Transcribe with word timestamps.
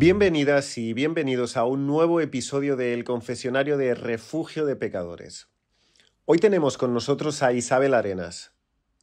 Bienvenidas 0.00 0.78
y 0.78 0.92
bienvenidos 0.92 1.56
a 1.56 1.64
un 1.64 1.88
nuevo 1.88 2.20
episodio 2.20 2.76
del 2.76 3.02
Confesionario 3.02 3.76
de 3.76 3.96
Refugio 3.96 4.64
de 4.64 4.76
Pecadores. 4.76 5.48
Hoy 6.24 6.38
tenemos 6.38 6.78
con 6.78 6.94
nosotros 6.94 7.42
a 7.42 7.52
Isabel 7.52 7.94
Arenas, 7.94 8.52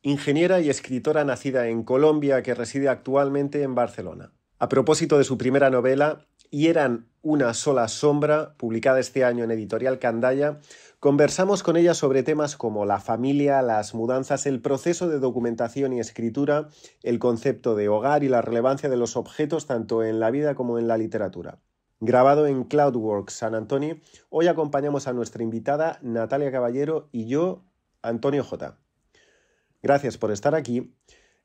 ingeniera 0.04 0.62
y 0.62 0.70
escritora 0.70 1.26
nacida 1.26 1.68
en 1.68 1.84
Colombia 1.84 2.42
que 2.44 2.56
reside 2.56 2.88
actualmente 2.88 3.62
en 3.64 3.76
Barcelona. 3.76 4.32
A 4.58 4.70
propósito 4.70 5.18
de 5.18 5.26
su 5.26 5.38
primera 5.38 5.70
novela, 5.70 6.28
Y 6.52 6.68
eran 6.68 7.08
una 7.22 7.56
sola 7.56 7.88
sombra, 7.88 8.54
publicada 8.56 9.00
este 9.00 9.24
año 9.24 9.44
en 9.44 9.50
editorial 9.50 9.98
Candaya, 9.98 10.60
conversamos 11.00 11.64
con 11.64 11.76
ella 11.76 11.96
sobre 11.96 12.22
temas 12.22 12.56
como 12.56 12.86
la 12.86 13.00
familia, 13.00 13.64
las 13.64 13.96
mudanzas, 13.96 14.46
el 14.46 14.62
proceso 14.62 15.10
de 15.10 15.18
documentación 15.18 15.94
y 15.94 16.00
escritura, 16.00 16.70
el 17.02 17.18
concepto 17.18 17.76
de 17.76 17.90
hogar 17.90 18.24
y 18.24 18.30
la 18.30 18.44
relevancia 18.44 18.90
de 18.90 18.98
los 18.98 19.18
objetos 19.18 19.66
tanto 19.66 20.04
en 20.04 20.20
la 20.20 20.30
vida 20.30 20.54
como 20.54 20.78
en 20.78 20.88
la 20.88 20.98
literatura. 20.98 21.58
Grabado 22.00 22.46
en 22.46 22.64
Cloudworks 22.66 23.34
San 23.34 23.56
Antonio, 23.56 23.98
hoy 24.30 24.46
acompañamos 24.46 25.08
a 25.08 25.14
nuestra 25.14 25.42
invitada 25.42 25.98
Natalia 26.04 26.52
Caballero 26.52 27.10
y 27.12 27.26
yo, 27.26 27.64
Antonio 28.04 28.44
J. 28.44 28.78
Gracias 29.82 30.20
por 30.20 30.32
estar 30.32 30.54
aquí. 30.54 30.94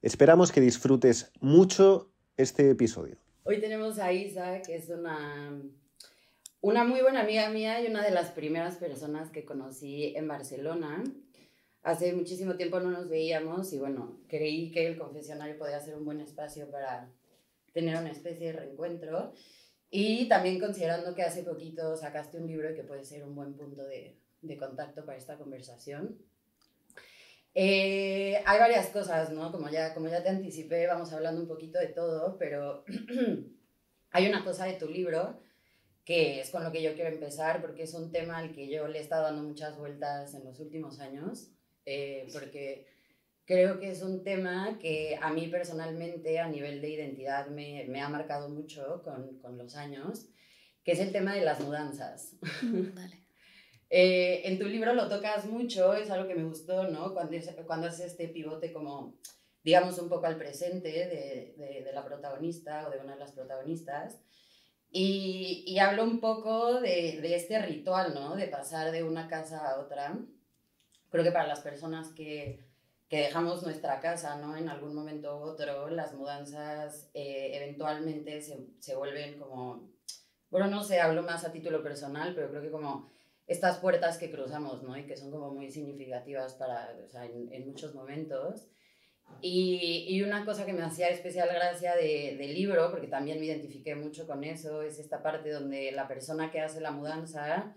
Esperamos 0.03 0.53
que 0.53 0.61
disfrutes 0.61 1.33
mucho 1.41 2.11
este 2.37 2.69
episodio. 2.71 3.17
Hoy 3.51 3.59
tenemos 3.59 3.99
a 3.99 4.13
Isa, 4.13 4.63
que 4.63 4.77
es 4.77 4.91
una, 4.91 5.61
una 6.61 6.85
muy 6.85 7.01
buena 7.01 7.23
amiga 7.23 7.51
mía 7.51 7.83
y 7.83 7.89
una 7.89 8.01
de 8.05 8.13
las 8.13 8.31
primeras 8.31 8.77
personas 8.77 9.29
que 9.31 9.45
conocí 9.45 10.15
en 10.15 10.29
Barcelona. 10.29 11.03
Hace 11.83 12.13
muchísimo 12.13 12.55
tiempo 12.55 12.79
no 12.79 12.93
nos 12.93 13.09
veíamos 13.09 13.73
y 13.73 13.80
bueno, 13.80 14.21
creí 14.29 14.71
que 14.71 14.87
el 14.87 14.97
confesionario 14.97 15.59
podía 15.59 15.80
ser 15.80 15.97
un 15.97 16.05
buen 16.05 16.21
espacio 16.21 16.71
para 16.71 17.11
tener 17.73 17.99
una 17.99 18.13
especie 18.13 18.52
de 18.52 18.52
reencuentro. 18.52 19.33
Y 19.91 20.29
también 20.29 20.61
considerando 20.61 21.13
que 21.17 21.23
hace 21.24 21.43
poquito 21.43 21.96
sacaste 21.96 22.39
un 22.39 22.46
libro 22.46 22.73
que 22.77 22.85
puede 22.85 23.05
ser 23.05 23.24
un 23.24 23.35
buen 23.35 23.55
punto 23.55 23.83
de, 23.83 24.17
de 24.43 24.57
contacto 24.57 25.05
para 25.05 25.19
esta 25.19 25.37
conversación. 25.37 26.17
Eh, 27.54 28.43
hay 28.46 28.59
varias 28.59 28.88
cosas, 28.88 29.30
¿no? 29.30 29.51
Como 29.51 29.68
ya, 29.68 29.93
como 29.95 30.09
ya 30.09 30.23
te 30.23 30.29
anticipé, 30.29 30.87
vamos 30.87 31.12
hablando 31.12 31.40
un 31.40 31.48
poquito 31.48 31.79
de 31.79 31.88
todo, 31.88 32.37
pero 32.38 32.84
hay 34.10 34.29
una 34.29 34.45
cosa 34.45 34.66
de 34.66 34.74
tu 34.74 34.88
libro 34.88 35.40
que 36.04 36.40
es 36.40 36.51
con 36.51 36.65
lo 36.65 36.73
que 36.73 36.82
yo 36.82 36.95
quiero 36.95 37.10
empezar, 37.10 37.60
porque 37.60 37.84
es 37.84 37.95
un 37.95 38.10
tema 38.10 38.38
al 38.38 38.52
que 38.52 38.68
yo 38.68 38.88
le 38.88 38.98
he 38.98 39.02
estado 39.02 39.24
dando 39.24 39.43
muchas 39.43 39.76
vueltas 39.78 40.34
en 40.34 40.45
los 40.45 40.59
últimos 40.59 40.98
años, 40.98 41.52
eh, 41.87 42.26
porque 42.32 42.87
creo 43.45 43.78
que 43.78 43.90
es 43.90 44.02
un 44.02 44.24
tema 44.24 44.78
que 44.78 45.18
a 45.21 45.32
mí 45.32 45.48
personalmente 45.48 46.38
a 46.38 46.48
nivel 46.48 46.80
de 46.80 46.90
identidad 46.90 47.48
me, 47.48 47.84
me 47.88 48.01
ha 48.01 48.09
marcado 48.09 48.48
mucho 48.48 49.02
con, 49.04 49.38
con, 49.38 49.59
los 49.59 49.76
años, 49.76 50.28
que 50.84 50.93
es 50.93 51.01
el 51.01 51.12
tema 51.12 51.34
de 51.34 51.43
las 51.43 51.60
mudanzas. 51.60 52.37
Vale. 52.62 53.20
Eh, 53.91 54.43
en 54.45 54.59
tu 54.59 54.66
libro 54.66 54.95
lo 54.95 55.09
tocas 55.09 55.46
mucho, 55.46 55.95
es 55.95 56.10
algo 56.10 56.29
que 56.29 56.37
me 56.37 56.45
gustó, 56.45 56.85
¿no? 56.85 57.13
Cuando, 57.13 57.37
cuando 57.66 57.88
haces 57.88 58.13
este 58.13 58.29
pivote 58.29 58.73
como, 58.73 59.19
digamos, 59.65 59.99
un 59.99 60.09
poco 60.09 60.27
al 60.27 60.38
presente 60.38 60.88
de, 60.88 61.55
de, 61.57 61.83
de 61.85 61.93
la 61.93 62.05
protagonista 62.05 62.87
o 62.87 62.91
de 62.91 62.99
una 62.99 63.15
de 63.15 63.18
las 63.18 63.33
protagonistas. 63.33 64.21
Y, 64.93 65.65
y 65.66 65.78
hablo 65.78 66.05
un 66.05 66.21
poco 66.21 66.81
de, 66.81 67.21
de, 67.21 67.34
este 67.34 67.61
ritual, 67.61 68.15
¿no? 68.15 68.37
De 68.37 68.49
pasar 68.49 68.91
de 68.93 69.05
una 69.05 69.28
casa 69.28 69.69
a 69.69 69.81
otra. 69.81 70.19
Creo 71.11 71.25
que 71.25 71.33
para 71.33 71.47
las 71.47 71.61
personas 71.61 72.09
que, 72.09 72.61
que 73.09 73.19
dejamos 73.19 73.62
nuestra 73.65 74.00
casa, 74.00 74.37
¿no? 74.37 74.56
En 74.56 74.69
algún 74.69 74.94
momento 74.94 75.37
u 75.38 75.43
otro, 75.43 75.91
las 75.91 76.15
mudanzas 76.15 77.09
eh, 77.15 77.51
eventualmente 77.55 78.41
se, 78.41 78.67
se 78.78 78.97
vuelven 78.97 79.39
como, 79.39 79.91
bueno, 80.51 80.69
no 80.69 80.83
sé, 80.83 81.01
hablo 81.01 81.22
más 81.22 81.45
a 81.45 81.53
título 81.53 81.83
personal, 81.83 82.34
pero 82.34 82.51
creo 82.51 82.62
que 82.62 82.71
como 82.71 83.09
estas 83.50 83.78
puertas 83.78 84.16
que 84.16 84.31
cruzamos, 84.31 84.84
¿no? 84.84 84.97
Y 84.97 85.06
que 85.06 85.16
son 85.16 85.33
como 85.33 85.53
muy 85.53 85.69
significativas 85.72 86.55
para, 86.55 86.97
o 87.05 87.09
sea, 87.09 87.25
en, 87.25 87.53
en 87.53 87.66
muchos 87.66 87.97
momentos. 87.97 88.69
Y, 89.41 90.06
y, 90.09 90.22
una 90.22 90.44
cosa 90.44 90.65
que 90.65 90.72
me 90.72 90.83
hacía 90.83 91.09
especial 91.09 91.49
gracia 91.49 91.97
de, 91.97 92.37
del 92.39 92.55
libro, 92.55 92.93
porque 92.93 93.09
también 93.09 93.41
me 93.41 93.47
identifiqué 93.47 93.97
mucho 93.97 94.25
con 94.28 94.44
eso, 94.44 94.83
es 94.83 95.00
esta 95.00 95.21
parte 95.21 95.50
donde 95.50 95.91
la 95.91 96.06
persona 96.06 96.53
que 96.53 96.60
hace 96.60 96.81
la 96.81 96.93
mudanza 96.93 97.77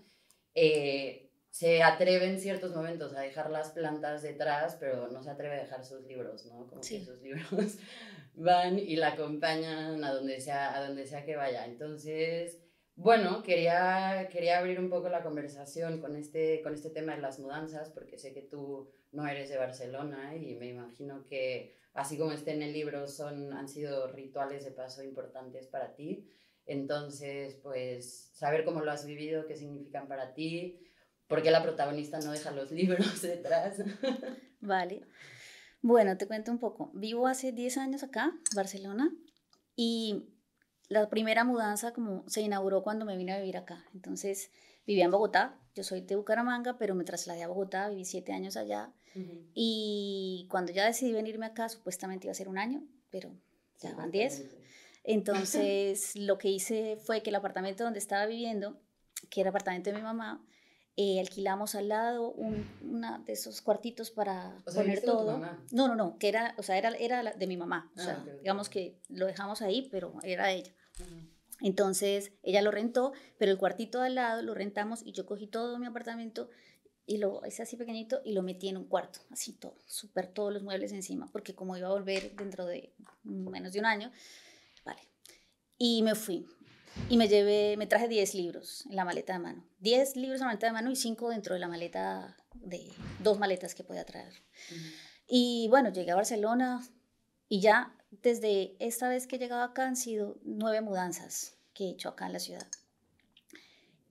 eh, 0.54 1.32
se 1.50 1.82
atreve 1.82 2.26
en 2.26 2.38
ciertos 2.38 2.74
momentos 2.74 3.12
a 3.14 3.20
dejar 3.20 3.50
las 3.50 3.70
plantas 3.70 4.22
detrás, 4.22 4.76
pero 4.78 5.08
no 5.08 5.24
se 5.24 5.30
atreve 5.30 5.56
a 5.56 5.62
dejar 5.62 5.84
sus 5.84 6.06
libros, 6.06 6.46
¿no? 6.46 6.68
Como 6.68 6.84
sí. 6.84 7.00
que 7.00 7.04
sus 7.04 7.20
libros 7.20 7.78
van 8.34 8.78
y 8.78 8.94
la 8.94 9.08
acompañan 9.08 10.04
a 10.04 10.12
donde 10.12 10.40
sea, 10.40 10.76
a 10.76 10.86
donde 10.86 11.04
sea 11.04 11.24
que 11.24 11.34
vaya. 11.34 11.66
Entonces, 11.66 12.63
bueno, 12.96 13.42
quería, 13.42 14.28
quería 14.30 14.58
abrir 14.58 14.78
un 14.78 14.88
poco 14.88 15.08
la 15.08 15.22
conversación 15.22 16.00
con 16.00 16.16
este, 16.16 16.62
con 16.62 16.74
este 16.74 16.90
tema 16.90 17.14
de 17.14 17.22
las 17.22 17.40
mudanzas, 17.40 17.90
porque 17.90 18.18
sé 18.18 18.32
que 18.32 18.42
tú 18.42 18.88
no 19.10 19.26
eres 19.26 19.48
de 19.48 19.58
Barcelona 19.58 20.36
y 20.36 20.54
me 20.54 20.68
imagino 20.68 21.24
que, 21.24 21.76
así 21.92 22.16
como 22.16 22.32
está 22.32 22.52
en 22.52 22.62
el 22.62 22.72
libro, 22.72 23.08
son, 23.08 23.52
han 23.52 23.68
sido 23.68 24.06
rituales 24.12 24.64
de 24.64 24.70
paso 24.70 25.02
importantes 25.02 25.66
para 25.66 25.94
ti. 25.94 26.30
Entonces, 26.66 27.56
pues, 27.62 28.30
saber 28.32 28.64
cómo 28.64 28.80
lo 28.80 28.90
has 28.90 29.04
vivido, 29.04 29.46
qué 29.46 29.56
significan 29.56 30.06
para 30.06 30.32
ti, 30.32 30.80
por 31.26 31.42
qué 31.42 31.50
la 31.50 31.62
protagonista 31.62 32.20
no 32.20 32.32
deja 32.32 32.52
los 32.52 32.70
libros 32.72 33.22
detrás. 33.22 33.82
Vale. 34.60 35.02
Bueno, 35.82 36.16
te 36.16 36.26
cuento 36.26 36.50
un 36.50 36.58
poco. 36.58 36.90
Vivo 36.94 37.26
hace 37.26 37.52
10 37.52 37.76
años 37.76 38.02
acá, 38.02 38.32
Barcelona, 38.54 39.12
y 39.76 40.33
la 40.94 41.08
primera 41.10 41.44
mudanza 41.44 41.92
como 41.92 42.24
se 42.28 42.40
inauguró 42.40 42.82
cuando 42.82 43.04
me 43.04 43.16
vine 43.16 43.32
a 43.32 43.38
vivir 43.38 43.56
acá. 43.56 43.84
Entonces 43.94 44.50
vivía 44.86 45.04
en 45.04 45.10
Bogotá, 45.10 45.58
yo 45.74 45.82
soy 45.82 46.00
de 46.02 46.16
Bucaramanga, 46.16 46.78
pero 46.78 46.94
me 46.94 47.04
trasladé 47.04 47.42
a 47.42 47.48
Bogotá, 47.48 47.88
viví 47.88 48.04
siete 48.04 48.32
años 48.32 48.56
allá. 48.56 48.92
Uh 49.14 49.18
-huh. 49.20 49.50
Y 49.54 50.46
cuando 50.50 50.72
ya 50.72 50.84
decidí 50.86 51.12
venirme 51.12 51.46
acá, 51.46 51.68
supuestamente 51.68 52.26
iba 52.26 52.32
a 52.32 52.34
ser 52.34 52.48
un 52.48 52.58
año, 52.58 52.82
pero 53.10 53.30
ya 53.80 53.90
sí, 53.90 53.96
van 53.96 54.10
diez. 54.10 54.44
Entonces 55.04 56.16
lo 56.16 56.38
que 56.38 56.48
hice 56.48 56.96
fue 56.96 57.22
que 57.22 57.30
el 57.30 57.36
apartamento 57.36 57.84
donde 57.84 57.98
estaba 57.98 58.26
viviendo, 58.26 58.80
que 59.30 59.40
era 59.40 59.48
el 59.48 59.52
apartamento 59.52 59.90
de 59.90 59.96
mi 59.96 60.02
mamá, 60.02 60.44
eh, 60.96 61.18
alquilamos 61.20 61.74
al 61.74 61.88
lado 61.88 62.30
un, 62.32 62.66
una 62.82 63.18
de 63.26 63.32
esos 63.32 63.60
cuartitos 63.62 64.10
para 64.10 64.56
o 64.66 64.70
sea, 64.70 64.82
poner 64.82 65.02
todo. 65.02 65.32
mamá? 65.32 65.64
No, 65.72 65.88
no, 65.88 65.96
no, 65.96 66.18
que 66.18 66.28
era, 66.28 66.54
o 66.56 66.62
sea, 66.62 66.78
era, 66.78 66.90
era 66.90 67.22
de 67.32 67.46
mi 67.46 67.56
mamá. 67.56 67.90
O 67.96 68.00
Ah, 68.00 68.04
sea, 68.04 68.14
ok, 68.18 68.28
ok. 68.34 68.40
digamos 68.40 68.68
que 68.68 68.96
lo 69.08 69.26
dejamos 69.26 69.60
ahí, 69.62 69.88
pero 69.90 70.14
era 70.22 70.46
de 70.46 70.54
ella. 70.54 70.72
Entonces 71.60 72.32
ella 72.42 72.62
lo 72.62 72.70
rentó, 72.70 73.12
pero 73.38 73.52
el 73.52 73.58
cuartito 73.58 74.00
de 74.00 74.08
al 74.08 74.14
lado 74.16 74.42
lo 74.42 74.54
rentamos 74.54 75.02
y 75.04 75.12
yo 75.12 75.24
cogí 75.26 75.46
todo 75.46 75.78
mi 75.78 75.86
apartamento 75.86 76.50
y 77.06 77.18
lo 77.18 77.42
hice 77.46 77.62
así 77.62 77.76
pequeñito 77.76 78.20
y 78.24 78.32
lo 78.32 78.42
metí 78.42 78.68
en 78.68 78.76
un 78.76 78.86
cuarto, 78.86 79.20
así 79.30 79.52
todo, 79.52 79.78
súper 79.86 80.26
todos 80.28 80.52
los 80.52 80.62
muebles 80.62 80.92
encima, 80.92 81.30
porque 81.32 81.54
como 81.54 81.76
iba 81.76 81.88
a 81.88 81.92
volver 81.92 82.34
dentro 82.36 82.66
de 82.66 82.94
menos 83.22 83.72
de 83.72 83.80
un 83.80 83.86
año, 83.86 84.10
vale. 84.84 85.02
Y 85.78 86.02
me 86.02 86.14
fui. 86.14 86.46
Y 87.08 87.16
me 87.16 87.26
llevé, 87.26 87.76
me 87.76 87.88
traje 87.88 88.06
10 88.06 88.34
libros 88.34 88.86
en 88.86 88.96
la 88.96 89.04
maleta 89.04 89.32
de 89.32 89.40
mano. 89.40 89.68
10 89.80 90.16
libros 90.16 90.36
en 90.36 90.40
la 90.40 90.46
maleta 90.46 90.66
de 90.66 90.72
mano 90.72 90.90
y 90.90 90.96
5 90.96 91.28
dentro 91.30 91.54
de 91.54 91.60
la 91.60 91.68
maleta 91.68 92.36
de 92.54 92.88
dos 93.20 93.38
maletas 93.38 93.74
que 93.74 93.82
podía 93.82 94.04
traer. 94.04 94.32
Y 95.26 95.66
bueno, 95.70 95.92
llegué 95.92 96.12
a 96.12 96.16
Barcelona 96.16 96.86
y 97.48 97.60
ya 97.60 97.94
desde 98.22 98.76
esta 98.78 99.08
vez 99.08 99.26
que 99.26 99.36
he 99.36 99.38
llegado 99.38 99.62
acá 99.62 99.86
han 99.86 99.96
sido 99.96 100.38
nueve 100.44 100.80
mudanzas 100.80 101.56
que 101.72 101.84
he 101.84 101.90
hecho 101.90 102.08
acá 102.08 102.26
en 102.26 102.32
la 102.32 102.38
ciudad. 102.38 102.66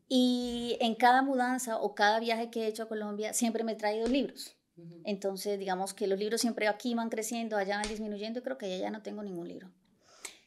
Y 0.10 0.78
en 0.80 0.96
cada 0.96 1.22
mudanza 1.22 1.78
o 1.78 1.96
cada 1.96 2.20
viaje 2.20 2.52
que 2.52 2.64
he 2.64 2.68
hecho 2.68 2.84
a 2.84 2.88
Colombia 2.88 3.34
siempre 3.34 3.64
me 3.64 3.72
he 3.72 3.76
traído 3.76 4.08
libros. 4.08 4.56
Entonces, 5.04 5.60
digamos 5.60 5.94
que 5.94 6.08
los 6.08 6.18
libros 6.18 6.42
siempre 6.42 6.68
aquí 6.68 6.96
van 6.96 7.10
creciendo, 7.10 7.58
allá 7.58 7.78
van 7.78 7.88
disminuyendo 7.88 8.40
y 8.40 8.44
creo 8.44 8.58
que 8.58 8.66
allá 8.66 8.78
ya 8.78 8.90
no 8.90 9.02
tengo 9.02 9.24
ningún 9.24 9.48
libro. 9.48 9.72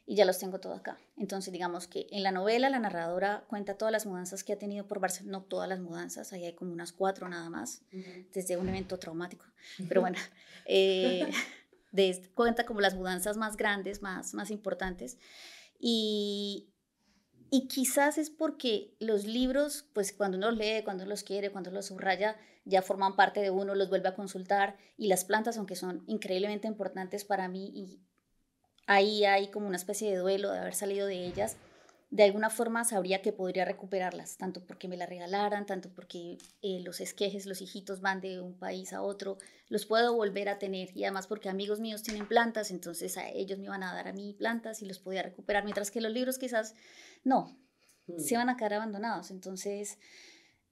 Y 0.05 0.15
ya 0.15 0.25
los 0.25 0.39
tengo 0.39 0.61
todo 0.61 0.75
acá. 0.75 0.99
Entonces, 1.17 1.53
digamos 1.53 1.89
que 1.89 2.07
en 2.11 2.23
la 2.23 2.31
novela 2.31 2.71
la 2.71 2.79
narradora 2.79 3.45
cuenta 3.49 3.77
todas 3.77 3.91
las 3.91 4.07
mudanzas 4.07 4.45
que 4.45 4.53
ha 4.53 4.59
tenido 4.59 4.87
por 4.87 5.01
Barcelona, 5.01 5.39
no 5.39 5.45
todas 5.45 5.69
las 5.69 5.81
mudanzas, 5.81 6.33
ahí 6.33 6.45
hay 6.45 6.55
como 6.55 6.73
unas 6.73 6.93
cuatro 6.93 7.29
nada 7.29 7.51
más, 7.51 7.83
desde 8.33 8.57
un 8.57 8.69
evento 8.69 8.99
traumático. 8.99 9.47
Pero 9.89 10.01
bueno, 10.01 10.19
eh, 10.67 11.29
de, 11.97 12.31
cuenta 12.35 12.65
como 12.65 12.81
las 12.81 12.95
mudanzas 12.95 13.37
más 13.37 13.57
grandes, 13.57 14.03
más, 14.03 14.35
más 14.35 14.51
importantes. 14.51 15.19
Y, 15.81 16.73
y 17.51 17.69
quizás 17.69 18.19
es 18.19 18.31
porque 18.31 18.95
los 19.01 19.25
libros, 19.25 19.87
pues 19.93 20.13
cuando 20.13 20.37
uno 20.37 20.51
los 20.51 20.59
lee, 20.59 20.83
cuando 20.85 21.07
los 21.07 21.23
quiere, 21.23 21.51
cuando 21.51 21.71
los 21.71 21.87
subraya, 21.87 22.37
ya 22.65 22.83
forman 22.83 23.17
parte 23.17 23.41
de 23.41 23.51
uno, 23.51 23.75
los 23.75 23.89
vuelve 23.89 24.09
a 24.09 24.15
consultar. 24.15 24.77
Y 24.97 25.09
las 25.09 25.25
plantas, 25.25 25.57
aunque 25.57 25.77
son 25.77 26.05
increíblemente 26.07 26.69
importantes 26.69 27.25
para 27.25 27.49
mí, 27.49 27.73
y 27.75 28.01
ahí 28.87 29.25
hay 29.25 29.51
como 29.51 29.67
una 29.67 29.77
especie 29.77 30.11
de 30.11 30.19
duelo 30.19 30.53
de 30.53 30.59
haber 30.59 30.75
salido 30.75 31.07
de 31.07 31.27
ellas, 31.27 31.57
de 32.11 32.23
alguna 32.23 32.51
forma 32.51 32.85
sabría 32.85 33.21
que 33.21 33.33
podría 33.33 33.65
recuperarlas, 33.65 34.37
tanto 34.37 34.65
porque 34.65 34.89
me 34.89 34.97
las 34.97 35.09
regalaran, 35.09 35.67
tanto 35.67 35.91
porque 35.91 36.39
eh, 36.63 36.81
los 36.85 37.01
esquejes, 37.01 37.47
los 37.47 37.61
hijitos 37.61 38.01
van 38.01 38.21
de 38.21 38.41
un 38.41 38.57
país 38.59 38.93
a 38.93 39.03
otro, 39.03 39.39
los 39.69 39.87
puedo 39.87 40.15
volver 40.15 40.49
a 40.49 40.59
tener 40.59 40.97
y 40.97 41.05
además 41.05 41.27
porque 41.27 41.49
amigos 41.49 41.81
míos 41.81 42.03
tienen 42.03 42.29
plantas, 42.29 42.71
entonces 42.71 43.17
a 43.19 43.29
ellos 43.29 43.59
me 43.59 43.65
iban 43.65 43.83
a 43.83 43.93
dar 43.93 44.09
a 44.09 44.13
mí 44.13 44.35
plantas 44.35 44.83
y 44.83 44.87
los 44.87 45.01
podía 45.01 45.23
recuperar, 45.23 45.65
mientras 45.65 45.91
que 45.91 46.01
los 46.01 46.13
libros 46.13 46.39
quizás 46.39 46.75
no, 47.25 47.59
se 48.19 48.35
mm. 48.35 48.39
van 48.39 48.51
a 48.51 48.57
quedar 48.57 48.75
abandonados. 48.75 49.31
Entonces, 49.33 49.99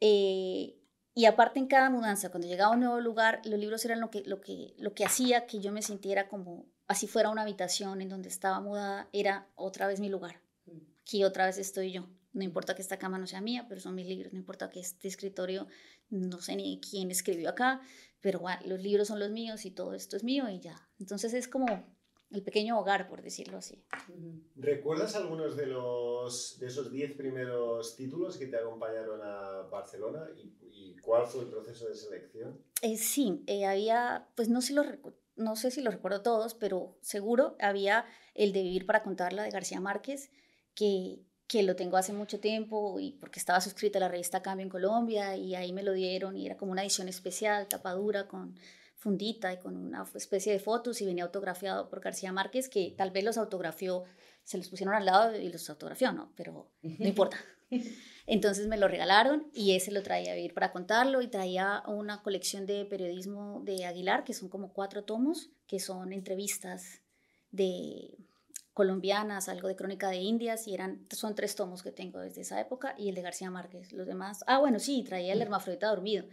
eh, 0.00 0.76
y 1.14 1.26
aparte 1.26 1.58
en 1.58 1.66
cada 1.66 1.90
mudanza, 1.90 2.30
cuando 2.30 2.48
llegaba 2.48 2.72
a 2.72 2.74
un 2.74 2.80
nuevo 2.80 3.00
lugar, 3.00 3.40
los 3.44 3.58
libros 3.58 3.84
eran 3.84 4.00
lo 4.00 4.10
que, 4.10 4.22
lo 4.24 4.40
que, 4.40 4.74
lo 4.78 4.94
que 4.94 5.04
hacía 5.04 5.46
que 5.46 5.60
yo 5.60 5.72
me 5.72 5.82
sintiera 5.82 6.28
como, 6.28 6.66
así 6.86 7.06
fuera 7.06 7.30
una 7.30 7.42
habitación 7.42 8.02
en 8.02 8.08
donde 8.08 8.28
estaba 8.28 8.60
mudada, 8.60 9.08
era 9.12 9.48
otra 9.56 9.86
vez 9.86 10.00
mi 10.00 10.08
lugar. 10.08 10.40
Aquí 11.04 11.22
otra 11.22 11.44
vez 11.44 11.58
estoy 11.58 11.92
yo. 11.92 12.08
No 12.32 12.44
importa 12.44 12.74
que 12.74 12.80
esta 12.80 12.98
cama 12.98 13.18
no 13.18 13.26
sea 13.26 13.42
mía, 13.42 13.66
pero 13.68 13.78
son 13.78 13.94
mis 13.94 14.06
libros. 14.06 14.32
No 14.32 14.38
importa 14.38 14.70
que 14.70 14.80
este 14.80 15.06
escritorio, 15.06 15.66
no 16.08 16.40
sé 16.40 16.56
ni 16.56 16.80
quién 16.80 17.10
escribió 17.10 17.50
acá, 17.50 17.82
pero 18.22 18.40
bueno, 18.40 18.58
los 18.64 18.80
libros 18.80 19.08
son 19.08 19.20
los 19.20 19.30
míos 19.30 19.66
y 19.66 19.70
todo 19.70 19.92
esto 19.92 20.16
es 20.16 20.24
mío 20.24 20.48
y 20.48 20.60
ya. 20.60 20.88
Entonces 20.98 21.34
es 21.34 21.46
como 21.46 21.66
el 22.30 22.42
pequeño 22.42 22.80
hogar, 22.80 23.06
por 23.06 23.20
decirlo 23.20 23.58
así. 23.58 23.84
¿Recuerdas 24.56 25.14
algunos 25.14 25.56
de, 25.56 25.66
los, 25.66 26.58
de 26.58 26.68
esos 26.68 26.90
diez 26.90 27.12
primeros 27.12 27.96
títulos 27.96 28.38
que 28.38 28.46
te 28.46 28.56
acompañaron 28.56 29.20
a 29.22 29.68
Barcelona 29.70 30.26
y, 30.34 30.96
cuál 31.02 31.26
fue 31.26 31.42
el 31.42 31.50
proceso 31.50 31.86
de 31.86 31.94
selección? 31.94 32.64
Eh, 32.80 32.96
sí, 32.96 33.44
eh, 33.46 33.66
había, 33.66 34.30
pues 34.36 34.48
no, 34.48 34.62
si 34.62 34.72
lo, 34.72 34.84
no 35.36 35.54
sé 35.54 35.70
si 35.70 35.82
lo 35.82 35.90
recuerdo 35.90 36.22
todos, 36.22 36.54
pero 36.54 36.96
seguro 37.02 37.56
había 37.60 38.06
el 38.34 38.54
de 38.54 38.62
Vivir 38.62 38.86
para 38.86 39.02
contarla 39.02 39.42
de 39.42 39.50
García 39.50 39.80
Márquez, 39.80 40.30
que, 40.74 41.20
que 41.46 41.62
lo 41.62 41.76
tengo 41.76 41.96
hace 41.96 42.12
mucho 42.12 42.40
tiempo 42.40 42.98
y 43.00 43.12
porque 43.12 43.38
estaba 43.38 43.60
suscrita 43.60 43.98
a 43.98 44.00
la 44.00 44.08
revista 44.08 44.42
Cambio 44.42 44.64
en 44.64 44.70
Colombia 44.70 45.36
y 45.36 45.54
ahí 45.54 45.72
me 45.72 45.82
lo 45.82 45.92
dieron 45.92 46.36
y 46.36 46.46
era 46.46 46.56
como 46.56 46.72
una 46.72 46.82
edición 46.82 47.08
especial, 47.08 47.68
tapadura 47.68 48.26
con 48.26 48.54
fundita 49.04 49.52
y 49.52 49.58
con 49.58 49.76
una 49.76 50.06
especie 50.14 50.50
de 50.52 50.58
fotos 50.58 51.02
y 51.02 51.04
venía 51.04 51.24
autografiado 51.24 51.90
por 51.90 52.00
García 52.00 52.32
Márquez, 52.32 52.70
que 52.70 52.94
tal 52.96 53.10
vez 53.10 53.22
los 53.22 53.36
autografió, 53.36 54.04
se 54.44 54.56
los 54.56 54.68
pusieron 54.68 54.94
al 54.94 55.04
lado 55.04 55.36
y 55.36 55.52
los 55.52 55.68
autografió, 55.68 56.10
¿no? 56.10 56.32
Pero 56.34 56.70
no 56.80 57.06
importa. 57.06 57.36
Entonces 58.26 58.66
me 58.66 58.78
lo 58.78 58.88
regalaron 58.88 59.50
y 59.52 59.76
ese 59.76 59.90
lo 59.90 60.02
traía 60.02 60.32
a 60.32 60.36
vivir 60.36 60.54
para 60.54 60.72
contarlo 60.72 61.20
y 61.20 61.28
traía 61.28 61.82
una 61.86 62.22
colección 62.22 62.64
de 62.64 62.86
periodismo 62.86 63.60
de 63.62 63.84
Aguilar, 63.84 64.24
que 64.24 64.32
son 64.32 64.48
como 64.48 64.72
cuatro 64.72 65.04
tomos, 65.04 65.50
que 65.66 65.78
son 65.80 66.14
entrevistas 66.14 67.02
de 67.50 68.16
colombianas, 68.74 69.48
algo 69.48 69.68
de 69.68 69.76
crónica 69.76 70.10
de 70.10 70.16
Indias, 70.16 70.66
y 70.68 70.74
eran, 70.74 71.06
son 71.10 71.34
tres 71.34 71.54
tomos 71.54 71.82
que 71.82 71.92
tengo 71.92 72.18
desde 72.18 72.42
esa 72.42 72.60
época, 72.60 72.94
y 72.98 73.08
el 73.08 73.14
de 73.14 73.22
García 73.22 73.50
Márquez. 73.50 73.92
Los 73.92 74.06
demás, 74.06 74.44
ah, 74.46 74.58
bueno, 74.58 74.78
sí, 74.80 75.04
traía 75.04 75.32
el 75.32 75.40
hermafrodita 75.40 75.88
dormido, 75.88 76.26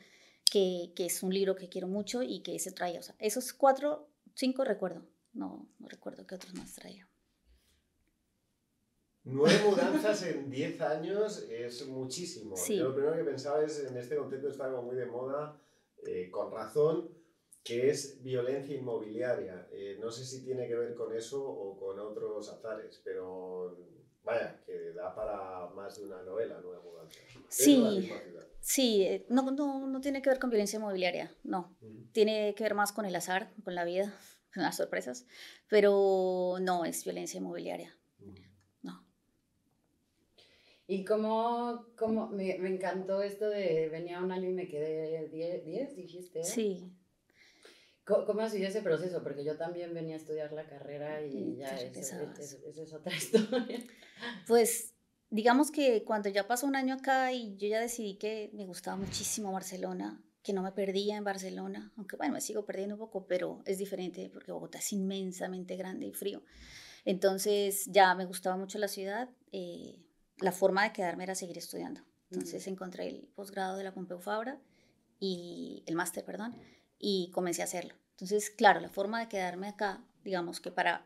que, 0.51 0.91
que, 0.95 1.05
es 1.05 1.23
un 1.23 1.33
libro 1.33 1.55
que 1.55 1.69
quiero 1.69 1.87
mucho 1.87 2.23
y 2.23 2.41
que 2.41 2.59
se 2.59 2.71
traía. 2.71 2.99
O 2.99 3.03
sea, 3.03 3.15
esos 3.19 3.53
cuatro, 3.53 4.09
cinco 4.33 4.65
recuerdo. 4.65 5.05
No, 5.33 5.69
no 5.79 5.87
recuerdo 5.87 6.27
qué 6.27 6.35
otros 6.35 6.53
más 6.55 6.73
traía. 6.73 7.07
Nueve 9.23 9.61
mudanzas 9.63 10.23
en 10.23 10.49
diez 10.49 10.81
años 10.81 11.45
es 11.49 11.87
muchísimo. 11.87 12.55
Yo 12.67 12.85
lo 12.85 12.95
primero 12.95 13.15
que 13.15 13.23
pensaba 13.23 13.63
es, 13.63 13.85
en 13.85 13.95
este 13.95 14.15
contexto 14.15 14.49
está 14.49 14.67
muy 14.81 14.95
de 14.95 15.05
moda, 15.05 15.61
eh, 16.07 16.31
con 16.31 16.51
razón, 16.51 17.09
que 17.63 17.89
es 17.89 18.21
violencia 18.23 18.75
inmobiliaria. 18.75 19.67
Eh, 19.71 19.97
no 19.99 20.11
sé 20.11 20.25
si 20.25 20.43
tiene 20.43 20.67
que 20.67 20.75
ver 20.75 20.95
con 20.95 21.15
eso 21.15 21.43
o 21.43 21.77
con 21.77 21.99
otros 21.99 22.49
azares, 22.49 23.01
pero 23.03 23.77
vaya, 24.23 24.61
que 24.65 24.93
da 24.93 25.13
para 25.13 25.69
más 25.75 25.97
de 25.97 26.05
una 26.05 26.21
novela, 26.23 26.59
Nueva 26.61 26.81
Mudanza. 26.81 27.19
Sí. 27.49 28.11
Sí, 28.59 29.03
eh, 29.03 29.25
no, 29.29 29.49
no, 29.51 29.87
no, 29.87 30.01
tiene 30.01 30.21
que 30.21 30.29
ver 30.29 30.37
con 30.37 30.51
violencia 30.51 30.77
inmobiliaria, 30.77 31.35
no. 31.43 31.75
Tiene 32.11 32.53
que 32.53 32.63
ver 32.63 32.75
más 32.75 32.91
con 32.91 33.05
el 33.05 33.15
azar, 33.15 33.51
con 33.63 33.73
la 33.73 33.85
vida, 33.85 34.13
con 34.53 34.63
las 34.63 34.77
sorpresas, 34.77 35.25
pero 35.67 36.57
no 36.61 36.85
es 36.85 37.03
violencia 37.03 37.39
inmobiliaria. 37.39 37.97
No. 38.83 39.03
Y 40.85 41.03
como, 41.03 41.87
como 41.97 42.27
me, 42.27 42.59
me, 42.59 42.69
encantó 42.69 43.23
esto 43.23 43.49
de 43.49 43.89
venía 43.89 44.21
un 44.21 44.31
año 44.31 44.49
y 44.49 44.53
me 44.53 44.67
quedé 44.67 45.27
10, 45.27 45.95
dijiste. 45.95 46.43
Sí. 46.43 46.91
¿Cómo, 48.25 48.41
ha 48.41 48.49
sido 48.49 48.67
ese 48.67 48.81
proceso? 48.81 49.23
Porque 49.23 49.43
yo 49.43 49.57
también 49.57 49.93
venía 49.93 50.15
a 50.15 50.17
estudiar 50.17 50.51
la 50.51 50.67
carrera 50.67 51.21
y 51.25 51.55
ya 51.55 51.75
esa 51.77 52.21
es 52.21 52.93
otra 52.93 53.15
historia. 53.15 53.79
Pues 54.47 54.93
digamos 55.29 55.71
que 55.71 56.03
cuando 56.03 56.29
ya 56.29 56.47
pasó 56.47 56.67
un 56.67 56.75
año 56.75 56.93
acá 56.93 57.31
y 57.31 57.55
yo 57.57 57.67
ya 57.67 57.79
decidí 57.79 58.15
que 58.15 58.51
me 58.53 58.65
gustaba 58.65 58.97
muchísimo 58.97 59.51
Barcelona, 59.51 60.21
que 60.43 60.53
no 60.53 60.61
me 60.61 60.71
perdía 60.71 61.17
en 61.17 61.23
Barcelona, 61.23 61.91
aunque 61.95 62.17
bueno, 62.17 62.33
me 62.33 62.41
sigo 62.41 62.65
perdiendo 62.65 62.95
un 62.95 62.99
poco, 62.99 63.25
pero 63.27 63.61
es 63.65 63.77
diferente 63.77 64.29
porque 64.31 64.51
Bogotá 64.51 64.79
es 64.79 64.91
inmensamente 64.93 65.75
grande 65.77 66.07
y 66.07 66.13
frío. 66.13 66.43
Entonces 67.05 67.85
ya 67.87 68.13
me 68.15 68.25
gustaba 68.25 68.57
mucho 68.57 68.77
la 68.77 68.87
ciudad, 68.87 69.29
eh, 69.51 69.99
la 70.37 70.51
forma 70.51 70.83
de 70.83 70.93
quedarme 70.93 71.23
era 71.23 71.35
seguir 71.35 71.57
estudiando. 71.57 72.01
Entonces 72.29 72.65
encontré 72.67 73.07
el 73.07 73.27
posgrado 73.35 73.77
de 73.77 73.83
la 73.83 73.93
Pompeu 73.93 74.19
Fabra 74.19 74.59
y 75.19 75.83
el 75.85 75.95
máster, 75.95 76.23
perdón, 76.23 76.55
y 76.97 77.29
comencé 77.31 77.61
a 77.61 77.65
hacerlo. 77.65 77.93
Entonces, 78.21 78.49
claro, 78.51 78.79
la 78.79 78.89
forma 78.89 79.19
de 79.19 79.27
quedarme 79.27 79.67
acá, 79.67 80.03
digamos 80.23 80.61
que 80.61 80.71
para 80.71 81.05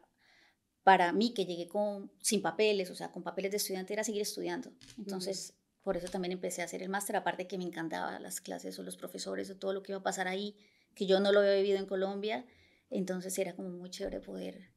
para 0.86 1.12
mí 1.14 1.34
que 1.34 1.48
llegué 1.48 1.68
con, 1.68 2.12
sin 2.22 2.44
papeles, 2.44 2.92
o 2.92 2.96
sea, 2.96 3.12
con 3.12 3.24
papeles 3.24 3.50
de 3.50 3.58
estudiante, 3.58 3.92
era 3.92 4.04
seguir 4.04 4.22
estudiando. 4.22 4.72
Entonces, 5.00 5.56
por 5.82 5.98
eso 5.98 6.10
también 6.10 6.34
empecé 6.34 6.62
a 6.62 6.66
hacer 6.66 6.84
el 6.84 6.90
máster, 6.90 7.16
aparte 7.16 7.48
que 7.48 7.58
me 7.58 7.64
encantaban 7.64 8.22
las 8.22 8.40
clases 8.40 8.78
o 8.78 8.84
los 8.84 8.96
profesores 8.96 9.50
o 9.50 9.56
todo 9.58 9.74
lo 9.74 9.82
que 9.82 9.94
iba 9.94 10.00
a 10.00 10.04
pasar 10.04 10.28
ahí, 10.28 10.56
que 10.94 11.08
yo 11.08 11.20
no 11.20 11.32
lo 11.32 11.40
había 11.40 11.56
vivido 11.56 11.80
en 11.80 11.88
Colombia. 11.88 12.46
Entonces 12.92 13.36
era 13.40 13.56
como 13.56 13.70
muy 13.70 13.90
chévere 13.90 14.20
poder, 14.20 14.70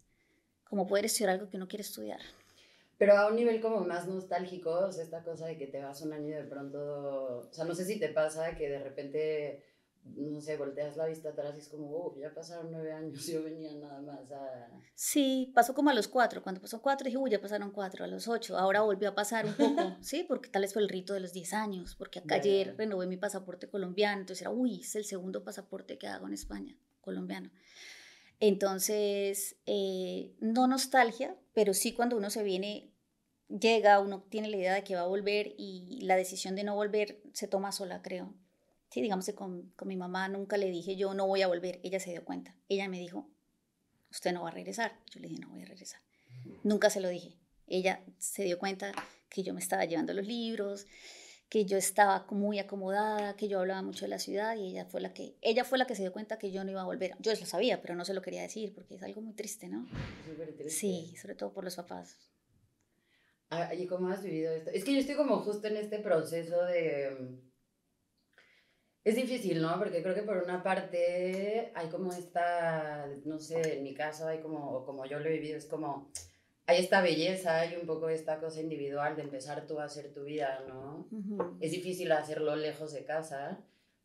como 0.64 0.87
poder 0.87 1.05
estudiar 1.05 1.29
algo 1.29 1.50
que 1.50 1.58
uno 1.58 1.69
quiere 1.69 1.82
estudiar. 1.82 2.20
Pero 2.96 3.14
a 3.14 3.29
un 3.29 3.37
nivel 3.37 3.61
como 3.61 3.81
más 3.81 4.08
nostálgico, 4.08 4.70
o 4.70 4.91
sea, 4.91 5.05
esta 5.05 5.23
cosa 5.23 5.46
de 5.46 5.58
que 5.58 5.67
te 5.67 5.82
vas 5.82 6.00
un 6.00 6.14
año 6.14 6.29
y 6.29 6.32
de 6.32 6.44
pronto, 6.44 7.49
o 7.50 7.52
sea, 7.52 7.67
no 7.67 7.75
sé 7.75 7.84
si 7.84 8.00
te 8.00 8.08
pasa 8.08 8.56
que 8.56 8.70
de 8.70 8.82
repente 8.82 9.62
no 10.05 10.41
sé, 10.41 10.56
volteas 10.56 10.97
la 10.97 11.06
vista 11.06 11.31
atrás 11.31 11.55
y 11.56 11.61
es 11.61 11.69
como, 11.69 11.91
oh, 11.91 12.17
ya 12.19 12.33
pasaron 12.33 12.71
nueve 12.71 12.93
años, 12.93 13.27
yo 13.27 13.43
venía 13.43 13.73
nada 13.75 14.00
más 14.00 14.31
a... 14.31 14.71
Sí, 14.95 15.53
pasó 15.55 15.75
como 15.75 15.91
a 15.91 15.95
los 15.95 16.09
cuatro, 16.09 16.43
cuando 16.43 16.61
pasó 16.61 16.81
cuatro 16.83 17.05
dije, 17.05 17.17
uy, 17.17 17.31
ya 17.31 17.41
pasaron 17.41 17.71
cuatro, 17.71 18.05
a 18.05 18.09
los 18.09 18.29
ocho, 18.29 18.59
ahora 18.59 18.81
volvió 18.81 19.11
a 19.11 19.15
pasar 19.15 19.47
un 19.47 19.55
poco, 19.55 19.97
sí, 20.00 20.25
porque 20.27 20.49
tal 20.49 20.62
vez 20.62 20.73
fue 20.73 20.83
el 20.83 20.89
rito 20.89 21.15
de 21.15 21.21
los 21.21 21.33
diez 21.33 21.53
años, 21.53 21.95
porque 21.97 22.21
acá 22.21 22.37
ayer 22.37 22.77
renové 22.77 23.06
mi 23.06 23.17
pasaporte 23.17 23.69
colombiano, 23.69 24.21
entonces 24.21 24.43
era, 24.43 24.50
uy, 24.50 24.81
es 24.81 24.94
el 24.96 25.05
segundo 25.05 25.44
pasaporte 25.44 25.99
que 25.99 26.08
hago 26.08 26.27
en 26.27 26.34
España, 26.34 26.77
colombiano. 27.01 27.51
Entonces, 28.41 29.56
eh, 29.67 30.32
no 30.41 30.69
nostalgia, 30.69 31.37
pero 31.55 31.75
sí 31.75 31.93
cuando 31.93 32.17
uno 32.17 32.31
se 32.31 32.44
viene, 32.44 32.93
llega, 33.49 33.99
uno 33.99 34.22
tiene 34.29 34.49
la 34.49 34.56
idea 34.56 34.75
de 34.75 34.84
que 34.84 34.94
va 34.94 35.01
a 35.01 35.06
volver 35.06 35.55
y 35.58 36.01
la 36.03 36.15
decisión 36.17 36.55
de 36.55 36.63
no 36.63 36.77
volver 36.77 37.20
se 37.32 37.49
toma 37.49 37.72
sola, 37.72 38.01
creo. 38.01 38.32
Sí, 38.91 39.03
digamos 39.03 39.27
que 39.27 39.35
con, 39.35 39.71
con, 39.77 39.89
mi 39.89 39.97
mamá 39.97 40.29
nunca 40.29 40.57
le 40.57 40.71
dije 40.71 40.97
yo 40.97 41.13
no 41.13 41.27
voy 41.27 41.43
a 41.43 41.47
volver, 41.47 41.79
ella 41.83 42.01
se 42.01 42.11
dio 42.11 42.25
cuenta. 42.25 42.55
Ella 42.69 42.89
me 42.89 42.99
dijo, 42.99 43.29
usted 44.11 44.33
no 44.33 44.43
va 44.43 44.49
a 44.49 44.53
regresar. 44.53 44.99
Yo 45.11 45.21
le 45.21 45.29
dije, 45.29 45.41
no 45.41 45.51
voy 45.51 45.63
a 45.63 45.67
regresar. 45.67 46.01
Nunca 46.63 46.91
se 46.91 47.01
lo 47.01 47.09
dije. 47.09 47.37
Ella 47.67 48.03
se 48.19 48.45
dio 48.45 48.59
cuenta 48.59 48.93
que 49.29 49.43
yo 49.43 49.53
me 49.53 49.61
estaba 49.61 49.85
llevando 49.85 50.15
los 50.15 50.27
libros, 50.27 50.87
que 51.49 51.65
yo 51.65 51.77
estaba 51.77 52.27
muy 52.31 52.59
acomodada, 52.59 53.37
que 53.37 53.49
yo 53.49 53.61
hablaba 53.61 53.83
mucho 53.83 54.05
de 54.05 54.09
la 54.09 54.19
ciudad 54.19 54.57
y 54.57 54.69
ella 54.71 54.85
fue 54.85 55.01
la 55.01 55.13
que 55.13 55.37
ella 55.41 55.65
fue 55.65 55.79
la 55.79 55.87
que 55.87 55.95
se 55.95 56.03
dio 56.03 56.13
cuenta 56.13 56.39
que 56.39 56.51
yo 56.51 56.65
no 56.65 56.71
iba 56.71 56.83
a 56.83 56.85
volver. 56.85 57.15
Yo 57.21 57.33
lo 57.33 57.47
sabía, 57.47 57.81
pero 57.81 57.95
no 57.95 58.05
se 58.05 58.15
lo 58.15 58.23
quería 58.23 58.43
decir 58.43 58.75
porque 58.75 58.95
es 58.95 59.03
algo 59.03 59.21
muy 59.21 59.35
triste, 59.35 59.69
¿no? 59.69 59.87
triste. 60.37 60.71
Sí, 60.71 61.15
sobre 61.21 61.35
todo 61.35 61.53
por 61.53 61.65
los 61.65 61.77
papás. 61.77 62.17
Ah, 63.51 63.75
¿Y 63.75 63.87
cómo 63.87 64.09
has 64.09 64.23
vivido 64.23 64.53
esto? 64.53 64.71
Es 64.71 64.85
que 64.85 64.93
yo 64.93 65.01
estoy 65.01 65.15
como 65.15 65.39
justo 65.39 65.69
en 65.69 65.79
este 65.79 66.01
proceso 66.01 66.65
de 66.67 67.41
es 69.08 69.17
difícil, 69.17 69.62
¿no? 69.62 69.79
Porque 69.79 70.03
creo 70.03 70.15
que 70.15 70.22
por 70.22 70.36
una 70.38 70.62
parte 70.62 71.72
hay 71.74 71.88
como 71.88 72.12
esta, 72.12 73.06
no 73.24 73.38
sé, 73.38 73.79
en 73.79 73.82
mi 73.82 73.94
caso 73.94 74.27
hay 74.27 74.41
como, 74.41 74.84
como 74.84 75.06
yo 75.06 75.19
lo 75.19 75.27
he 75.27 75.32
vivido, 75.32 75.56
es 75.56 75.67
como, 75.67 76.10
hay 76.67 76.81
esta 76.81 77.00
belleza, 77.00 77.60
hay 77.60 77.77
un 77.77 77.86
poco 77.86 78.08
esta 78.08 78.38
cosa 78.38 78.60
individual 78.60 79.17
de 79.17 79.22
empezar 79.22 79.67
tú 79.67 79.81
a 79.81 79.84
hacer 79.84 80.12
tu 80.12 80.24
vida, 80.24 80.62
¿no? 80.69 81.08
Es 81.60 81.70
difícil 81.70 82.12
hacerlo 82.12 82.55
lejos 82.56 82.93
de 82.93 83.05
casa, 83.05 83.58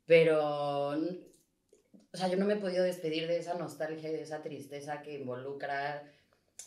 pero, 0.06 0.90
o 0.90 2.18
sea, 2.18 2.28
yo 2.30 2.38
no 2.38 2.46
me 2.46 2.54
he 2.54 2.58
podido 2.58 2.84
despedir 2.84 3.28
de 3.28 3.38
esa 3.38 3.56
nostalgia, 3.56 4.10
de 4.12 4.22
esa 4.22 4.42
tristeza 4.42 5.02
que 5.02 5.16
involucra 5.16 6.04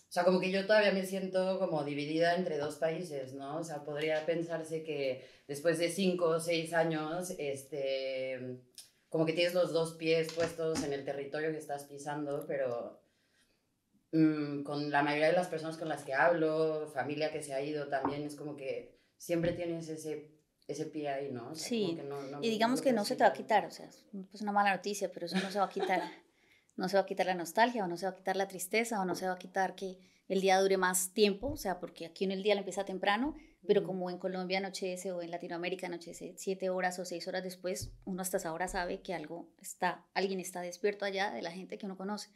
o 0.09 0.13
sea, 0.13 0.25
como 0.25 0.41
que 0.41 0.51
yo 0.51 0.67
todavía 0.67 0.93
me 0.93 1.05
siento 1.05 1.59
como 1.59 1.85
dividida 1.85 2.37
entre 2.37 2.59
dos 2.59 2.77
países, 2.77 3.35
¿no? 3.35 3.59
O 3.59 3.65
sea, 3.65 3.85
podría 3.85 4.25
pensarse 4.25 4.83
que 4.85 5.27
después 5.49 5.79
de 5.79 5.91
cinco 5.91 6.27
o 6.27 6.41
seis 6.41 6.73
años, 6.73 7.35
este, 7.39 8.61
como 9.09 9.27
que 9.27 9.33
tienes 9.33 9.53
los 9.53 9.73
dos 9.73 9.95
pies 9.95 10.33
puestos 10.33 10.85
en 10.85 10.93
el 10.93 11.05
territorio 11.05 11.51
que 11.51 11.59
estás 11.59 11.85
pisando, 11.85 12.45
pero 12.47 13.03
mm, 14.13 14.63
con 14.63 14.91
la 14.91 15.03
mayoría 15.03 15.29
de 15.29 15.33
las 15.33 15.49
personas 15.49 15.77
con 15.77 15.89
las 15.89 16.05
que 16.05 16.15
hablo, 16.15 16.89
familia 16.95 17.33
que 17.33 17.43
se 17.43 17.53
ha 17.53 17.61
ido 17.61 17.89
también, 17.89 18.23
es 18.23 18.37
como 18.37 18.57
que 18.57 19.01
siempre 19.19 19.53
tienes 19.55 19.89
ese, 19.89 20.31
ese 20.69 20.87
pie 20.87 21.09
ahí, 21.09 21.33
¿no? 21.33 21.55
sí, 21.55 21.99
y 22.43 22.49
digamos 22.49 22.81
que 22.81 22.93
no 22.93 23.05
se 23.05 23.17
te 23.17 23.25
va 23.25 23.31
a 23.31 23.33
quitar, 23.33 23.67
o 23.67 23.71
sea, 23.71 23.87
es 23.87 24.05
pues 24.31 24.41
una 24.41 24.53
mala 24.53 24.75
noticia, 24.77 25.11
pero 25.13 25.27
eso 25.27 25.37
no 25.37 25.51
se 25.51 25.59
va 25.59 25.65
a 25.65 25.71
quitar. 25.71 26.01
no 26.77 26.89
se 26.89 26.97
va 26.97 27.03
a 27.03 27.07
quitar 27.07 27.27
la 27.27 27.35
nostalgia, 27.35 27.85
o 27.85 27.89
no 27.89 27.97
se 27.97 28.07
va 28.07 28.13
a 28.13 28.17
quitar 28.17 28.37
la 28.37 28.49
tristeza, 28.49 29.01
o 29.01 29.05
no 29.05 29.15
se 29.15 29.27
va 29.27 29.33
a 29.33 29.39
quitar 29.39 29.75
que 29.75 29.99
el 30.29 30.41
día 30.41 30.61
dure 30.61 30.77
más 30.77 31.13
tiempo, 31.13 31.49
o 31.53 31.57
sea, 31.57 31.79
porque 31.79 32.07
aquí 32.07 32.25
en 32.25 32.33
el 32.33 32.43
día 32.43 32.55
lo 32.55 32.61
empieza 32.61 32.85
temprano, 32.85 33.35
pero 33.67 33.85
como 33.85 34.11
en 34.11 34.19
Colombia 34.19 34.59
anochece 34.59 35.13
o 35.13 35.23
en 35.23 35.31
Latinoamérica 35.31 35.87
anochece 35.87 36.35
siete 36.37 36.71
horas 36.71 36.99
o 36.99 37.05
seis 37.05 37.27
horas 37.29 37.43
después, 37.43 37.93
uno 38.05 38.23
hasta 38.23 38.37
esa 38.37 38.53
hora 38.53 38.69
sabe 38.69 39.01
que 39.03 39.15
algo 39.15 39.49
está, 39.61 40.05
alguien 40.15 40.41
está 40.41 40.61
despierto 40.61 41.05
allá 41.05 41.31
de 41.31 41.43
la 41.43 41.51
gente 41.51 41.79
que 41.79 41.87
uno 41.87 41.97
conoce 41.97 42.31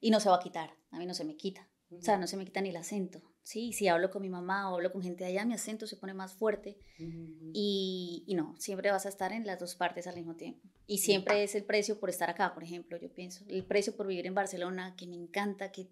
y 0.00 0.10
no 0.10 0.20
se 0.20 0.28
va 0.28 0.36
a 0.36 0.40
quitar, 0.40 0.74
a 0.90 0.98
mí 0.98 1.06
no 1.06 1.14
se 1.14 1.24
me 1.24 1.36
quita, 1.36 1.68
o 1.98 2.02
sea, 2.02 2.18
no 2.18 2.26
se 2.26 2.36
me 2.36 2.44
quita 2.44 2.60
ni 2.60 2.70
el 2.70 2.76
acento, 2.76 3.22
¿sí? 3.42 3.72
Si 3.72 3.88
hablo 3.88 4.10
con 4.10 4.22
mi 4.22 4.28
mamá 4.28 4.70
o 4.70 4.74
hablo 4.74 4.92
con 4.92 5.02
gente 5.02 5.24
de 5.24 5.30
allá, 5.30 5.44
mi 5.44 5.54
acento 5.54 5.86
se 5.86 5.96
pone 5.96 6.14
más 6.14 6.32
fuerte 6.32 6.78
y, 6.98 8.24
y, 8.26 8.34
no, 8.34 8.54
siempre 8.58 8.90
vas 8.90 9.06
a 9.06 9.08
estar 9.08 9.32
en 9.32 9.46
las 9.46 9.58
dos 9.58 9.74
partes 9.74 10.06
al 10.06 10.16
mismo 10.16 10.34
tiempo. 10.36 10.68
Y 10.86 10.98
siempre 10.98 11.42
es 11.42 11.54
el 11.54 11.64
precio 11.64 11.98
por 11.98 12.10
estar 12.10 12.28
acá, 12.30 12.52
por 12.54 12.62
ejemplo, 12.62 12.98
yo 12.98 13.12
pienso, 13.12 13.44
el 13.48 13.64
precio 13.64 13.96
por 13.96 14.06
vivir 14.06 14.26
en 14.26 14.34
Barcelona, 14.34 14.94
que 14.96 15.06
me 15.06 15.16
encanta, 15.16 15.72
que 15.72 15.88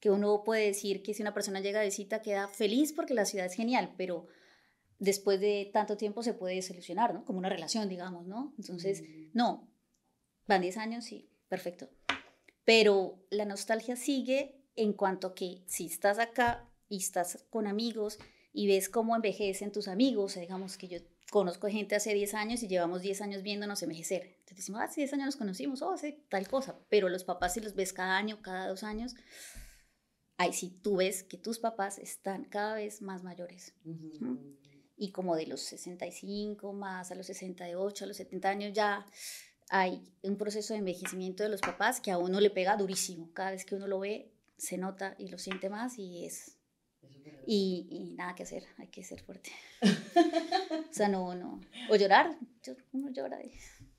que 0.00 0.10
uno 0.10 0.42
puede 0.44 0.66
decir 0.66 1.02
que 1.02 1.14
si 1.14 1.22
una 1.22 1.34
persona 1.34 1.60
llega 1.60 1.80
de 1.80 1.86
visita 1.86 2.22
queda 2.22 2.48
feliz 2.48 2.92
porque 2.92 3.14
la 3.14 3.24
ciudad 3.24 3.46
es 3.46 3.54
genial, 3.54 3.94
pero 3.96 4.26
después 4.98 5.40
de 5.40 5.70
tanto 5.72 5.96
tiempo 5.96 6.22
se 6.22 6.34
puede 6.34 6.62
solucionar, 6.62 7.14
¿no? 7.14 7.24
Como 7.24 7.38
una 7.38 7.48
relación, 7.48 7.88
digamos, 7.88 8.26
¿no? 8.26 8.54
Entonces, 8.58 9.02
no, 9.32 9.68
van 10.46 10.62
10 10.62 10.76
años, 10.76 11.04
sí, 11.04 11.28
perfecto. 11.48 11.88
Pero 12.64 13.18
la 13.30 13.44
nostalgia 13.44 13.96
sigue 13.96 14.60
en 14.76 14.92
cuanto 14.92 15.34
que 15.34 15.62
si 15.66 15.86
estás 15.86 16.18
acá 16.18 16.68
y 16.88 16.98
estás 16.98 17.44
con 17.50 17.66
amigos 17.66 18.18
y 18.52 18.66
ves 18.66 18.88
cómo 18.88 19.16
envejecen 19.16 19.72
tus 19.72 19.88
amigos, 19.88 20.34
digamos 20.34 20.76
que 20.78 20.88
yo 20.88 20.98
conozco 21.30 21.68
gente 21.68 21.96
hace 21.96 22.14
10 22.14 22.34
años 22.34 22.62
y 22.62 22.68
llevamos 22.68 23.02
10 23.02 23.20
años 23.22 23.42
viéndonos 23.42 23.82
envejecer. 23.82 24.22
Entonces 24.22 24.58
decimos, 24.58 24.80
ah, 24.80 24.84
hace 24.84 25.00
10 25.00 25.14
años 25.14 25.26
nos 25.26 25.36
conocimos, 25.36 25.82
oh, 25.82 25.92
hace 25.92 26.24
tal 26.28 26.46
cosa, 26.48 26.78
pero 26.88 27.08
los 27.08 27.24
papás 27.24 27.54
si 27.54 27.60
los 27.60 27.74
ves 27.74 27.92
cada 27.92 28.16
año, 28.16 28.40
cada 28.42 28.68
dos 28.68 28.82
años, 28.82 29.14
ahí 30.36 30.52
sí 30.52 30.78
tú 30.82 30.96
ves 30.96 31.22
que 31.24 31.38
tus 31.38 31.58
papás 31.58 31.98
están 31.98 32.44
cada 32.44 32.74
vez 32.74 33.02
más 33.02 33.22
mayores. 33.22 33.74
Y 34.96 35.10
como 35.12 35.36
de 35.36 35.46
los 35.46 35.60
65 35.62 36.72
más 36.72 37.10
a 37.10 37.14
los 37.14 37.26
68, 37.26 38.04
a 38.04 38.06
los 38.06 38.16
70 38.16 38.48
años 38.48 38.72
ya 38.72 39.04
hay 39.68 40.14
un 40.22 40.36
proceso 40.36 40.74
de 40.74 40.78
envejecimiento 40.78 41.42
de 41.42 41.48
los 41.48 41.60
papás 41.60 42.00
que 42.00 42.10
a 42.10 42.18
uno 42.18 42.40
le 42.40 42.50
pega 42.50 42.76
durísimo. 42.76 43.32
Cada 43.32 43.50
vez 43.50 43.64
que 43.64 43.74
uno 43.74 43.86
lo 43.86 43.98
ve, 43.98 44.32
se 44.56 44.78
nota 44.78 45.14
y 45.18 45.28
lo 45.28 45.38
siente 45.38 45.68
más 45.68 45.98
y 45.98 46.26
es... 46.26 46.52
Y, 47.46 47.86
y 47.90 48.14
nada 48.14 48.34
que 48.34 48.42
hacer, 48.42 48.64
hay 48.78 48.88
que 48.88 49.04
ser 49.04 49.20
fuerte. 49.22 49.50
o 49.82 50.92
sea, 50.92 51.08
no, 51.08 51.34
no. 51.34 51.60
O 51.90 51.96
llorar, 51.96 52.36
uno 52.92 53.10
llora. 53.10 53.42
Y... 53.44 53.52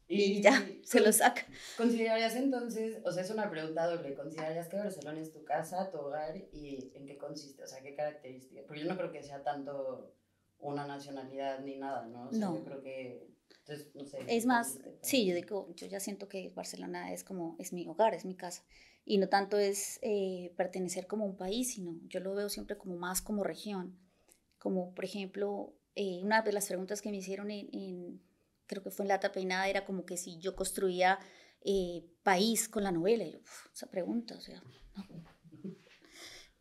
Y, 0.09 0.41
ya, 0.41 0.65
se 0.83 1.01
lo 1.01 1.11
saca. 1.11 1.45
¿Considerarías 1.75 2.35
entonces, 2.35 2.99
o 3.03 3.11
sea, 3.11 3.23
es 3.23 3.29
una 3.29 3.49
pregunta 3.49 3.85
doble, 3.87 4.15
¿considerarías 4.15 4.69
que 4.69 4.77
Barcelona 4.77 5.19
es 5.19 5.33
tu 5.33 5.43
casa, 5.43 5.91
tu 5.91 5.97
hogar 5.97 6.37
y 6.53 6.91
en 6.93 7.05
qué 7.05 7.17
consiste? 7.17 7.63
O 7.63 7.67
sea, 7.67 7.81
¿qué 7.81 7.93
características? 7.93 8.63
Porque 8.65 8.83
yo 8.83 8.87
no 8.87 8.95
creo 8.95 9.11
que 9.11 9.21
sea 9.21 9.43
tanto 9.43 10.13
una 10.59 10.87
nacionalidad 10.87 11.59
ni 11.59 11.75
nada, 11.75 12.05
¿no? 12.07 12.29
O 12.29 12.31
sea, 12.31 12.39
no. 12.39 12.55
yo 12.55 12.63
creo 12.63 12.81
que, 12.81 13.27
entonces, 13.59 13.93
no 13.95 14.05
sé. 14.05 14.19
Es 14.27 14.45
más, 14.45 14.79
sí, 15.01 15.25
yo 15.25 15.35
digo, 15.35 15.73
yo 15.75 15.87
ya 15.87 15.99
siento 15.99 16.29
que 16.29 16.51
Barcelona 16.55 17.11
es 17.11 17.25
como, 17.25 17.57
es 17.59 17.73
mi 17.73 17.85
hogar, 17.87 18.13
es 18.13 18.23
mi 18.23 18.35
casa. 18.35 18.63
Y 19.09 19.19
no 19.19 19.29
tanto 19.29 19.57
es 19.57 19.99
eh, 20.01 20.53
pertenecer 20.57 21.07
como 21.07 21.25
un 21.25 21.37
país, 21.37 21.73
sino 21.73 21.97
yo 22.07 22.19
lo 22.19 22.35
veo 22.35 22.49
siempre 22.49 22.77
como 22.77 22.97
más 22.97 23.21
como 23.21 23.43
región. 23.43 23.97
Como, 24.59 24.93
por 24.93 25.05
ejemplo, 25.05 25.73
eh, 25.95 26.19
una 26.23 26.41
de 26.41 26.51
las 26.51 26.67
preguntas 26.67 27.01
que 27.01 27.09
me 27.09 27.17
hicieron 27.17 27.49
en, 27.49 27.69
en 27.73 28.21
creo 28.65 28.83
que 28.83 28.91
fue 28.91 29.05
en 29.05 29.09
Lata 29.09 29.31
Peinada, 29.31 29.69
era 29.69 29.85
como 29.85 30.05
que 30.05 30.17
si 30.17 30.39
yo 30.39 30.55
construía 30.55 31.19
eh, 31.63 32.05
país 32.21 32.67
con 32.67 32.83
la 32.83 32.91
novela. 32.91 33.23
Y 33.23 33.31
yo, 33.31 33.39
esa 33.73 33.89
pregunta, 33.89 34.35
o 34.35 34.41
sea, 34.41 34.61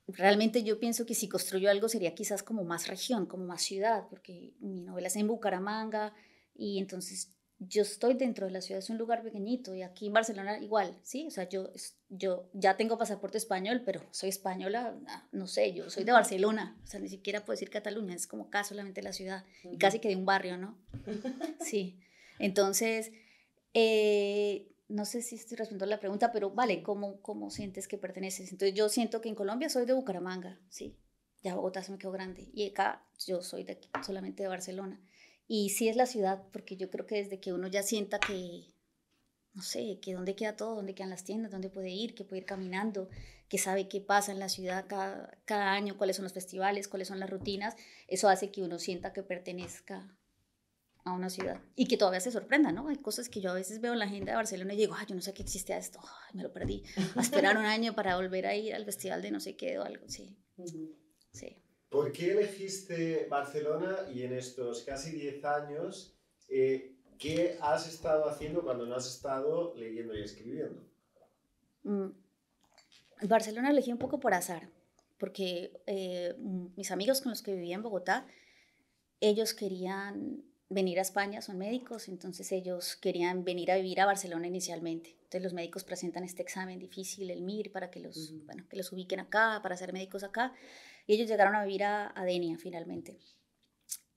Realmente 0.09 0.63
yo 0.63 0.79
pienso 0.79 1.05
que 1.05 1.15
si 1.15 1.29
construyo 1.29 1.69
algo 1.69 1.89
sería 1.89 2.15
quizás 2.15 2.45
como 2.45 2.63
más 2.63 2.87
región, 2.87 3.27
como 3.27 3.45
más 3.45 3.63
ciudad, 3.63 4.07
porque 4.09 4.55
mi 4.61 4.81
novela 4.81 5.09
es 5.09 5.17
en 5.17 5.27
Bucaramanga 5.27 6.15
y 6.55 6.79
entonces 6.79 7.35
yo 7.59 7.83
estoy 7.83 8.15
dentro 8.15 8.47
de 8.47 8.53
la 8.53 8.61
ciudad, 8.61 8.81
es 8.81 8.91
un 8.91 8.99
lugar 8.99 9.23
pequeñito 9.23 9.75
y 9.75 9.83
aquí 9.83 10.09
en 10.09 10.13
Barcelona 10.13 10.59
igual, 10.59 10.99
¿sí? 11.03 11.27
O 11.27 11.31
sea, 11.31 11.49
yo, 11.49 11.71
yo 12.11 12.51
ya 12.53 12.77
tengo 12.77 12.99
pasaporte 12.99 13.39
español, 13.39 13.83
pero 13.85 14.03
soy 14.11 14.29
española, 14.29 14.99
ah, 15.09 15.27
no 15.33 15.47
sé, 15.47 15.73
yo 15.73 15.89
soy 15.89 16.05
de 16.05 16.13
Barcelona, 16.13 16.79
o 16.85 16.87
sea, 16.87 17.01
ni 17.01 17.09
siquiera 17.09 17.45
puedo 17.45 17.55
decir 17.55 17.71
Cataluña, 17.71 18.15
es 18.15 18.27
como 18.27 18.45
acá 18.45 18.63
solamente 18.63 19.03
la 19.03 19.13
ciudad 19.13 19.45
y 19.65 19.79
casi 19.79 20.01
que 20.01 20.09
de 20.09 20.17
un 20.17 20.27
barrio, 20.27 20.59
¿no? 20.59 20.79
Sí, 21.61 21.99
entonces, 22.39 23.13
eh, 23.73 24.71
no 24.89 25.07
sé 25.07 25.23
si 25.23 25.37
estoy 25.37 25.57
respondiendo 25.57 25.87
a 25.87 25.97
la 25.97 26.01
pregunta, 26.01 26.33
pero 26.33 26.51
vale, 26.51 26.83
¿cómo, 26.83 27.21
¿cómo 27.23 27.51
sientes 27.51 27.89
que 27.89 27.97
perteneces? 27.97 28.53
Entonces, 28.53 28.75
yo 28.77 28.89
siento 28.91 29.23
que 29.23 29.31
en 29.31 29.35
Colombia 29.35 29.71
soy 29.71 29.87
de 29.87 29.95
Bucaramanga, 29.95 30.61
¿sí? 30.69 30.99
Ya 31.43 31.55
Bogotá 31.55 31.83
se 31.83 31.93
me 31.93 31.99
quedó 31.99 32.13
grande 32.13 32.51
y 32.53 32.69
acá 32.69 33.07
yo 33.25 33.43
soy 33.43 33.65
de 33.65 33.73
aquí, 33.73 33.89
solamente 34.05 34.43
de 34.43 34.49
Barcelona. 34.49 35.01
Y 35.49 35.71
sí 35.71 35.89
es 35.89 35.97
la 35.97 36.07
ciudad, 36.07 36.43
porque 36.53 36.77
yo 36.77 36.91
creo 36.91 37.07
que 37.07 37.17
desde 37.17 37.41
que 37.41 37.53
uno 37.53 37.69
ya 37.69 37.83
sienta 37.83 38.19
que, 38.19 38.75
no 39.55 39.63
sé, 39.63 39.99
que 40.01 40.15
dónde 40.15 40.35
queda 40.35 40.57
todo, 40.57 40.75
dónde 40.75 40.95
quedan 40.95 41.11
las 41.11 41.25
tiendas, 41.25 41.53
dónde 41.53 41.71
puede 41.71 41.91
ir, 41.91 42.15
que 42.15 42.25
puede 42.25 42.43
ir 42.43 42.47
caminando, 42.47 43.09
que 43.49 43.59
sabe 43.59 43.89
qué 43.89 44.01
pasa 44.01 44.33
en 44.33 44.41
la 44.41 44.49
ciudad 44.49 44.87
cada, 44.89 45.39
cada 45.45 45.73
año, 45.73 45.97
cuáles 45.97 46.17
son 46.17 46.25
los 46.25 46.33
festivales, 46.33 46.89
cuáles 46.89 47.09
son 47.09 47.21
las 47.21 47.31
rutinas, 47.31 47.77
eso 48.09 48.29
hace 48.29 48.51
que 48.51 48.63
uno 48.63 48.79
sienta 48.79 49.13
que 49.13 49.23
pertenezca 49.23 50.17
a 51.05 51.13
una 51.13 51.31
ciudad 51.31 51.61
y 51.77 51.87
que 51.87 51.97
todavía 51.97 52.21
se 52.21 52.33
sorprenda, 52.33 52.73
¿no? 52.73 52.89
Hay 52.89 52.97
cosas 52.97 53.29
que 53.29 53.41
yo 53.41 53.51
a 53.51 53.55
veces 53.55 53.81
veo 53.81 53.93
en 53.93 54.01
la 54.01 54.07
agenda 54.07 54.33
de 54.33 54.37
Barcelona 54.37 54.75
y 54.75 54.79
digo, 54.79 54.95
ay, 54.99 55.07
yo 55.09 55.15
no 55.15 55.23
sé 55.23 55.33
que 55.33 55.45
existía 55.45 55.79
esto, 55.79 56.01
me 56.35 56.43
lo 56.43 56.53
perdí, 56.53 56.83
a 57.15 57.21
esperar 57.21 57.57
un 57.59 57.65
año 57.65 57.95
para 57.95 58.17
volver 58.17 58.47
a 58.47 58.57
ir 58.57 58.75
al 58.75 58.85
festival 58.85 59.23
de 59.23 59.31
no 59.31 59.39
sé 59.39 59.57
qué 59.57 59.79
o 59.79 59.85
algo, 59.85 60.09
sí, 60.09 60.37
sí. 61.31 61.63
¿Por 61.89 62.13
qué 62.13 62.33
elegiste 62.33 63.27
Barcelona 63.31 64.09
y 64.13 64.23
en 64.23 64.33
estos 64.33 64.83
casi 64.83 65.13
10 65.13 65.45
años, 65.45 66.17
eh, 66.49 66.97
qué 67.19 67.59
has 67.61 67.89
estado 67.89 68.29
haciendo 68.29 68.63
cuando 68.63 68.87
no 68.87 68.97
has 68.97 69.07
estado 69.07 69.75
leyendo 69.77 70.15
y 70.17 70.23
escribiendo? 70.23 70.83
Mm, 71.85 72.09
Barcelona 73.23 73.71
elegí 73.71 73.93
un 73.93 73.99
poco 73.99 74.19
por 74.19 74.35
azar, 74.35 74.69
porque 75.19 75.81
eh, 75.87 76.35
mis 76.77 76.91
amigos 76.91 77.21
con 77.21 77.31
los 77.31 77.43
que 77.43 77.55
vivía 77.55 77.77
en 77.77 77.83
Bogotá, 77.83 78.27
ellos 79.21 79.55
querían 79.55 80.45
venir 80.69 80.99
a 80.99 81.03
España, 81.03 81.41
son 81.41 81.59
médicos, 81.59 82.09
entonces 82.09 82.51
ellos 82.51 82.97
querían 82.97 83.45
venir 83.45 83.71
a 83.71 83.77
vivir 83.77 84.01
a 84.01 84.07
Barcelona 84.07 84.49
inicialmente. 84.49 85.11
Entonces 85.11 85.43
los 85.43 85.53
médicos 85.53 85.85
presentan 85.85 86.25
este 86.25 86.43
examen 86.43 86.79
difícil, 86.79 87.31
el 87.31 87.43
MIR, 87.43 87.71
para 87.71 87.91
que 87.91 88.01
los, 88.01 88.35
bueno, 88.45 88.65
que 88.69 88.77
los 88.77 88.93
ubiquen 88.93 89.21
acá, 89.21 89.61
para 89.63 89.77
ser 89.77 89.93
médicos 89.93 90.25
acá. 90.25 90.53
Y 91.07 91.15
ellos 91.15 91.29
llegaron 91.29 91.55
a 91.55 91.65
vivir 91.65 91.85
a, 91.85 92.13
Denia 92.25 92.59
finalmente. 92.59 93.19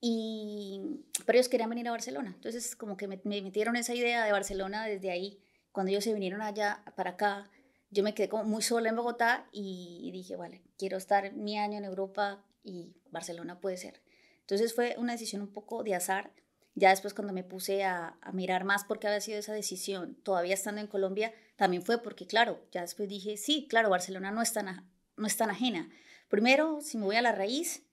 Y, 0.02 0.82
pero 1.26 1.38
ellos 1.38 1.50
querían 1.50 1.70
venir 1.70 1.88
a 1.88 1.92
Barcelona. 1.92 2.32
Entonces, 2.34 2.76
como 2.76 2.98
que 2.98 3.08
me, 3.08 3.20
metieron 3.24 3.76
esa 3.76 3.94
idea 3.94 4.26
de 4.26 4.32
Barcelona 4.32 4.86
desde 4.86 5.12
ahí. 5.12 5.40
Cuando 5.72 5.92
ellos 5.92 6.04
se 6.04 6.14
vinieron 6.14 6.42
allá 6.42 6.84
para 6.96 7.12
acá, 7.12 7.52
yo 7.92 8.04
me 8.04 8.14
quedé 8.14 8.30
como 8.30 8.44
muy 8.44 8.62
sola 8.62 8.90
en 8.90 8.96
Bogotá 8.96 9.48
y 9.52 10.10
dije, 10.12 10.36
vale, 10.36 10.64
quiero 10.78 10.98
estar 10.98 11.34
mi 11.34 11.58
año 11.58 11.78
en 11.78 11.86
Europa 11.86 12.44
y 12.64 12.96
Barcelona 13.12 13.60
puede 13.60 13.78
ser. 13.78 14.02
Entonces 14.42 14.74
fue 14.74 14.96
una 14.98 15.14
decisión 15.14 15.42
un 15.42 15.54
poco 15.54 15.84
de 15.84 15.96
azar. 15.96 16.32
Ya 16.76 16.90
después 16.90 17.14
cuando 17.14 17.34
me 17.34 17.44
puse 17.44 17.84
a, 17.84 18.18
a 18.22 18.32
mirar 18.32 18.64
más 18.64 18.84
por 18.84 19.00
qué 19.00 19.08
había 19.08 19.22
sido 19.22 19.40
esa 19.40 19.54
decisión, 19.54 20.16
todavía 20.24 20.54
estando 20.54 20.82
en 20.82 20.88
Colombia, 20.88 21.34
también 21.60 21.84
fue 21.84 22.02
porque, 22.02 22.26
claro, 22.26 22.66
ya 22.72 22.82
después 22.82 23.10
dije, 23.10 23.36
sí, 23.36 23.68
claro, 23.70 23.90
Barcelona 23.90 24.32
no 24.32 24.42
es 24.42 24.54
tan, 24.54 24.90
no 25.18 25.28
es 25.28 25.36
tan 25.36 25.50
ajena. 25.50 25.90
Primero, 26.30 26.80
si 26.82 26.98
me 26.98 27.06
voy 27.06 27.16
a 27.16 27.22
la 27.22 27.32
raíz, 27.32 27.84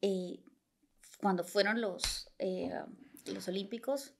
eh, 0.00 0.40
cuando 1.20 1.44
fueron 1.44 1.80
los, 1.80 2.30
eh, 2.38 2.72
los 3.26 3.46
Olímpicos, 3.46 4.14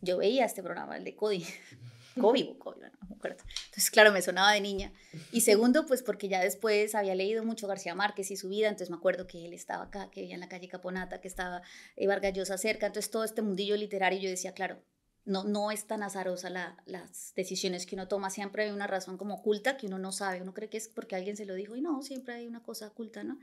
yo 0.00 0.18
veía 0.18 0.44
este 0.44 0.62
programa, 0.62 0.96
el 0.96 1.04
de 1.04 1.14
Cody. 1.14 1.44
Cody, 2.20 2.56
Cody, 2.58 2.80
no 2.80 3.08
me 3.08 3.14
acuerdo. 3.14 3.44
Entonces, 3.66 3.90
claro, 3.90 4.10
me 4.10 4.22
sonaba 4.22 4.52
de 4.52 4.60
niña. 4.60 4.92
Y 5.32 5.42
segundo, 5.42 5.86
pues 5.86 6.02
porque 6.02 6.28
ya 6.28 6.40
después 6.40 6.94
había 6.94 7.14
leído 7.14 7.44
mucho 7.44 7.68
García 7.68 7.94
Márquez 7.94 8.30
y 8.30 8.36
su 8.36 8.48
vida, 8.48 8.68
entonces 8.68 8.90
me 8.90 8.96
acuerdo 8.96 9.26
que 9.26 9.44
él 9.44 9.52
estaba 9.52 9.84
acá, 9.84 10.10
que 10.10 10.22
vivía 10.22 10.34
en 10.34 10.40
la 10.40 10.48
calle 10.48 10.68
Caponata, 10.68 11.20
que 11.20 11.28
estaba 11.28 11.62
eh, 11.96 12.06
Vargas 12.06 12.32
Llosa 12.32 12.58
cerca, 12.58 12.86
entonces 12.86 13.10
todo 13.10 13.24
este 13.24 13.42
mundillo 13.42 13.76
literario, 13.76 14.18
yo 14.18 14.30
decía, 14.30 14.52
claro, 14.52 14.82
no, 15.28 15.44
no 15.44 15.70
es 15.70 15.86
tan 15.86 16.02
azarosa 16.02 16.50
las 16.86 17.34
decisiones 17.36 17.86
que 17.86 17.94
uno 17.94 18.08
toma, 18.08 18.30
siempre 18.30 18.64
hay 18.64 18.70
una 18.70 18.86
razón 18.86 19.18
como 19.18 19.34
oculta 19.34 19.76
que 19.76 19.86
uno 19.86 19.98
no 19.98 20.10
sabe, 20.10 20.40
uno 20.40 20.54
cree 20.54 20.70
que 20.70 20.78
es 20.78 20.88
porque 20.88 21.16
alguien 21.16 21.36
se 21.36 21.44
lo 21.44 21.54
dijo 21.54 21.76
y 21.76 21.82
no, 21.82 22.02
siempre 22.02 22.34
hay 22.34 22.46
una 22.46 22.62
cosa 22.62 22.88
oculta, 22.88 23.22
¿no? 23.22 23.38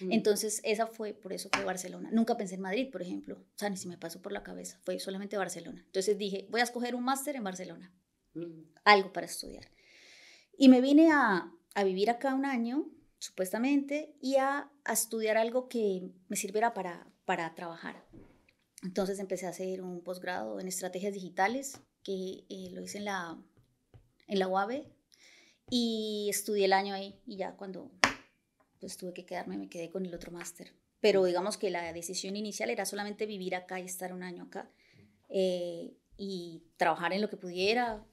Mm. 0.00 0.12
Entonces, 0.12 0.60
esa 0.62 0.86
fue, 0.86 1.14
por 1.14 1.32
eso 1.32 1.48
fue 1.52 1.64
Barcelona. 1.64 2.10
Nunca 2.12 2.36
pensé 2.36 2.54
en 2.54 2.60
Madrid, 2.60 2.90
por 2.90 3.02
ejemplo, 3.02 3.36
o 3.36 3.58
sea, 3.58 3.68
ni 3.68 3.76
si 3.76 3.88
me 3.88 3.98
pasó 3.98 4.22
por 4.22 4.32
la 4.32 4.44
cabeza, 4.44 4.78
fue 4.84 4.98
solamente 5.00 5.36
Barcelona. 5.36 5.82
Entonces 5.84 6.16
dije, 6.16 6.46
voy 6.50 6.60
a 6.60 6.64
escoger 6.64 6.94
un 6.94 7.04
máster 7.04 7.34
en 7.34 7.44
Barcelona, 7.44 7.92
mm. 8.34 8.62
algo 8.84 9.12
para 9.12 9.26
estudiar. 9.26 9.68
Y 10.56 10.68
me 10.68 10.80
vine 10.80 11.10
a, 11.10 11.52
a 11.74 11.84
vivir 11.84 12.08
acá 12.08 12.34
un 12.34 12.46
año, 12.46 12.88
supuestamente, 13.18 14.14
y 14.20 14.36
a, 14.36 14.70
estudiar 14.90 15.36
algo 15.36 15.68
que 15.68 16.12
me 16.28 16.36
sirviera 16.36 16.72
para, 16.72 17.08
para 17.24 17.52
trabajar. 17.56 18.04
Entonces 18.86 19.18
empecé 19.18 19.46
a 19.46 19.50
hacer 19.50 19.82
un 19.82 20.00
posgrado 20.00 20.60
en 20.60 20.68
estrategias 20.68 21.12
digitales, 21.12 21.80
que 22.04 22.44
eh, 22.48 22.70
lo 22.70 22.82
hice 22.82 22.98
en 22.98 23.06
la, 23.06 23.36
en 24.28 24.38
la 24.38 24.46
UAB, 24.46 24.84
y 25.68 26.28
estudié 26.30 26.66
el 26.66 26.72
año 26.72 26.94
ahí, 26.94 27.20
y 27.26 27.36
ya 27.36 27.56
cuando 27.56 27.90
pues 28.78 28.96
tuve 28.96 29.12
que 29.12 29.26
quedarme, 29.26 29.58
me 29.58 29.68
quedé 29.68 29.90
con 29.90 30.06
el 30.06 30.14
otro 30.14 30.30
máster. 30.30 30.72
Pero 31.00 31.24
digamos 31.24 31.56
que 31.56 31.68
la 31.70 31.92
decisión 31.92 32.36
inicial 32.36 32.70
era 32.70 32.84
solamente 32.84 33.26
vivir 33.26 33.56
acá 33.56 33.80
y 33.80 33.86
estar 33.86 34.12
un 34.12 34.22
año 34.22 34.44
acá. 34.44 34.70
Eh, 35.30 35.96
y 36.16 36.62
trabajar 36.76 37.12
en 37.12 37.22
lo 37.22 37.28
que 37.28 37.36
pudiera. 37.36 38.06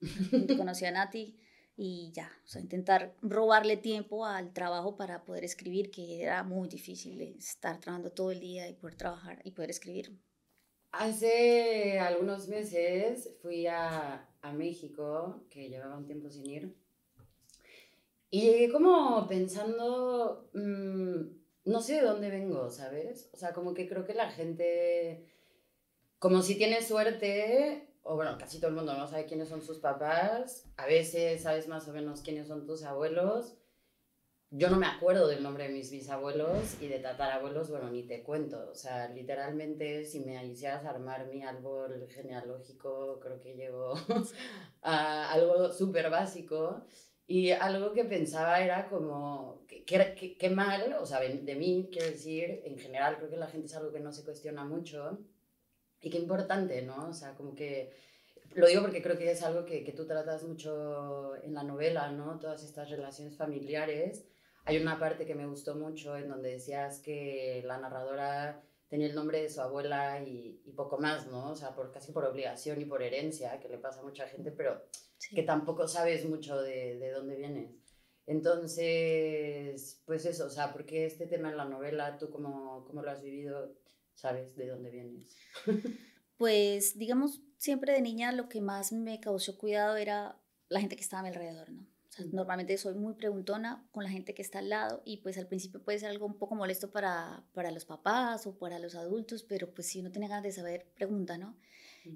Conocí 0.58 0.84
a 0.84 0.90
Nati 0.90 1.40
y 1.82 2.12
ya, 2.12 2.30
o 2.44 2.46
sea, 2.46 2.60
intentar 2.60 3.14
robarle 3.22 3.78
tiempo 3.78 4.26
al 4.26 4.52
trabajo 4.52 4.96
para 4.96 5.24
poder 5.24 5.44
escribir, 5.44 5.90
que 5.90 6.22
era 6.22 6.42
muy 6.42 6.68
difícil 6.68 7.18
estar 7.22 7.80
trabajando 7.80 8.12
todo 8.12 8.32
el 8.32 8.38
día 8.38 8.68
y 8.68 8.74
poder 8.74 8.96
trabajar 8.96 9.40
y 9.44 9.52
poder 9.52 9.70
escribir. 9.70 10.12
Hace 10.92 11.98
algunos 11.98 12.48
meses 12.48 13.30
fui 13.40 13.66
a, 13.66 14.28
a 14.42 14.52
México, 14.52 15.46
que 15.48 15.70
llevaba 15.70 15.96
un 15.96 16.04
tiempo 16.04 16.28
sin 16.28 16.50
ir, 16.50 16.76
y 18.28 18.42
llegué 18.42 18.70
como 18.70 19.26
pensando, 19.26 20.50
mmm, 20.52 21.22
no 21.64 21.80
sé 21.80 21.94
de 21.94 22.02
dónde 22.02 22.28
vengo, 22.28 22.68
¿sabes? 22.68 23.30
O 23.32 23.38
sea, 23.38 23.54
como 23.54 23.72
que 23.72 23.88
creo 23.88 24.04
que 24.04 24.12
la 24.12 24.30
gente, 24.30 25.32
como 26.18 26.42
si 26.42 26.56
tiene 26.56 26.82
suerte, 26.82 27.89
o 28.02 28.16
bueno, 28.16 28.36
casi 28.38 28.58
todo 28.58 28.70
el 28.70 28.76
mundo 28.76 28.94
no 28.94 29.06
sabe 29.06 29.26
quiénes 29.26 29.48
son 29.48 29.62
sus 29.62 29.78
papás, 29.78 30.66
a 30.76 30.86
veces 30.86 31.42
sabes 31.42 31.68
más 31.68 31.86
o 31.88 31.92
menos 31.92 32.22
quiénes 32.22 32.48
son 32.48 32.66
tus 32.66 32.82
abuelos. 32.84 33.56
Yo 34.52 34.68
no 34.68 34.78
me 34.78 34.86
acuerdo 34.86 35.28
del 35.28 35.44
nombre 35.44 35.68
de 35.68 35.74
mis 35.74 35.92
bisabuelos 35.92 36.82
y 36.82 36.88
de 36.88 36.98
tatarabuelos, 36.98 37.70
bueno, 37.70 37.88
ni 37.88 38.02
te 38.02 38.24
cuento. 38.24 38.68
O 38.68 38.74
sea, 38.74 39.08
literalmente, 39.08 40.04
si 40.04 40.20
me 40.20 40.44
hicieras 40.44 40.84
armar 40.84 41.28
mi 41.28 41.44
árbol 41.44 42.08
genealógico, 42.08 43.20
creo 43.20 43.38
que 43.38 43.54
llego 43.54 43.94
a 44.82 45.30
algo 45.30 45.70
súper 45.72 46.10
básico. 46.10 46.84
Y 47.28 47.52
algo 47.52 47.92
que 47.92 48.04
pensaba 48.04 48.60
era 48.60 48.88
como, 48.88 49.64
qué 49.68 50.50
mal, 50.52 50.96
o 51.00 51.06
sea, 51.06 51.20
de 51.20 51.54
mí, 51.54 51.88
quiero 51.92 52.08
decir, 52.08 52.62
en 52.64 52.76
general 52.76 53.18
creo 53.18 53.30
que 53.30 53.36
la 53.36 53.46
gente 53.46 53.68
es 53.68 53.76
algo 53.76 53.92
que 53.92 54.00
no 54.00 54.12
se 54.12 54.24
cuestiona 54.24 54.64
mucho 54.64 55.20
y 56.02 56.10
qué 56.10 56.18
importante, 56.18 56.82
¿no? 56.82 57.08
O 57.08 57.12
sea, 57.12 57.34
como 57.34 57.54
que, 57.54 57.92
lo 58.54 58.66
digo 58.66 58.82
porque 58.82 59.02
creo 59.02 59.18
que 59.18 59.30
es 59.30 59.42
algo 59.42 59.64
que, 59.64 59.84
que 59.84 59.92
tú 59.92 60.06
tratas 60.06 60.42
mucho 60.44 61.36
en 61.42 61.54
la 61.54 61.62
novela, 61.62 62.10
¿no? 62.10 62.38
Todas 62.38 62.64
estas 62.64 62.90
relaciones 62.90 63.36
familiares. 63.36 64.26
Hay 64.64 64.78
una 64.78 64.98
parte 64.98 65.26
que 65.26 65.34
me 65.34 65.46
gustó 65.46 65.74
mucho 65.74 66.16
en 66.16 66.28
donde 66.28 66.50
decías 66.52 67.00
que 67.00 67.62
la 67.66 67.78
narradora 67.78 68.62
tenía 68.90 69.06
el 69.06 69.14
nombre 69.14 69.40
de 69.40 69.48
su 69.48 69.60
abuela 69.60 70.20
y, 70.20 70.60
y, 70.64 70.72
poco 70.72 70.98
más, 70.98 71.28
¿no? 71.28 71.50
O 71.52 71.56
sea, 71.56 71.74
por, 71.74 71.92
casi 71.92 72.12
por 72.12 72.24
obligación 72.24 72.80
y 72.80 72.84
por 72.84 73.02
herencia, 73.02 73.58
que 73.60 73.68
le 73.68 73.78
pasa 73.78 74.00
a 74.00 74.04
mucha 74.04 74.26
gente, 74.26 74.50
pero 74.50 74.82
que 75.34 75.44
tampoco 75.44 75.86
sabes 75.86 76.28
mucho 76.28 76.60
de, 76.60 76.98
de, 76.98 77.10
dónde 77.12 77.36
vienes. 77.36 77.70
Entonces, 78.26 80.02
pues 80.06 80.26
eso, 80.26 80.46
o 80.46 80.50
sea, 80.50 80.72
porque 80.72 81.06
este 81.06 81.26
tema 81.26 81.50
en 81.50 81.56
la 81.56 81.64
novela, 81.64 82.18
tú 82.18 82.30
cómo, 82.30 82.84
cómo 82.84 83.02
lo 83.02 83.10
has 83.10 83.22
vivido, 83.22 83.72
sabes 84.20 84.54
de 84.56 84.68
dónde 84.68 84.90
vienes. 84.90 85.36
pues, 86.36 86.98
digamos, 86.98 87.40
siempre 87.56 87.92
de 87.92 88.02
niña 88.02 88.32
lo 88.32 88.48
que 88.48 88.60
más 88.60 88.92
me 88.92 89.18
causó 89.20 89.56
cuidado 89.56 89.96
era 89.96 90.38
la 90.68 90.80
gente 90.80 90.96
que 90.96 91.02
estaba 91.02 91.20
a 91.20 91.22
mi 91.22 91.28
alrededor, 91.30 91.70
¿no? 91.70 91.90
normalmente 92.32 92.76
soy 92.76 92.94
muy 92.94 93.14
preguntona 93.14 93.86
con 93.92 94.04
la 94.04 94.10
gente 94.10 94.34
que 94.34 94.42
está 94.42 94.58
al 94.58 94.68
lado 94.68 95.00
y 95.06 95.18
pues 95.18 95.38
al 95.38 95.46
principio 95.46 95.82
puede 95.82 95.98
ser 95.98 96.10
algo 96.10 96.26
un 96.26 96.36
poco 96.36 96.54
molesto 96.54 96.90
para, 96.90 97.44
para 97.54 97.70
los 97.70 97.84
papás 97.84 98.46
o 98.46 98.58
para 98.58 98.78
los 98.78 98.94
adultos, 98.94 99.42
pero 99.42 99.72
pues 99.72 99.86
si 99.86 100.00
uno 100.00 100.10
tiene 100.10 100.28
ganas 100.28 100.42
de 100.42 100.52
saber, 100.52 100.86
pregunta, 100.94 101.38
¿no? 101.38 101.56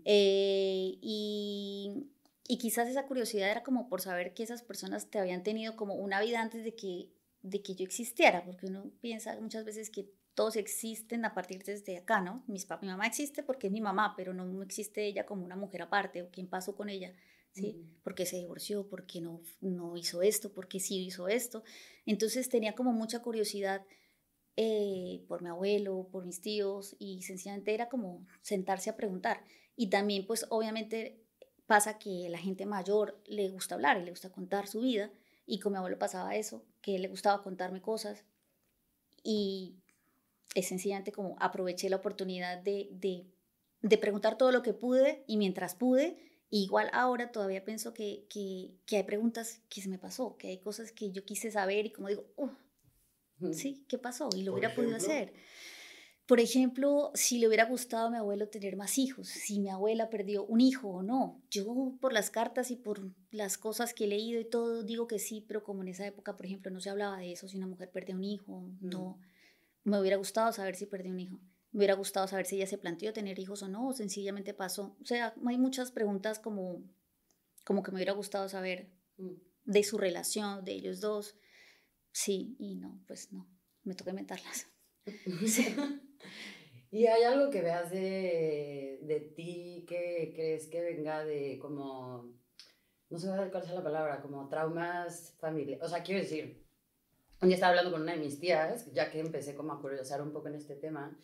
Eh, 0.04 0.98
y, 1.00 2.06
y, 2.48 2.58
quizás 2.58 2.88
esa 2.88 3.06
curiosidad 3.06 3.50
era 3.50 3.62
como 3.62 3.88
por 3.88 4.00
saber 4.00 4.34
que 4.34 4.42
esas 4.42 4.62
personas 4.62 5.10
te 5.10 5.18
habían 5.18 5.42
tenido 5.42 5.76
como 5.76 5.94
una 5.94 6.20
vida 6.20 6.40
antes 6.40 6.64
de 6.64 6.74
que, 6.74 7.10
de 7.42 7.62
que 7.62 7.74
yo 7.74 7.84
existiera, 7.84 8.44
porque 8.44 8.66
uno 8.66 8.90
piensa 9.00 9.38
muchas 9.40 9.64
veces 9.64 9.90
que 9.90 10.10
todos 10.34 10.56
existen 10.56 11.24
a 11.24 11.34
partir 11.34 11.62
desde 11.64 11.96
acá, 11.96 12.20
¿no? 12.20 12.42
Mis, 12.46 12.68
mi 12.82 12.88
mamá 12.88 13.06
existe 13.06 13.42
porque 13.42 13.68
es 13.68 13.72
mi 13.72 13.80
mamá, 13.80 14.14
pero 14.16 14.34
no 14.34 14.62
existe 14.62 15.06
ella 15.06 15.26
como 15.26 15.44
una 15.44 15.56
mujer 15.56 15.82
aparte 15.82 16.22
o 16.22 16.30
quién 16.30 16.48
pasó 16.48 16.74
con 16.74 16.88
ella. 16.88 17.14
¿sí? 17.54 17.86
Porque 18.02 18.26
se 18.26 18.36
divorció, 18.36 18.88
porque 18.88 19.20
no, 19.20 19.40
no 19.60 19.96
hizo 19.96 20.22
esto, 20.22 20.52
porque 20.52 20.80
sí 20.80 21.06
hizo 21.06 21.28
esto. 21.28 21.62
Entonces 22.04 22.48
tenía 22.48 22.74
como 22.74 22.92
mucha 22.92 23.22
curiosidad 23.22 23.86
eh, 24.56 25.24
por 25.28 25.42
mi 25.42 25.48
abuelo, 25.48 26.08
por 26.10 26.26
mis 26.26 26.40
tíos, 26.40 26.96
y 26.98 27.22
sencillamente 27.22 27.74
era 27.74 27.88
como 27.88 28.26
sentarse 28.42 28.90
a 28.90 28.96
preguntar. 28.96 29.44
Y 29.76 29.88
también, 29.88 30.26
pues 30.26 30.46
obviamente 30.50 31.20
pasa 31.66 31.98
que 31.98 32.28
la 32.28 32.38
gente 32.38 32.66
mayor 32.66 33.22
le 33.26 33.48
gusta 33.48 33.76
hablar 33.76 33.98
y 33.98 34.04
le 34.04 34.10
gusta 34.10 34.32
contar 34.32 34.66
su 34.66 34.80
vida, 34.80 35.12
y 35.46 35.60
con 35.60 35.72
mi 35.72 35.78
abuelo 35.78 35.98
pasaba 35.98 36.36
eso, 36.36 36.64
que 36.80 36.98
le 36.98 37.08
gustaba 37.08 37.42
contarme 37.42 37.80
cosas, 37.80 38.24
y 39.22 39.76
es 40.54 40.68
sencillamente 40.68 41.12
como 41.12 41.36
aproveché 41.40 41.88
la 41.90 41.96
oportunidad 41.96 42.58
de, 42.58 42.88
de, 42.92 43.26
de 43.82 43.98
preguntar 43.98 44.38
todo 44.38 44.52
lo 44.52 44.62
que 44.62 44.72
pude, 44.72 45.24
y 45.26 45.36
mientras 45.36 45.74
pude, 45.74 46.16
Igual 46.56 46.88
ahora 46.92 47.32
todavía 47.32 47.64
pienso 47.64 47.92
que, 47.94 48.26
que, 48.30 48.76
que, 48.86 48.98
hay 48.98 49.02
preguntas 49.02 49.60
que 49.68 49.80
se 49.80 49.88
me 49.88 49.98
pasó, 49.98 50.36
que 50.36 50.46
hay 50.46 50.58
cosas 50.58 50.92
que 50.92 51.10
yo 51.10 51.24
quise 51.24 51.50
saber 51.50 51.86
y 51.86 51.90
como 51.90 52.06
digo, 52.06 52.26
sí, 53.52 53.84
¿qué 53.88 53.98
pasó? 53.98 54.28
Y 54.36 54.44
lo 54.44 54.52
hubiera 54.52 54.72
podido 54.72 54.94
hacer. 54.94 55.32
Por 56.26 56.38
ejemplo, 56.38 57.10
si 57.14 57.38
le 57.38 57.48
hubiera 57.48 57.64
gustado 57.64 58.06
a 58.06 58.10
mi 58.10 58.18
abuelo 58.18 58.48
tener 58.50 58.76
más 58.76 58.98
hijos, 58.98 59.26
si 59.26 59.58
mi 59.58 59.68
abuela 59.68 60.10
perdió 60.10 60.44
un 60.44 60.60
hijo 60.60 60.88
o 60.90 61.02
no. 61.02 61.42
Yo 61.50 61.96
por 62.00 62.12
las 62.12 62.30
cartas 62.30 62.70
y 62.70 62.76
por 62.76 63.00
las 63.32 63.58
cosas 63.58 63.92
que 63.92 64.04
he 64.04 64.06
leído 64.06 64.40
y 64.40 64.48
todo 64.48 64.84
digo 64.84 65.08
que 65.08 65.18
sí, 65.18 65.44
pero 65.48 65.64
como 65.64 65.82
en 65.82 65.88
esa 65.88 66.06
época, 66.06 66.36
por 66.36 66.46
ejemplo, 66.46 66.70
no 66.70 66.80
se 66.80 66.88
hablaba 66.88 67.18
de 67.18 67.32
eso, 67.32 67.48
si 67.48 67.56
una 67.56 67.66
mujer 67.66 67.90
perdía 67.90 68.14
un 68.14 68.22
hijo, 68.22 68.70
no. 68.80 69.18
Me 69.84 70.00
hubiera 70.00 70.16
gustado 70.16 70.50
saber 70.52 70.76
si 70.76 70.86
perdió 70.86 71.12
un 71.12 71.20
hijo. 71.20 71.40
Me 71.70 71.78
hubiera 71.78 71.94
gustado 71.94 72.26
saber 72.26 72.46
si 72.46 72.56
ella 72.56 72.66
se 72.66 72.78
planteó 72.78 73.12
tener 73.12 73.38
hijos 73.38 73.62
o 73.62 73.68
no, 73.68 73.88
o 73.88 73.92
sencillamente 73.92 74.54
pasó. 74.54 74.96
O 75.00 75.04
sea, 75.04 75.34
hay 75.46 75.58
muchas 75.58 75.92
preguntas 75.92 76.38
como, 76.38 76.82
como 77.64 77.82
que 77.82 77.90
me 77.90 77.96
hubiera 77.96 78.12
gustado 78.12 78.48
saber 78.48 78.90
mm. 79.18 79.34
de 79.64 79.84
su 79.84 79.98
relación, 79.98 80.64
de 80.64 80.72
ellos 80.72 81.00
dos. 81.00 81.36
Sí, 82.12 82.56
y 82.58 82.76
no, 82.76 83.02
pues 83.06 83.32
no, 83.32 83.48
me 83.82 83.94
toca 83.94 84.10
inventarlas. 84.10 84.66
¿Y 86.90 87.06
hay 87.06 87.24
algo 87.24 87.50
que 87.50 87.60
veas 87.60 87.90
de, 87.90 89.00
de 89.02 89.20
ti 89.20 89.84
que 89.86 90.32
crees 90.32 90.68
que 90.68 90.80
venga 90.80 91.24
de 91.24 91.58
como, 91.58 92.32
no 93.10 93.18
sé 93.18 93.26
cuál 93.50 93.64
es 93.64 93.70
la 93.70 93.82
palabra, 93.82 94.22
como 94.22 94.48
traumas 94.48 95.34
familiares? 95.40 95.84
O 95.84 95.88
sea, 95.88 96.04
quiero 96.04 96.20
decir, 96.20 96.63
un 97.40 97.48
día 97.48 97.56
estaba 97.56 97.70
hablando 97.70 97.92
con 97.92 98.02
una 98.02 98.12
de 98.12 98.18
mis 98.18 98.40
tías, 98.40 98.90
ya 98.92 99.10
que 99.10 99.20
empecé 99.20 99.54
como 99.54 99.72
a 99.72 99.80
curiosar 99.80 100.22
un 100.22 100.32
poco 100.32 100.48
en 100.48 100.54
este 100.54 100.76
tema, 100.76 101.16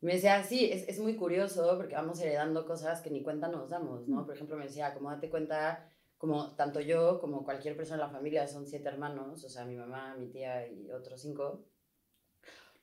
me 0.00 0.14
decía, 0.14 0.42
sí, 0.42 0.70
es, 0.72 0.88
es, 0.88 0.98
muy 0.98 1.14
curioso 1.14 1.76
porque 1.76 1.94
vamos 1.94 2.20
heredando 2.20 2.64
cosas 2.64 3.02
que 3.02 3.10
ni 3.10 3.22
cuenta 3.22 3.48
nos 3.48 3.68
damos, 3.68 4.08
¿no? 4.08 4.24
Por 4.24 4.34
ejemplo, 4.34 4.56
me 4.56 4.64
decía, 4.64 4.94
como 4.94 5.10
date 5.10 5.28
cuenta, 5.28 5.90
como 6.16 6.54
tanto 6.54 6.80
yo 6.80 7.20
como 7.20 7.44
cualquier 7.44 7.76
persona 7.76 7.96
en 7.96 8.08
la 8.08 8.16
familia, 8.16 8.48
son 8.48 8.66
siete 8.66 8.88
hermanos, 8.88 9.44
o 9.44 9.48
sea, 9.48 9.66
mi 9.66 9.76
mamá, 9.76 10.16
mi 10.16 10.28
tía 10.28 10.66
y 10.66 10.90
otros 10.90 11.20
cinco, 11.20 11.66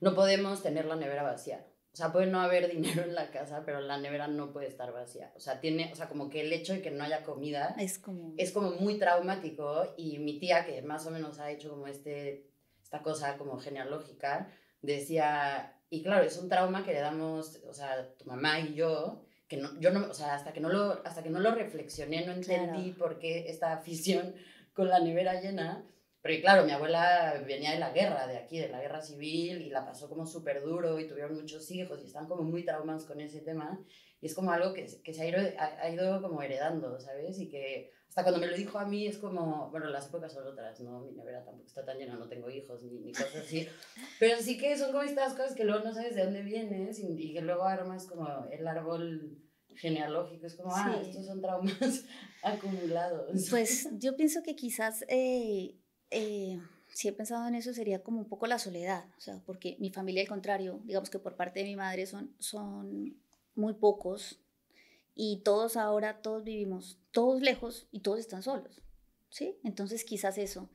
no 0.00 0.14
podemos 0.14 0.62
tener 0.62 0.84
la 0.84 0.94
nevera 0.94 1.24
vacía. 1.24 1.66
O 1.92 1.96
sea, 1.96 2.12
puede 2.12 2.26
no 2.26 2.40
haber 2.40 2.68
dinero 2.72 3.02
en 3.02 3.14
la 3.14 3.30
casa, 3.30 3.62
pero 3.64 3.80
la 3.80 3.98
nevera 3.98 4.28
no 4.28 4.52
puede 4.52 4.68
estar 4.68 4.92
vacía. 4.92 5.32
O 5.34 5.40
sea, 5.40 5.60
tiene, 5.60 5.90
o 5.92 5.96
sea, 5.96 6.08
como 6.08 6.30
que 6.30 6.42
el 6.42 6.52
hecho 6.52 6.72
de 6.72 6.82
que 6.82 6.92
no 6.92 7.02
haya 7.02 7.24
comida 7.24 7.74
es 7.78 7.98
como, 7.98 8.34
es 8.36 8.52
como 8.52 8.70
muy 8.72 8.98
traumático 8.98 9.94
y 9.96 10.18
mi 10.18 10.38
tía, 10.38 10.64
que 10.64 10.82
más 10.82 11.06
o 11.06 11.10
menos 11.10 11.40
ha 11.40 11.50
hecho 11.50 11.70
como 11.70 11.88
este, 11.88 12.47
esta 12.88 13.02
cosa 13.02 13.36
como 13.36 13.58
genealógica, 13.58 14.50
decía, 14.80 15.78
y 15.90 16.02
claro, 16.02 16.24
es 16.24 16.38
un 16.38 16.48
trauma 16.48 16.84
que 16.84 16.94
le 16.94 17.00
damos, 17.00 17.60
o 17.68 17.74
sea, 17.74 18.14
tu 18.16 18.24
mamá 18.24 18.60
y 18.60 18.72
yo, 18.72 19.20
que 19.46 19.58
no, 19.58 19.78
yo 19.78 19.90
no, 19.90 20.08
o 20.08 20.14
sea, 20.14 20.34
hasta 20.34 20.54
que 20.54 20.60
no 20.60 20.70
lo, 20.70 21.02
hasta 21.04 21.22
que 21.22 21.28
no 21.28 21.38
lo 21.38 21.54
reflexioné, 21.54 22.24
no 22.24 22.32
entendí 22.32 22.92
por 22.92 23.18
qué 23.18 23.50
esta 23.50 23.74
afición 23.74 24.34
con 24.72 24.88
la 24.88 25.00
nevera 25.00 25.38
llena. 25.38 25.84
Pero 26.22 26.40
claro, 26.40 26.64
mi 26.64 26.72
abuela 26.72 27.42
venía 27.46 27.72
de 27.72 27.78
la 27.78 27.90
guerra, 27.90 28.26
de 28.26 28.38
aquí, 28.38 28.58
de 28.58 28.70
la 28.70 28.80
guerra 28.80 29.02
civil, 29.02 29.60
y 29.60 29.68
la 29.68 29.84
pasó 29.84 30.08
como 30.08 30.24
súper 30.24 30.62
duro, 30.62 30.98
y 30.98 31.06
tuvieron 31.06 31.34
muchos 31.34 31.70
hijos, 31.70 32.00
y 32.02 32.06
están 32.06 32.26
como 32.26 32.42
muy 32.42 32.64
traumados 32.64 33.04
con 33.04 33.20
ese 33.20 33.40
tema. 33.40 33.78
Y 34.20 34.26
es 34.26 34.34
como 34.34 34.50
algo 34.50 34.72
que, 34.72 34.86
que 35.02 35.14
se 35.14 35.22
ha 35.22 35.28
ido, 35.28 35.38
ha 35.58 35.90
ido 35.90 36.20
como 36.20 36.42
heredando, 36.42 36.98
¿sabes? 36.98 37.38
Y 37.38 37.48
que 37.48 37.92
hasta 38.08 38.22
cuando 38.22 38.40
me 38.40 38.46
lo 38.46 38.56
dijo 38.56 38.78
a 38.78 38.86
mí 38.86 39.06
es 39.06 39.18
como, 39.18 39.70
bueno, 39.70 39.88
las 39.90 40.08
épocas 40.08 40.32
son 40.32 40.46
otras, 40.46 40.80
¿no? 40.80 41.00
Mi 41.02 41.12
nevera 41.12 41.44
tampoco 41.44 41.66
está 41.66 41.84
tan 41.84 41.98
llena, 41.98 42.16
no 42.16 42.28
tengo 42.28 42.50
hijos 42.50 42.82
ni, 42.82 42.98
ni 43.00 43.12
cosas 43.12 43.36
así. 43.36 43.68
Pero 44.18 44.38
sí 44.40 44.56
que 44.56 44.76
son 44.76 44.92
como 44.92 45.02
estas 45.02 45.34
cosas 45.34 45.54
que 45.54 45.64
luego 45.64 45.84
no 45.84 45.92
sabes 45.92 46.14
de 46.14 46.24
dónde 46.24 46.42
vienes 46.42 46.98
y, 47.00 47.32
que 47.32 47.40
luego 47.42 47.64
armas 47.64 48.06
como 48.06 48.26
el 48.50 48.66
árbol 48.66 49.38
genealógico. 49.74 50.46
Es 50.46 50.56
como, 50.56 50.74
ah, 50.74 50.98
estos 51.00 51.26
son 51.26 51.40
traumas 51.40 52.06
acumulados. 52.42 53.48
Pues 53.50 53.88
yo 53.98 54.16
pienso 54.16 54.42
que 54.42 54.56
quizás... 54.56 55.04
Eh, 55.08 55.76
eh, 56.10 56.58
si 56.90 57.06
he 57.06 57.12
pensado 57.12 57.46
en 57.46 57.54
eso, 57.54 57.72
sería 57.74 58.02
como 58.02 58.18
un 58.18 58.28
poco 58.28 58.46
la 58.46 58.58
soledad, 58.58 59.04
o 59.16 59.20
sea, 59.20 59.40
porque 59.44 59.76
mi 59.78 59.90
familia, 59.90 60.22
al 60.22 60.28
contrario, 60.28 60.80
digamos 60.84 61.10
que 61.10 61.18
por 61.18 61.36
parte 61.36 61.60
de 61.60 61.66
mi 61.66 61.76
madre 61.76 62.06
son, 62.06 62.34
son 62.40 63.14
muy 63.58 63.74
pocos 63.74 64.40
y 65.14 65.38
todos 65.38 65.76
ahora, 65.76 66.22
todos 66.22 66.44
vivimos, 66.44 66.98
todos 67.10 67.42
lejos 67.42 67.88
y 67.90 68.00
todos 68.00 68.20
están 68.20 68.42
solos, 68.42 68.80
¿sí? 69.30 69.58
Entonces 69.64 70.04
quizás 70.04 70.38
eso, 70.38 70.70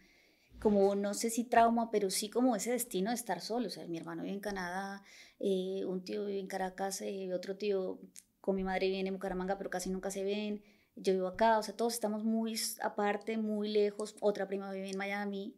como 0.60 0.94
no 0.96 1.14
sé 1.14 1.30
si 1.30 1.46
trauma, 1.46 1.90
pero 1.92 2.10
sí 2.10 2.30
como 2.30 2.56
ese 2.56 2.72
destino 2.72 3.12
de 3.12 3.16
estar 3.16 3.42
solo, 3.42 3.68
o 3.68 3.72
sea, 3.72 3.88
mi 3.88 3.98
hermano 3.98 4.24
vive 4.24 4.36
en 4.36 4.42
Canadá, 4.42 5.04
eh, 5.40 5.86
un 5.86 6.04
tío 6.04 6.26
vive 6.26 6.40
en 6.40 6.48
Caracas, 6.48 7.02
eh, 7.02 7.34
otro 7.34 7.56
tío 7.56 8.00
con 8.42 8.56
mi 8.56 8.64
madre 8.64 8.90
viene 8.90 9.08
en 9.08 9.16
Bucaramanga, 9.16 9.58
pero 9.58 9.70
casi 9.70 9.90
nunca 9.90 10.12
se 10.12 10.24
ven, 10.24 10.62
yo 10.96 11.14
vivo 11.14 11.28
acá, 11.28 11.58
o 11.58 11.64
sea, 11.64 11.76
todos 11.76 11.94
estamos 11.94 12.24
muy 12.24 12.60
aparte, 12.82 13.38
muy 13.38 13.70
lejos, 13.70 14.16
otra 14.20 14.48
prima 14.48 14.72
vive 14.72 14.90
en 14.90 14.98
Miami 14.98 15.56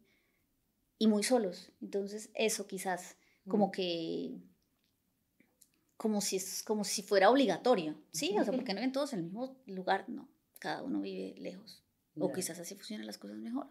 y 0.97 1.07
muy 1.07 1.23
solos. 1.23 1.71
Entonces, 1.81 2.29
eso 2.35 2.67
quizás, 2.67 3.17
como 3.47 3.71
que, 3.71 4.37
como 5.97 6.21
si, 6.21 6.37
es, 6.37 6.63
como 6.63 6.83
si 6.83 7.03
fuera 7.03 7.29
obligatorio, 7.29 7.95
¿sí? 8.11 8.35
O 8.39 8.43
sea, 8.43 8.53
porque 8.53 8.73
no 8.73 8.79
viven 8.79 8.91
todos 8.91 9.13
en 9.13 9.19
el 9.19 9.25
mismo 9.25 9.57
lugar, 9.65 10.09
no, 10.09 10.27
cada 10.59 10.83
uno 10.83 11.01
vive 11.01 11.35
lejos. 11.39 11.83
O 12.17 12.31
quizás 12.31 12.59
así 12.59 12.75
funcionan 12.75 13.05
las 13.05 13.17
cosas 13.17 13.37
mejor. 13.37 13.67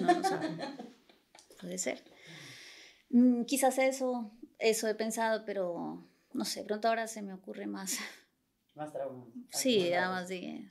No 0.00 0.12
lo 0.12 0.22
saben. 0.22 0.56
Puede 1.60 1.78
ser. 1.78 2.02
Mm, 3.10 3.42
quizás 3.42 3.78
eso, 3.78 4.30
eso 4.58 4.88
he 4.88 4.94
pensado, 4.94 5.44
pero 5.44 6.06
no 6.32 6.44
sé, 6.44 6.64
pronto 6.64 6.88
ahora 6.88 7.06
se 7.08 7.22
me 7.22 7.32
ocurre 7.32 7.66
más. 7.66 7.98
Más 8.74 8.92
trauma. 8.92 9.26
Sí, 9.50 9.92
además 9.92 10.28
de... 10.28 10.70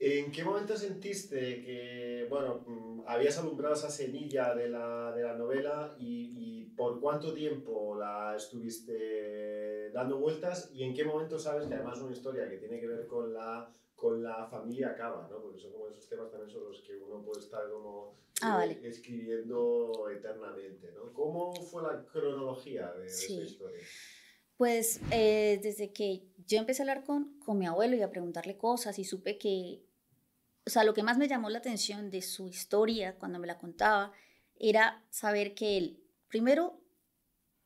¿En 0.00 0.30
qué 0.30 0.44
momento 0.44 0.76
sentiste 0.76 1.60
que, 1.62 2.26
bueno, 2.30 2.64
mm, 2.66 3.02
habías 3.06 3.36
alumbrado 3.38 3.74
esa 3.74 3.90
semilla 3.90 4.54
de 4.54 4.68
la, 4.68 5.12
de 5.12 5.22
la 5.22 5.34
novela 5.34 5.96
y, 5.98 6.32
y, 6.36 6.64
por 6.76 7.00
cuánto 7.00 7.34
tiempo 7.34 7.96
la 7.98 8.36
estuviste 8.36 9.90
dando 9.90 10.18
vueltas 10.18 10.70
y 10.72 10.84
en 10.84 10.94
qué 10.94 11.04
momento 11.04 11.38
sabes 11.38 11.66
que 11.66 11.74
además 11.74 11.98
es 11.98 12.04
una 12.04 12.12
historia 12.12 12.48
que 12.48 12.58
tiene 12.58 12.78
que 12.78 12.86
ver 12.86 13.06
con 13.08 13.32
la, 13.34 13.68
con 13.96 14.22
la 14.22 14.46
familia 14.46 14.90
acaba, 14.90 15.26
¿no? 15.28 15.42
Porque 15.42 15.58
son 15.58 15.72
como 15.72 15.88
esos 15.88 16.08
temas 16.08 16.30
también 16.30 16.50
son 16.50 16.64
los 16.64 16.80
que 16.82 16.96
uno 16.96 17.20
puede 17.24 17.40
estar 17.40 17.68
como 17.68 18.14
ah, 18.42 18.58
vale. 18.58 18.78
escribiendo 18.84 20.08
eternamente, 20.08 20.92
¿no? 20.92 21.12
¿Cómo 21.12 21.52
fue 21.54 21.82
la 21.82 22.04
cronología 22.06 22.92
de, 22.92 23.08
Sí. 23.08 23.34
esa 23.38 23.44
historia? 23.44 23.80
Pues 24.56 25.00
eh, 25.10 25.58
desde 25.62 25.92
que 25.92 26.28
yo 26.46 26.58
empecé 26.58 26.82
a 26.82 26.84
hablar 26.84 27.04
con, 27.04 27.38
con 27.40 27.58
mi 27.58 27.66
abuelo 27.66 27.96
y 27.96 28.02
a 28.02 28.10
preguntarle 28.10 28.56
cosas 28.56 28.98
y 29.00 29.04
supe 29.04 29.36
que, 29.38 29.82
o 30.68 30.70
sea, 30.70 30.84
lo 30.84 30.92
que 30.92 31.02
más 31.02 31.16
me 31.16 31.28
llamó 31.28 31.48
la 31.48 31.60
atención 31.60 32.10
de 32.10 32.20
su 32.20 32.46
historia 32.46 33.16
cuando 33.18 33.38
me 33.38 33.46
la 33.46 33.56
contaba 33.56 34.12
era 34.58 35.02
saber 35.08 35.54
que 35.54 35.78
él, 35.78 36.04
primero, 36.28 36.78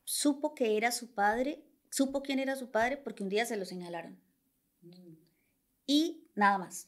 supo 0.05 0.55
que 0.55 0.77
era 0.77 0.93
su 0.93 1.13
padre, 1.13 1.65
supo 1.91 2.23
quién 2.23 2.39
era 2.39 2.55
su 2.55 2.71
padre 2.71 2.95
porque 2.95 3.21
un 3.21 3.27
día 3.29 3.45
se 3.45 3.57
lo 3.57 3.65
señalaron 3.65 4.17
Mm. 4.81 5.15
y 5.85 6.27
nada 6.35 6.57
más. 6.57 6.87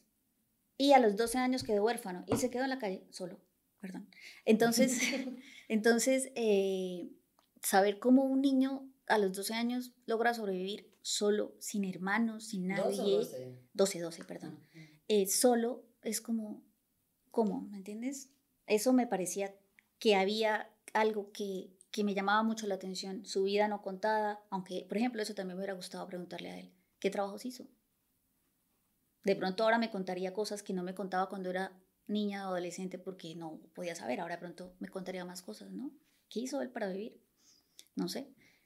Y 0.77 0.93
a 0.93 0.99
los 0.99 1.15
12 1.17 1.37
años 1.37 1.63
quedó 1.63 1.83
huérfano 1.83 2.23
y 2.27 2.37
se 2.37 2.49
quedó 2.49 2.63
en 2.63 2.69
la 2.69 2.79
calle 2.79 3.05
solo, 3.09 3.39
perdón. 3.81 4.09
Entonces, 4.45 4.99
entonces 5.69 6.29
eh, 6.35 7.09
saber 7.61 7.99
cómo 7.99 8.23
un 8.23 8.41
niño 8.41 8.89
a 9.07 9.17
los 9.17 9.33
12 9.33 9.53
años 9.53 9.91
logra 10.05 10.33
sobrevivir 10.33 10.93
solo, 11.01 11.55
sin 11.59 11.83
hermanos, 11.85 12.47
sin 12.47 12.67
¿Dos 12.69 12.99
o 12.99 13.03
nadie. 13.03 13.15
doce? 13.17 13.59
12, 13.73 13.99
12, 13.99 14.23
perdón. 14.25 14.59
Eh, 15.07 15.27
solo 15.27 15.84
es 16.05 16.21
como, 16.21 16.63
¿cómo? 17.31 17.61
¿Me 17.61 17.77
entiendes? 17.77 18.29
Eso 18.67 18.93
me 18.93 19.07
parecía 19.07 19.55
que 19.99 20.15
había 20.15 20.69
algo 20.93 21.31
que, 21.31 21.75
que 21.91 22.03
me 22.03 22.13
llamaba 22.13 22.43
mucho 22.43 22.67
la 22.67 22.75
atención, 22.75 23.25
su 23.25 23.43
vida 23.43 23.67
no 23.67 23.81
contada, 23.81 24.43
aunque, 24.49 24.85
por 24.87 24.97
ejemplo, 24.97 25.21
eso 25.21 25.33
también 25.33 25.57
me 25.57 25.61
hubiera 25.61 25.73
gustado 25.73 26.07
preguntarle 26.07 26.49
a 26.51 26.59
él, 26.59 26.71
¿qué 26.99 27.09
trabajos 27.09 27.45
hizo? 27.45 27.67
De 29.23 29.35
pronto 29.35 29.63
ahora 29.63 29.79
me 29.79 29.89
contaría 29.89 30.33
cosas 30.33 30.61
que 30.61 30.73
no 30.73 30.83
me 30.83 30.93
contaba 30.93 31.29
cuando 31.29 31.49
era 31.49 31.71
niña 32.07 32.45
o 32.45 32.51
adolescente 32.51 32.99
porque 32.99 33.35
no 33.35 33.59
podía 33.73 33.95
saber, 33.95 34.19
ahora 34.19 34.35
de 34.35 34.41
pronto 34.41 34.75
me 34.79 34.89
contaría 34.89 35.25
más 35.25 35.41
cosas, 35.41 35.71
¿no? 35.71 35.91
¿Qué 36.29 36.41
hizo 36.41 36.61
él 36.61 36.69
para 36.69 36.89
vivir? 36.89 37.19
No 37.95 38.07
sé. 38.07 38.19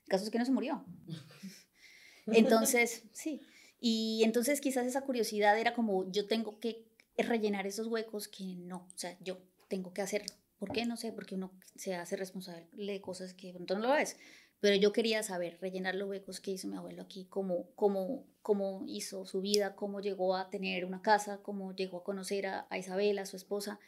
El 0.04 0.10
caso 0.10 0.25
es 0.25 0.30
que 0.30 0.39
no 0.39 0.45
se 0.45 0.52
murió. 0.52 0.86
Entonces, 2.28 3.04
sí. 3.13 3.41
Y 3.80 4.23
entonces 4.25 4.60
quizás 4.60 4.86
esa 4.86 5.02
curiosidad 5.02 5.58
era 5.58 5.73
como 5.73 6.12
yo 6.12 6.28
tengo 6.28 6.60
que 6.60 6.88
rellenar 7.27 7.67
esos 7.67 7.88
huecos 7.88 8.27
que 8.27 8.43
no, 8.55 8.77
o 8.93 8.97
sea, 8.97 9.17
yo 9.21 9.38
tengo 9.67 9.93
que 9.93 10.01
hacerlo. 10.01 10.34
¿Por 10.58 10.71
qué? 10.71 10.86
No 10.86 10.97
sé, 10.97 11.12
porque 11.13 11.36
uno 11.36 11.51
se 11.75 11.95
hace 11.95 12.15
responsable 12.17 12.67
de 12.73 13.01
cosas 13.01 13.34
que 13.34 13.53
pronto 13.53 13.75
no 13.77 13.88
lo 13.88 13.95
es. 13.95 14.17
Pero 14.60 14.75
yo 14.75 14.91
quería 14.91 15.23
saber, 15.23 15.58
rellenar 15.62 15.95
los 15.95 16.10
huecos 16.10 16.41
que 16.41 16.51
hizo 16.51 16.67
mi 16.67 16.75
abuelo 16.75 17.01
aquí, 17.03 17.25
cómo, 17.29 17.67
cómo, 17.75 18.25
cómo 18.41 18.84
hizo 18.88 19.25
su 19.25 19.39
vida, 19.39 19.73
cómo 19.75 20.01
llegó 20.01 20.36
a 20.36 20.49
tener 20.49 20.84
una 20.84 21.01
casa, 21.01 21.39
cómo 21.41 21.73
llegó 21.73 21.99
a 21.99 22.03
conocer 22.03 22.45
a, 22.47 22.67
a 22.69 22.77
Isabela, 22.77 23.25
su 23.25 23.38
esposa. 23.38 23.79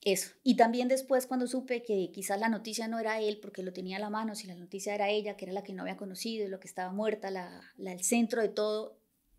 Eso. 0.00 0.32
Y 0.42 0.56
también 0.56 0.88
después 0.88 1.26
cuando 1.26 1.46
supe 1.46 1.82
que 1.82 2.10
quizás 2.12 2.38
la 2.38 2.48
noticia 2.50 2.88
no 2.88 2.98
era 2.98 3.20
él 3.20 3.38
porque 3.40 3.62
lo 3.62 3.72
tenía 3.72 3.96
a 3.96 4.00
la 4.00 4.10
mano, 4.10 4.34
si 4.34 4.46
la 4.46 4.54
noticia 4.54 4.94
era 4.94 5.08
ella, 5.10 5.36
que 5.36 5.46
era 5.46 5.52
la 5.54 5.62
que 5.64 5.72
no 5.72 5.82
había 5.82 5.96
conocido, 5.96 6.48
lo 6.48 6.60
que 6.60 6.68
estaba 6.68 6.92
muerta, 6.92 7.30
la, 7.30 7.62
la- 7.76 7.92
el 7.92 8.02
centro 8.04 8.42
de 8.42 8.48
todo, 8.50 8.98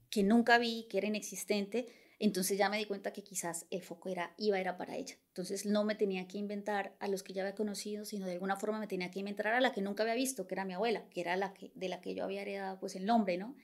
que 0.10 0.24
nunca 0.24 0.58
vi, 0.58 0.88
que 0.90 0.98
era 1.00 1.08
inexistente, 1.08 1.88
entonces 2.20 2.58
ya 2.58 2.70
me 2.70 2.78
di 2.78 2.86
cuenta 2.86 3.12
que 3.12 3.24
quizás 3.24 3.66
el 3.72 3.82
foco 3.82 4.10
era, 4.10 4.34
iba 4.38 4.60
era 4.60 4.78
para 4.78 4.96
ella. 4.96 5.16
Entonces 5.28 5.66
no 5.66 5.84
me 5.84 5.96
tenía 5.96 6.28
que 6.28 6.38
inventar 6.38 6.96
a 7.00 7.08
los 7.08 7.24
que 7.24 7.34
ya 7.34 7.42
había 7.42 7.56
conocido, 7.56 8.06
sino 8.06 8.26
de 8.26 8.34
alguna 8.34 8.56
forma 8.56 8.80
me 8.80 8.88
tenía 8.88 9.12
que 9.12 9.20
inventar 9.20 9.48
a 9.48 9.60
la 9.60 9.74
que 9.74 9.82
nunca 9.82 10.04
había 10.04 10.16
visto, 10.16 10.48
que 10.48 10.56
era 10.56 10.66
mi 10.66 10.74
abuela, 10.74 11.08
que 11.10 11.22
era 11.22 11.36
la 11.36 11.54
que, 11.54 11.72
de 11.76 11.90
la 11.90 12.02
que 12.02 12.16
yo 12.16 12.24
había 12.24 12.42
heredado 12.42 12.80
pues 12.80 12.96
el 12.96 13.06
nombre, 13.06 13.38
¿no? 13.38 13.56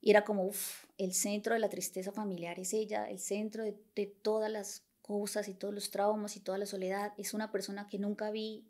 Y 0.00 0.10
era 0.10 0.24
como, 0.24 0.44
uff, 0.44 0.84
el 0.96 1.12
centro 1.12 1.54
de 1.54 1.60
la 1.60 1.68
tristeza 1.68 2.12
familiar 2.12 2.60
es 2.60 2.72
ella, 2.72 3.10
el 3.10 3.18
centro 3.18 3.64
de, 3.64 3.76
de 3.96 4.06
todas 4.06 4.50
las 4.50 4.84
cosas 5.02 5.48
y 5.48 5.54
todos 5.54 5.74
los 5.74 5.90
traumas 5.90 6.36
y 6.36 6.40
toda 6.40 6.58
la 6.58 6.66
soledad. 6.66 7.12
Es 7.18 7.34
una 7.34 7.50
persona 7.50 7.88
que 7.88 7.98
nunca 7.98 8.30
vi 8.30 8.68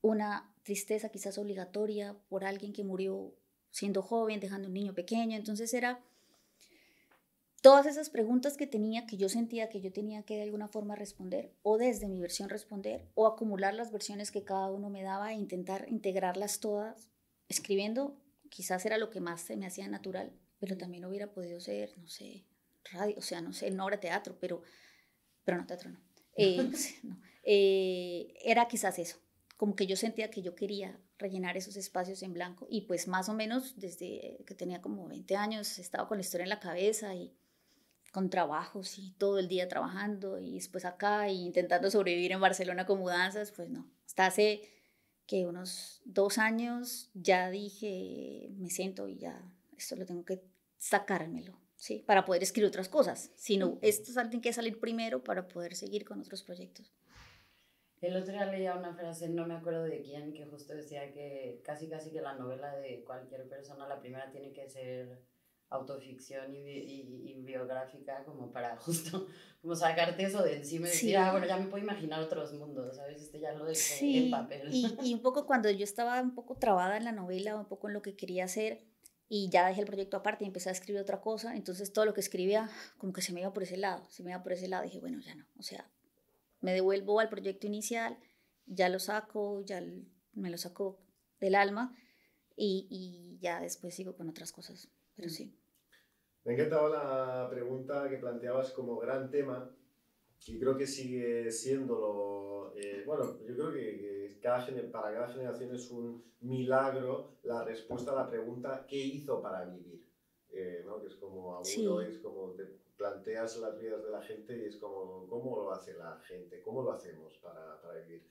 una 0.00 0.54
tristeza 0.62 1.10
quizás 1.10 1.36
obligatoria 1.36 2.16
por 2.28 2.44
alguien 2.44 2.72
que 2.72 2.84
murió 2.84 3.34
siendo 3.70 4.02
joven, 4.02 4.40
dejando 4.40 4.68
un 4.68 4.74
niño 4.74 4.94
pequeño. 4.94 5.36
Entonces 5.36 5.74
era 5.74 6.00
todas 7.60 7.86
esas 7.86 8.10
preguntas 8.10 8.56
que 8.56 8.66
tenía, 8.66 9.06
que 9.06 9.16
yo 9.16 9.28
sentía 9.28 9.68
que 9.68 9.80
yo 9.80 9.92
tenía 9.92 10.22
que 10.22 10.36
de 10.36 10.42
alguna 10.42 10.68
forma 10.68 10.96
responder, 10.96 11.52
o 11.62 11.78
desde 11.78 12.08
mi 12.08 12.20
versión 12.20 12.48
responder, 12.48 13.08
o 13.14 13.26
acumular 13.26 13.74
las 13.74 13.92
versiones 13.92 14.30
que 14.30 14.44
cada 14.44 14.70
uno 14.70 14.88
me 14.88 15.02
daba 15.02 15.32
e 15.32 15.36
intentar 15.36 15.86
integrarlas 15.88 16.60
todas, 16.60 17.10
escribiendo, 17.48 18.16
quizás 18.48 18.84
era 18.86 18.98
lo 18.98 19.10
que 19.10 19.20
más 19.20 19.42
se 19.42 19.56
me 19.56 19.66
hacía 19.66 19.88
natural, 19.88 20.32
pero 20.58 20.76
también 20.76 21.04
hubiera 21.04 21.32
podido 21.32 21.60
ser, 21.60 21.96
no 21.98 22.08
sé, 22.08 22.44
radio, 22.92 23.14
o 23.18 23.22
sea, 23.22 23.40
no 23.40 23.52
sé, 23.52 23.70
no 23.70 23.84
obra 23.84 24.00
teatro, 24.00 24.36
pero, 24.40 24.62
pero 25.44 25.58
no, 25.58 25.66
teatro 25.66 25.90
no. 25.90 26.00
Eh, 26.36 26.70
no. 27.02 27.20
Eh, 27.42 28.34
era 28.44 28.68
quizás 28.68 28.98
eso, 28.98 29.18
como 29.56 29.74
que 29.74 29.86
yo 29.86 29.96
sentía 29.96 30.30
que 30.30 30.42
yo 30.42 30.54
quería 30.54 30.98
rellenar 31.18 31.56
esos 31.56 31.76
espacios 31.76 32.22
en 32.22 32.32
blanco 32.32 32.66
y 32.70 32.82
pues 32.82 33.08
más 33.08 33.28
o 33.28 33.34
menos 33.34 33.78
desde 33.78 34.42
que 34.46 34.54
tenía 34.54 34.80
como 34.80 35.06
20 35.08 35.36
años 35.36 35.78
estaba 35.78 36.08
con 36.08 36.16
la 36.16 36.22
historia 36.22 36.44
en 36.44 36.50
la 36.50 36.60
cabeza 36.60 37.14
y 37.14 37.36
con 38.10 38.30
trabajos 38.30 38.98
y 38.98 39.12
todo 39.12 39.38
el 39.38 39.48
día 39.48 39.68
trabajando 39.68 40.38
y 40.38 40.54
después 40.54 40.84
acá 40.84 41.28
y 41.28 41.44
intentando 41.46 41.90
sobrevivir 41.90 42.32
en 42.32 42.40
Barcelona 42.40 42.86
con 42.86 42.98
mudanzas, 42.98 43.52
pues 43.52 43.70
no. 43.70 43.90
Hasta 44.06 44.26
hace 44.26 44.62
que 45.26 45.46
unos 45.46 46.02
dos 46.04 46.38
años 46.38 47.10
ya 47.14 47.50
dije, 47.50 48.48
me 48.58 48.68
siento 48.68 49.06
y 49.06 49.16
ya, 49.16 49.40
esto 49.76 49.94
lo 49.94 50.04
tengo 50.04 50.24
que 50.24 50.42
sacármelo, 50.76 51.56
¿sí? 51.76 52.02
Para 52.04 52.24
poder 52.24 52.42
escribir 52.42 52.68
otras 52.68 52.88
cosas. 52.88 53.30
Sino, 53.36 53.78
esto 53.80 54.12
tiene 54.28 54.40
que 54.40 54.52
salir 54.52 54.80
primero 54.80 55.22
para 55.22 55.46
poder 55.46 55.76
seguir 55.76 56.04
con 56.04 56.20
otros 56.20 56.42
proyectos. 56.42 56.92
El 58.00 58.16
otro 58.16 58.32
día 58.32 58.46
leía 58.46 58.74
una 58.74 58.94
frase, 58.94 59.28
no 59.28 59.46
me 59.46 59.54
acuerdo 59.54 59.84
de 59.84 60.00
quién, 60.00 60.32
que 60.32 60.46
justo 60.46 60.74
decía 60.74 61.12
que 61.12 61.60
casi 61.62 61.86
casi 61.86 62.10
que 62.10 62.22
la 62.22 62.34
novela 62.34 62.74
de 62.76 63.04
cualquier 63.04 63.46
persona, 63.46 63.86
la 63.86 64.00
primera 64.00 64.30
tiene 64.32 64.52
que 64.52 64.68
ser 64.68 65.22
autoficción 65.70 66.54
y, 66.54 66.62
bi- 66.62 66.84
y, 67.24 67.30
y 67.30 67.42
biográfica 67.44 68.24
como 68.24 68.52
para 68.52 68.76
justo 68.80 69.26
como 69.62 69.74
sacarte 69.76 70.24
eso 70.24 70.42
de 70.42 70.56
encima 70.56 70.88
y 70.88 70.90
decir, 70.90 71.16
ah, 71.16 71.30
bueno, 71.32 71.46
ya 71.46 71.56
me 71.56 71.66
puedo 71.66 71.82
imaginar 71.82 72.20
otros 72.20 72.52
mundos, 72.54 72.96
¿sabes? 72.96 73.20
Este 73.22 73.40
ya 73.40 73.52
lo 73.52 73.64
dejé 73.66 73.80
en 73.80 73.84
Sí, 73.98 74.30
papel. 74.30 74.66
y, 74.70 74.96
y 75.02 75.14
un 75.14 75.20
poco 75.22 75.46
cuando 75.46 75.70
yo 75.70 75.84
estaba 75.84 76.20
un 76.20 76.34
poco 76.34 76.56
trabada 76.56 76.96
en 76.96 77.04
la 77.04 77.12
novela, 77.12 77.56
un 77.56 77.66
poco 77.66 77.88
en 77.88 77.94
lo 77.94 78.02
que 78.02 78.16
quería 78.16 78.44
hacer, 78.44 78.84
y 79.28 79.48
ya 79.50 79.66
dejé 79.66 79.80
el 79.82 79.86
proyecto 79.86 80.16
aparte 80.16 80.44
y 80.44 80.46
empecé 80.48 80.70
a 80.70 80.72
escribir 80.72 81.00
otra 81.00 81.20
cosa, 81.20 81.54
entonces 81.56 81.92
todo 81.92 82.04
lo 82.04 82.14
que 82.14 82.20
escribía 82.20 82.68
como 82.98 83.12
que 83.12 83.22
se 83.22 83.32
me 83.32 83.40
iba 83.40 83.52
por 83.52 83.62
ese 83.62 83.76
lado, 83.76 84.04
se 84.10 84.22
me 84.24 84.30
iba 84.30 84.42
por 84.42 84.52
ese 84.52 84.66
lado, 84.68 84.82
dije, 84.84 84.98
bueno, 84.98 85.20
ya 85.20 85.34
no, 85.36 85.46
o 85.58 85.62
sea, 85.62 85.88
me 86.60 86.72
devuelvo 86.72 87.20
al 87.20 87.28
proyecto 87.28 87.66
inicial, 87.66 88.18
ya 88.66 88.88
lo 88.88 88.98
saco, 88.98 89.62
ya 89.62 89.82
me 90.34 90.50
lo 90.50 90.58
saco 90.58 90.98
del 91.40 91.54
alma, 91.54 91.94
y, 92.56 92.86
y 92.90 93.38
ya 93.40 93.60
después 93.60 93.94
sigo 93.94 94.16
con 94.16 94.28
otras 94.28 94.52
cosas, 94.52 94.88
pero 95.16 95.28
Mm. 95.28 95.32
sí. 95.32 95.54
Me 96.44 96.52
ha 96.52 96.54
encantado 96.54 96.88
la 96.88 97.48
pregunta 97.50 98.08
que 98.08 98.16
planteabas 98.16 98.72
como 98.72 98.98
gran 98.98 99.30
tema, 99.30 99.70
Y 100.46 100.58
creo 100.58 100.76
que 100.76 100.86
sigue 100.86 101.50
siéndolo. 101.50 102.72
Eh, 102.74 103.02
bueno, 103.06 103.38
yo 103.46 103.54
creo 103.54 103.72
que, 103.72 104.38
cada, 104.40 104.66
para 104.90 105.12
cada 105.12 105.28
generación 105.28 105.74
es 105.74 105.90
un 105.90 106.24
milagro 106.40 107.36
la 107.42 107.62
respuesta 107.62 108.12
a 108.12 108.14
la 108.14 108.30
pregunta 108.30 108.86
¿qué 108.88 108.96
hizo 108.96 109.42
para 109.42 109.66
vivir? 109.66 110.02
Eh, 110.50 110.82
¿no? 110.86 110.98
Que 111.00 111.08
es 111.08 111.16
como 111.16 111.56
abuelo, 111.56 112.00
es 112.00 112.18
como 112.20 112.52
te 112.52 112.64
planteas 112.96 113.58
las 113.58 113.78
vidas 113.78 114.02
de 114.02 114.10
la 114.10 114.22
gente 114.22 114.56
y 114.56 114.64
es 114.64 114.76
como 114.76 115.26
¿cómo 115.28 115.56
lo 115.56 115.72
hace 115.72 115.92
la 115.94 116.18
gente? 116.20 116.62
¿Cómo 116.62 116.82
lo 116.82 116.92
hacemos 116.92 117.36
para, 117.38 117.80
para 117.82 118.00
vivir? 118.00 118.26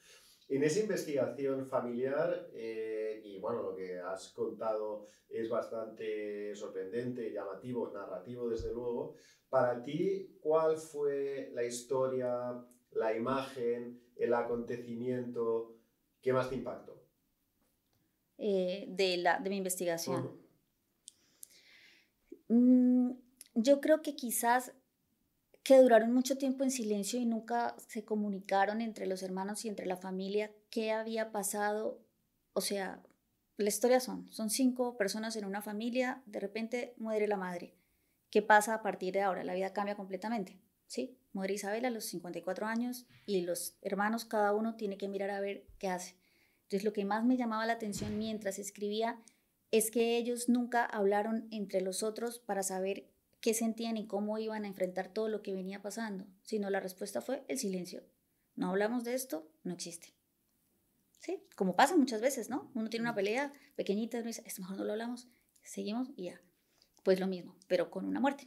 En 0.50 0.64
esa 0.64 0.80
investigación 0.80 1.68
familiar, 1.68 2.50
eh, 2.54 3.22
y 3.24 3.40
bueno, 3.40 3.62
lo 3.62 3.76
que 3.76 4.00
has 4.00 4.30
contado 4.30 5.06
es 5.30 5.48
bastante 5.48 6.56
sorprendente, 6.56 7.32
llamativo, 7.32 7.92
narrativo 7.94 8.50
desde 8.50 8.74
luego, 8.74 9.14
para 9.48 9.84
ti, 9.84 10.38
¿cuál 10.42 10.78
fue 10.78 11.52
la 11.54 11.64
historia, 11.64 12.66
la 12.92 13.16
imagen, 13.16 14.02
el 14.16 14.34
acontecimiento 14.34 15.76
que 16.20 16.34
más 16.34 16.50
te 16.50 16.56
impactó? 16.56 17.00
Eh, 18.40 18.86
de, 18.90 19.18
la, 19.18 19.40
de 19.40 19.52
mi 19.52 19.58
investigación. 19.58 20.32
Mm, 22.48 23.12
yo 23.54 23.82
creo 23.82 24.02
que 24.02 24.16
quizás 24.16 24.74
que 25.64 25.78
duraron 25.78 26.14
mucho 26.14 26.38
tiempo 26.38 26.64
en 26.64 26.72
silencio 26.72 27.20
y 27.20 27.26
nunca 27.26 27.76
se 27.88 28.04
comunicaron 28.04 28.82
entre 28.82 29.06
los 29.06 29.24
hermanos 29.24 29.66
y 29.66 29.70
entre 29.70 29.86
la 29.86 29.98
familia 29.98 30.52
qué 30.70 30.92
había 30.92 31.32
pasado. 31.32 32.00
O 32.54 32.62
sea, 32.62 33.04
la 33.58 33.70
historia 33.70 34.00
son, 34.00 34.32
son 34.32 34.50
cinco 34.50 34.98
personas 34.98 35.36
en 35.36 35.46
una 35.46 35.62
familia, 35.62 36.24
de 36.26 36.40
repente 36.40 36.94
muere 36.98 37.28
la 37.28 37.38
madre. 37.38 37.76
¿Qué 38.30 38.42
pasa 38.42 38.74
a 38.74 38.82
partir 38.82 39.14
de 39.14 39.22
ahora? 39.22 39.44
La 39.44 39.54
vida 39.54 39.74
cambia 39.74 39.96
completamente. 39.96 40.60
¿sí? 40.90 41.18
Muere 41.34 41.54
Isabel 41.54 41.86
a 41.86 41.90
los 41.90 42.06
54 42.06 42.66
años 42.66 43.06
y 43.26 43.42
los 43.42 43.78
hermanos, 43.82 44.26
cada 44.26 44.54
uno 44.54 44.76
tiene 44.76 44.98
que 44.98 45.08
mirar 45.08 45.30
a 45.30 45.40
ver 45.40 45.66
qué 45.78 45.88
hace. 45.88 46.16
Entonces, 46.64 46.84
lo 46.84 46.94
que 46.94 47.06
más 47.06 47.24
me 47.24 47.38
llamaba 47.38 47.66
la 47.66 47.74
atención 47.74 48.18
mientras 48.18 48.60
escribía 48.60 49.22
es 49.72 49.92
que 49.92 50.18
ellos 50.18 50.50
nunca 50.50 50.86
hablaron 50.86 51.48
entre 51.52 51.82
los 51.82 52.04
otros 52.04 52.40
para 52.40 52.64
saber 52.64 53.08
qué 53.42 53.54
sentían 53.54 53.98
y 53.98 54.08
cómo 54.08 54.38
iban 54.38 54.66
a 54.66 54.68
enfrentar 54.68 55.14
todo 55.14 55.28
lo 55.28 55.42
que 55.42 55.54
venía 55.54 55.82
pasando, 55.82 56.28
sino 56.44 56.70
la 56.70 56.80
respuesta 56.80 57.22
fue 57.22 57.44
el 57.48 57.58
silencio. 57.58 58.04
No 58.56 58.70
hablamos 58.70 59.04
de 59.04 59.14
esto, 59.14 59.50
no 59.64 59.74
existe. 59.74 60.14
¿Sí? 61.20 61.44
Como 61.56 61.76
pasa 61.76 61.98
muchas 61.98 62.22
veces, 62.22 62.50
¿no? 62.50 62.72
Uno 62.74 62.90
tiene 62.90 63.04
una 63.04 63.16
pelea 63.16 63.54
pequeñita, 63.76 64.18
uno 64.18 64.28
dice, 64.28 64.44
es 64.46 64.60
mejor 64.60 64.78
no 64.78 64.86
lo 64.86 64.94
hablamos, 64.94 65.28
seguimos 65.62 66.10
y 66.16 66.26
ya 66.26 66.42
pues 67.04 67.20
lo 67.20 67.28
mismo, 67.28 67.56
pero 67.68 67.90
con 67.90 68.06
una 68.06 68.20
muerte. 68.20 68.46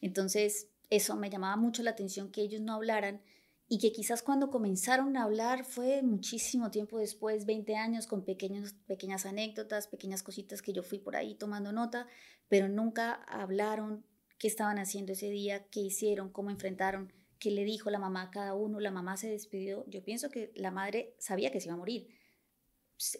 Entonces, 0.00 0.68
eso 0.90 1.16
me 1.16 1.30
llamaba 1.30 1.56
mucho 1.56 1.82
la 1.82 1.90
atención 1.90 2.30
que 2.30 2.42
ellos 2.42 2.60
no 2.60 2.74
hablaran 2.74 3.22
y 3.68 3.78
que 3.78 3.92
quizás 3.92 4.22
cuando 4.22 4.50
comenzaron 4.50 5.16
a 5.16 5.22
hablar 5.22 5.64
fue 5.64 6.02
muchísimo 6.02 6.70
tiempo 6.70 6.98
después, 6.98 7.46
20 7.46 7.76
años, 7.76 8.06
con 8.06 8.24
pequeños, 8.24 8.74
pequeñas 8.86 9.24
anécdotas, 9.24 9.86
pequeñas 9.86 10.22
cositas 10.22 10.62
que 10.62 10.72
yo 10.72 10.82
fui 10.82 10.98
por 10.98 11.16
ahí 11.16 11.34
tomando 11.34 11.72
nota, 11.72 12.06
pero 12.48 12.68
nunca 12.68 13.14
hablaron 13.28 14.04
qué 14.42 14.48
estaban 14.48 14.80
haciendo 14.80 15.12
ese 15.12 15.30
día, 15.30 15.68
qué 15.68 15.78
hicieron, 15.78 16.28
cómo 16.28 16.50
enfrentaron, 16.50 17.12
qué 17.38 17.52
le 17.52 17.62
dijo 17.62 17.90
la 17.90 18.00
mamá 18.00 18.22
a 18.22 18.30
cada 18.32 18.54
uno, 18.54 18.80
la 18.80 18.90
mamá 18.90 19.16
se 19.16 19.30
despidió. 19.30 19.84
Yo 19.86 20.02
pienso 20.02 20.30
que 20.30 20.50
la 20.56 20.72
madre 20.72 21.14
sabía 21.20 21.52
que 21.52 21.60
se 21.60 21.68
iba 21.68 21.74
a 21.74 21.78
morir. 21.78 22.08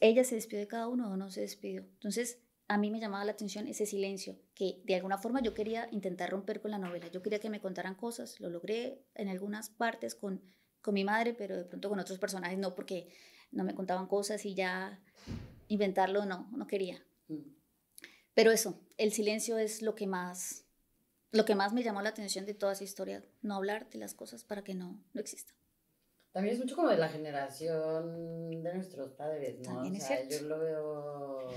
Ella 0.00 0.24
se 0.24 0.34
despidió 0.34 0.58
de 0.58 0.66
cada 0.66 0.88
uno 0.88 1.12
o 1.12 1.16
no 1.16 1.30
se 1.30 1.42
despidió. 1.42 1.82
Entonces, 1.82 2.40
a 2.66 2.76
mí 2.76 2.90
me 2.90 2.98
llamaba 2.98 3.24
la 3.24 3.30
atención 3.30 3.68
ese 3.68 3.86
silencio, 3.86 4.36
que 4.56 4.82
de 4.84 4.96
alguna 4.96 5.16
forma 5.16 5.40
yo 5.40 5.54
quería 5.54 5.88
intentar 5.92 6.28
romper 6.28 6.60
con 6.60 6.72
la 6.72 6.78
novela. 6.78 7.06
Yo 7.06 7.22
quería 7.22 7.38
que 7.38 7.50
me 7.50 7.60
contaran 7.60 7.94
cosas, 7.94 8.40
lo 8.40 8.50
logré 8.50 9.06
en 9.14 9.28
algunas 9.28 9.70
partes 9.70 10.16
con, 10.16 10.42
con 10.80 10.92
mi 10.92 11.04
madre, 11.04 11.34
pero 11.34 11.56
de 11.56 11.64
pronto 11.64 11.88
con 11.88 12.00
otros 12.00 12.18
personajes 12.18 12.58
no, 12.58 12.74
porque 12.74 13.14
no 13.52 13.62
me 13.62 13.76
contaban 13.76 14.08
cosas 14.08 14.44
y 14.44 14.56
ya 14.56 15.00
inventarlo 15.68 16.26
no, 16.26 16.50
no 16.50 16.66
quería. 16.66 17.00
Mm. 17.28 17.42
Pero 18.34 18.50
eso, 18.50 18.80
el 18.96 19.12
silencio 19.12 19.56
es 19.58 19.82
lo 19.82 19.94
que 19.94 20.08
más, 20.08 20.66
lo 21.32 21.44
que 21.44 21.54
más 21.54 21.72
me 21.72 21.82
llamó 21.82 22.02
la 22.02 22.10
atención 22.10 22.46
de 22.46 22.54
toda 22.54 22.72
esa 22.72 22.84
historia, 22.84 23.24
no 23.42 23.56
hablar 23.56 23.90
de 23.90 23.98
las 23.98 24.14
cosas 24.14 24.44
para 24.44 24.62
que 24.62 24.74
no, 24.74 25.02
no 25.12 25.20
existan. 25.20 25.56
También 26.30 26.54
es 26.54 26.60
mucho 26.60 26.76
como 26.76 26.88
de 26.88 26.96
la 26.96 27.08
generación 27.08 28.62
de 28.62 28.74
nuestros 28.74 29.12
padres, 29.12 29.58
¿no? 29.58 29.74
También 29.74 29.96
es 29.96 30.06
cierto. 30.06 30.34
Yo 30.34 30.42
lo 30.46 30.58
veo 30.60 31.50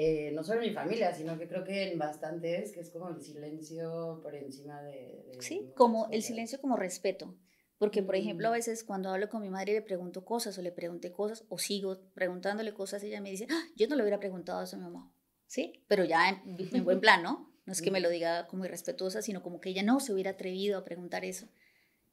eh, 0.00 0.30
no 0.32 0.44
solo 0.44 0.62
en 0.62 0.68
mi 0.68 0.74
familia, 0.74 1.12
sino 1.12 1.36
que 1.36 1.48
creo 1.48 1.64
que 1.64 1.90
en 1.90 1.98
bastantes, 1.98 2.70
que 2.70 2.78
es 2.78 2.90
como 2.90 3.08
el 3.08 3.20
silencio 3.20 4.20
por 4.22 4.32
encima 4.36 4.80
de... 4.82 5.32
sí, 5.40 5.72
como 5.74 6.08
el 6.12 6.22
silencio 6.22 6.60
como 6.60 6.76
respeto. 6.76 7.36
Porque, 7.78 8.04
por 8.04 8.14
ejemplo, 8.14 8.46
a 8.46 8.52
veces 8.52 8.84
cuando 8.84 9.10
hablo 9.10 9.28
con 9.28 9.42
mi 9.42 9.50
madre 9.50 9.72
y 9.72 9.74
le 9.74 9.82
pregunto 9.82 10.24
cosas 10.24 10.56
o 10.56 10.62
le 10.62 10.70
pregunté 10.70 11.10
cosas 11.10 11.44
o 11.48 11.58
sigo 11.58 11.98
preguntándole 12.14 12.74
cosas, 12.74 13.02
ella 13.02 13.20
me 13.20 13.30
dice, 13.30 13.48
ah, 13.50 13.64
yo 13.74 13.88
no 13.88 13.96
le 13.96 14.02
hubiera 14.02 14.20
preguntado 14.20 14.62
eso 14.62 14.76
a 14.76 14.78
mi 14.78 14.84
mamá. 14.84 15.12
¿Sí? 15.48 15.84
Pero 15.88 16.04
ya 16.04 16.28
en, 16.28 16.84
buen 16.84 17.00
plan, 17.00 17.24
¿no? 17.24 17.47
No 17.68 17.72
es 17.72 17.82
que 17.82 17.90
me 17.90 18.00
lo 18.00 18.08
diga 18.08 18.48
como 18.48 18.64
irrespetuosa, 18.64 19.20
sino 19.20 19.42
como 19.42 19.60
que 19.60 19.68
ella 19.68 19.82
no 19.82 20.00
se 20.00 20.14
hubiera 20.14 20.30
atrevido 20.30 20.78
a 20.78 20.84
preguntar 20.84 21.24
eso. 21.24 21.46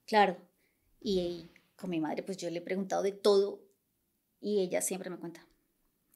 Claro. 0.05 0.37
y 1.01 1.49
con 1.77 1.89
mi 1.89 1.99
madre, 1.99 2.23
pues 2.23 2.37
yo 2.37 2.49
le 2.49 2.59
he 2.59 2.61
preguntado 2.61 3.03
de 3.03 3.11
todo 3.11 3.61
y 4.41 4.61
ella 4.61 4.81
siempre 4.81 5.09
me 5.09 5.17
cuenta 5.17 5.47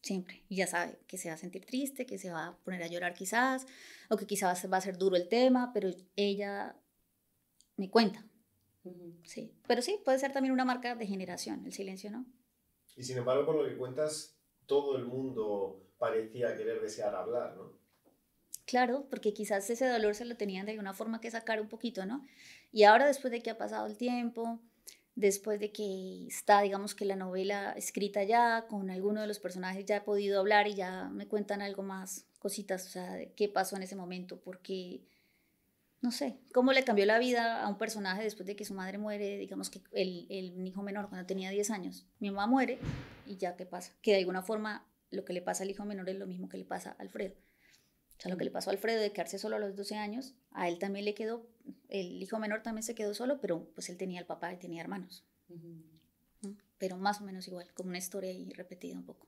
siempre. 0.01 0.43
Y 0.49 0.57
ya 0.57 0.67
sabe 0.67 0.99
que 1.07 1.17
se 1.17 1.29
va 1.29 1.35
a 1.35 1.37
sentir 1.37 1.65
triste, 1.65 2.05
que 2.05 2.17
se 2.17 2.31
va 2.31 2.47
a 2.47 2.57
poner 2.57 2.83
a 2.83 2.87
llorar 2.87 3.13
quizás, 3.13 3.65
o 4.09 4.17
que 4.17 4.25
quizás 4.25 4.71
va 4.71 4.77
a 4.77 4.81
ser 4.81 4.97
duro 4.97 5.15
el 5.15 5.27
tema, 5.27 5.71
pero 5.73 5.89
ella 6.15 6.75
me 7.77 7.89
cuenta. 7.89 8.25
Sí, 9.23 9.53
pero 9.67 9.81
sí, 9.81 9.99
puede 10.03 10.19
ser 10.19 10.31
también 10.31 10.53
una 10.53 10.65
marca 10.65 10.95
de 10.95 11.05
generación, 11.05 11.65
el 11.65 11.73
silencio, 11.73 12.11
¿no? 12.11 12.25
Y 12.95 13.03
sin 13.03 13.17
embargo, 13.17 13.45
por 13.45 13.55
lo 13.55 13.69
que 13.69 13.77
cuentas, 13.77 14.37
todo 14.65 14.97
el 14.97 15.05
mundo 15.05 15.85
parecía 15.97 16.55
querer 16.55 16.81
desear 16.81 17.13
hablar, 17.13 17.55
¿no? 17.55 17.78
Claro, 18.69 19.07
porque 19.09 19.33
quizás 19.33 19.67
ese 19.71 19.87
dolor 19.87 20.13
se 20.13 20.25
lo 20.25 20.37
tenían 20.37 20.67
de 20.67 20.73
alguna 20.73 20.93
forma 20.93 21.19
que 21.19 21.31
sacar 21.31 21.59
un 21.59 21.67
poquito, 21.67 22.05
¿no? 22.05 22.23
Y 22.71 22.83
ahora 22.83 23.07
después 23.07 23.31
de 23.31 23.41
que 23.41 23.49
ha 23.49 23.57
pasado 23.57 23.87
el 23.87 23.97
tiempo, 23.97 24.59
después 25.15 25.59
de 25.59 25.71
que 25.71 26.27
está, 26.27 26.61
digamos 26.61 26.93
que 26.93 27.03
la 27.05 27.15
novela 27.15 27.71
escrita 27.71 28.23
ya, 28.23 28.67
con 28.69 28.91
alguno 28.91 29.21
de 29.21 29.27
los 29.27 29.39
personajes 29.39 29.85
ya 29.87 29.95
he 29.95 30.01
podido 30.01 30.39
hablar 30.39 30.67
y 30.67 30.75
ya 30.75 31.09
me 31.09 31.27
cuentan 31.27 31.63
algo 31.63 31.81
más, 31.81 32.27
cositas, 32.37 32.85
o 32.85 32.89
sea, 32.89 33.17
qué 33.35 33.49
pasó 33.49 33.75
en 33.75 33.81
ese 33.81 33.95
momento, 33.95 34.39
porque, 34.39 35.01
no 36.01 36.11
sé, 36.11 36.37
cómo 36.53 36.71
le 36.71 36.83
cambió 36.83 37.07
la 37.07 37.17
vida 37.17 37.63
a 37.63 37.69
un 37.69 37.79
personaje 37.79 38.21
después 38.21 38.45
de 38.45 38.55
que 38.55 38.65
su 38.65 38.75
madre 38.75 38.99
muere, 38.99 39.39
digamos 39.39 39.71
que 39.71 39.81
el, 39.93 40.27
el 40.29 40.67
hijo 40.67 40.83
menor 40.83 41.09
cuando 41.09 41.25
tenía 41.25 41.49
10 41.49 41.71
años, 41.71 42.05
mi 42.19 42.29
mamá 42.29 42.45
muere 42.45 42.77
y 43.25 43.37
ya 43.37 43.55
qué 43.55 43.65
pasa, 43.65 43.93
que 44.03 44.11
de 44.11 44.19
alguna 44.19 44.43
forma 44.43 44.85
lo 45.09 45.25
que 45.25 45.33
le 45.33 45.41
pasa 45.41 45.63
al 45.63 45.71
hijo 45.71 45.85
menor 45.85 46.07
es 46.07 46.19
lo 46.19 46.27
mismo 46.27 46.49
que 46.49 46.59
le 46.59 46.65
pasa 46.65 46.91
a 46.91 47.01
Alfredo. 47.01 47.33
O 48.19 48.21
sea, 48.21 48.29
lo 48.29 48.37
que 48.37 48.43
le 48.43 48.51
pasó 48.51 48.69
a 48.69 48.73
Alfredo 48.73 48.99
de 48.99 49.13
quedarse 49.13 49.39
solo 49.39 49.55
a 49.55 49.59
los 49.59 49.77
12 49.77 49.95
años, 49.95 50.35
a 50.51 50.67
él 50.67 50.77
también 50.77 51.05
le 51.05 51.13
quedó, 51.13 51.47
el 51.87 52.21
hijo 52.21 52.37
menor 52.37 52.61
también 52.61 52.83
se 52.83 52.93
quedó 52.93 53.13
solo, 53.13 53.39
pero 53.39 53.69
pues 53.73 53.87
él 53.87 53.95
tenía 53.95 54.19
el 54.19 54.25
papá 54.25 54.51
y 54.51 54.57
tenía 54.57 54.81
hermanos. 54.81 55.23
Pero 56.77 56.97
más 56.97 57.21
o 57.21 57.23
menos 57.23 57.47
igual, 57.47 57.73
como 57.73 57.89
una 57.89 57.97
historia 57.97 58.31
ahí 58.31 58.51
repetida 58.51 58.97
un 58.97 59.05
poco. 59.05 59.25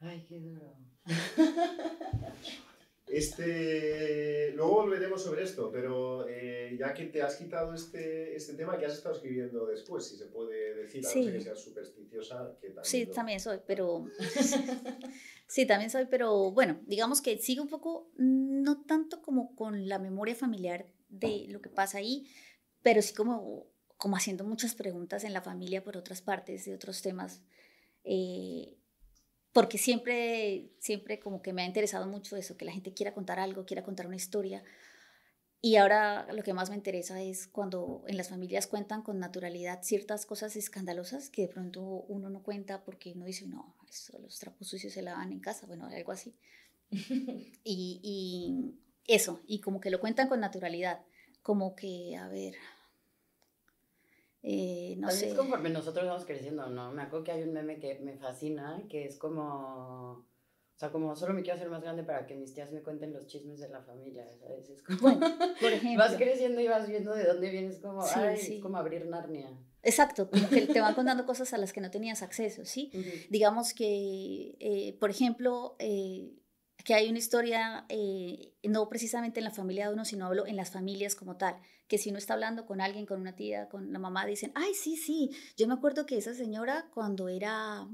Ay, 0.00 0.24
qué 0.28 0.40
duro. 0.40 0.74
Este, 3.10 4.52
luego 4.54 4.82
volveremos 4.82 5.24
sobre 5.24 5.42
esto, 5.42 5.72
pero 5.72 6.28
eh, 6.28 6.76
ya 6.78 6.94
que 6.94 7.06
te 7.06 7.20
has 7.20 7.34
quitado 7.34 7.74
este, 7.74 8.36
este 8.36 8.54
tema, 8.54 8.78
¿qué 8.78 8.86
has 8.86 8.94
estado 8.94 9.16
escribiendo 9.16 9.66
después? 9.66 10.06
Si 10.06 10.16
se 10.16 10.26
puede 10.26 10.69
decir, 10.82 11.04
a 11.04 11.08
no 11.08 11.22
ser 11.22 11.32
que 11.32 11.40
seas 11.40 11.60
supersticiosa. 11.60 12.56
Que 12.60 12.68
también 12.68 12.84
sí, 12.84 13.06
también 13.06 13.40
soy, 13.40 13.58
pero... 13.66 14.06
sí, 15.46 15.66
también 15.66 15.90
soy, 15.90 16.06
pero 16.06 16.50
bueno, 16.52 16.80
digamos 16.86 17.20
que 17.20 17.38
sigo 17.38 17.62
un 17.62 17.68
poco, 17.68 18.10
no 18.16 18.82
tanto 18.82 19.22
como 19.22 19.54
con 19.54 19.88
la 19.88 19.98
memoria 19.98 20.34
familiar 20.34 20.86
de 21.08 21.46
lo 21.48 21.60
que 21.60 21.70
pasa 21.70 21.98
ahí, 21.98 22.26
pero 22.82 23.02
sí 23.02 23.14
como, 23.14 23.66
como 23.96 24.16
haciendo 24.16 24.44
muchas 24.44 24.74
preguntas 24.74 25.24
en 25.24 25.32
la 25.32 25.42
familia 25.42 25.82
por 25.84 25.96
otras 25.96 26.22
partes, 26.22 26.64
de 26.64 26.74
otros 26.74 27.02
temas. 27.02 27.42
Eh, 28.04 28.76
porque 29.52 29.78
siempre, 29.78 30.70
siempre 30.78 31.18
como 31.18 31.42
que 31.42 31.52
me 31.52 31.62
ha 31.62 31.66
interesado 31.66 32.06
mucho 32.06 32.36
eso, 32.36 32.56
que 32.56 32.64
la 32.64 32.72
gente 32.72 32.94
quiera 32.94 33.12
contar 33.12 33.40
algo, 33.40 33.64
quiera 33.64 33.82
contar 33.82 34.06
una 34.06 34.16
historia. 34.16 34.62
Y 35.62 35.76
ahora 35.76 36.26
lo 36.32 36.42
que 36.42 36.54
más 36.54 36.70
me 36.70 36.76
interesa 36.76 37.20
es 37.20 37.46
cuando 37.46 38.02
en 38.06 38.16
las 38.16 38.30
familias 38.30 38.66
cuentan 38.66 39.02
con 39.02 39.18
naturalidad 39.18 39.82
ciertas 39.82 40.24
cosas 40.24 40.56
escandalosas 40.56 41.28
que 41.28 41.42
de 41.42 41.48
pronto 41.48 41.82
uno 41.82 42.30
no 42.30 42.42
cuenta 42.42 42.82
porque 42.82 43.12
uno 43.12 43.26
dice, 43.26 43.46
no, 43.46 43.76
eso, 43.88 44.18
los 44.18 44.38
trapos 44.38 44.68
sucios 44.68 44.94
se 44.94 45.02
lavan 45.02 45.32
en 45.32 45.40
casa, 45.40 45.66
bueno, 45.66 45.86
algo 45.86 46.12
así. 46.12 46.34
y, 46.90 48.00
y 48.02 48.74
eso, 49.06 49.40
y 49.46 49.60
como 49.60 49.80
que 49.80 49.90
lo 49.90 50.00
cuentan 50.00 50.28
con 50.28 50.40
naturalidad, 50.40 51.02
como 51.42 51.74
que, 51.74 52.16
a 52.16 52.28
ver, 52.28 52.54
eh, 54.42 54.96
no 54.98 55.10
sé. 55.10 55.30
Es 55.30 55.34
conforme 55.34 55.68
nosotros 55.70 56.06
vamos 56.06 56.24
creciendo, 56.24 56.68
¿no? 56.70 56.92
Me 56.92 57.02
acuerdo 57.02 57.24
que 57.24 57.32
hay 57.32 57.42
un 57.42 57.52
meme 57.52 57.78
que 57.78 57.98
me 58.00 58.16
fascina, 58.16 58.82
que 58.88 59.04
es 59.04 59.18
como... 59.18 60.26
O 60.80 60.84
sea, 60.84 60.90
como 60.90 61.14
solo 61.14 61.34
me 61.34 61.42
quiero 61.42 61.56
hacer 61.56 61.68
más 61.68 61.82
grande 61.82 62.04
para 62.04 62.24
que 62.26 62.34
mis 62.34 62.54
tías 62.54 62.72
me 62.72 62.80
cuenten 62.80 63.12
los 63.12 63.26
chismes 63.26 63.60
de 63.60 63.68
la 63.68 63.82
familia, 63.82 64.26
¿sabes? 64.32 64.70
Es 64.70 64.82
como, 64.82 64.98
Bueno, 64.98 65.26
por 65.60 65.70
ejemplo. 65.74 65.98
vas 66.02 66.16
creciendo 66.16 66.58
y 66.58 66.68
vas 66.68 66.88
viendo 66.88 67.12
de 67.12 67.24
dónde 67.24 67.50
vienes, 67.50 67.80
como, 67.80 68.00
Sí, 68.00 68.14
ay, 68.18 68.36
sí. 68.38 68.54
es 68.56 68.62
como 68.62 68.78
abrir 68.78 69.04
Narnia. 69.04 69.50
Exacto, 69.82 70.30
como 70.30 70.48
que 70.48 70.62
te 70.62 70.80
van 70.80 70.94
contando 70.94 71.26
cosas 71.26 71.52
a 71.52 71.58
las 71.58 71.74
que 71.74 71.82
no 71.82 71.90
tenías 71.90 72.22
acceso, 72.22 72.64
¿sí? 72.64 72.90
Digamos 73.28 73.74
que, 73.74 74.56
eh, 74.58 74.96
por 74.98 75.10
ejemplo, 75.10 75.76
eh, 75.80 76.32
que 76.82 76.94
hay 76.94 77.10
una 77.10 77.18
historia, 77.18 77.84
eh, 77.90 78.54
no 78.62 78.88
precisamente 78.88 79.40
en 79.40 79.44
la 79.44 79.50
familia 79.50 79.88
de 79.88 79.92
uno, 79.92 80.06
sino 80.06 80.24
hablo 80.24 80.46
en 80.46 80.56
las 80.56 80.70
familias 80.70 81.14
como 81.14 81.36
tal, 81.36 81.56
que 81.88 81.98
si 81.98 82.08
uno 82.08 82.16
está 82.16 82.32
hablando 82.32 82.64
con 82.64 82.80
alguien, 82.80 83.04
con 83.04 83.20
una 83.20 83.36
tía, 83.36 83.68
con 83.68 83.92
la 83.92 83.98
mamá, 83.98 84.24
dicen, 84.24 84.50
ay, 84.54 84.72
sí, 84.72 84.96
sí, 84.96 85.30
yo 85.58 85.68
me 85.68 85.74
acuerdo 85.74 86.06
que 86.06 86.16
esa 86.16 86.32
señora 86.32 86.88
cuando 86.94 87.28
era, 87.28 87.86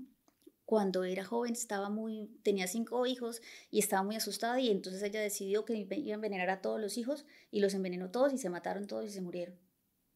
cuando 0.66 1.04
era 1.04 1.24
joven 1.24 1.52
estaba 1.52 1.88
muy, 1.88 2.28
tenía 2.42 2.66
cinco 2.66 3.06
hijos 3.06 3.40
y 3.70 3.78
estaba 3.78 4.02
muy 4.02 4.16
asustada 4.16 4.60
y 4.60 4.70
entonces 4.70 5.00
ella 5.02 5.20
decidió 5.20 5.64
que 5.64 5.76
iba 5.76 5.94
a 5.94 6.14
envenenar 6.14 6.50
a 6.50 6.60
todos 6.60 6.80
los 6.80 6.98
hijos 6.98 7.24
y 7.52 7.60
los 7.60 7.72
envenenó 7.72 8.10
todos 8.10 8.32
y 8.34 8.38
se 8.38 8.50
mataron 8.50 8.88
todos 8.88 9.06
y 9.06 9.10
se 9.10 9.20
murieron. 9.20 9.56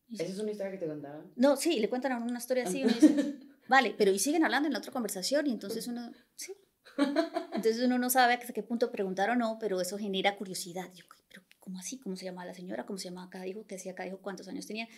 Y 0.08 0.16
¿Esa 0.16 0.24
es 0.24 0.38
una 0.40 0.50
historia 0.50 0.72
que 0.72 0.78
te 0.78 0.88
contaron? 0.88 1.32
no, 1.36 1.56
sí, 1.56 1.78
le 1.78 1.88
cuentan 1.88 2.12
a 2.12 2.16
uno 2.16 2.26
una 2.26 2.38
historia 2.38 2.64
así, 2.64 2.82
uno 2.82 2.92
dice, 2.92 3.36
vale, 3.68 3.94
pero 3.96 4.10
y 4.10 4.18
siguen 4.18 4.44
hablando 4.44 4.66
en 4.66 4.72
la 4.72 4.80
otra 4.80 4.92
conversación 4.92 5.46
y 5.46 5.52
entonces 5.52 5.86
uno, 5.86 6.12
sí. 6.34 6.52
Entonces 6.98 7.80
uno 7.84 7.98
no 7.98 8.10
sabe 8.10 8.34
hasta 8.34 8.52
qué 8.52 8.64
punto 8.64 8.90
preguntar 8.90 9.30
o 9.30 9.36
no, 9.36 9.56
pero 9.60 9.80
eso 9.80 9.98
genera 9.98 10.36
curiosidad. 10.36 10.92
Yo, 10.94 11.04
pero 11.28 11.42
¿cómo 11.60 11.78
así? 11.78 11.98
¿Cómo 11.98 12.16
se 12.16 12.24
llamaba 12.24 12.46
la 12.46 12.54
señora? 12.54 12.86
¿Cómo 12.86 12.98
se 12.98 13.08
llamaba 13.08 13.30
cada 13.30 13.46
hijo? 13.46 13.64
¿Qué 13.68 13.76
hacía 13.76 13.94
cada 13.94 14.08
hijo? 14.08 14.18
¿Cuántos 14.18 14.48
años 14.48 14.66
tenía? 14.66 14.88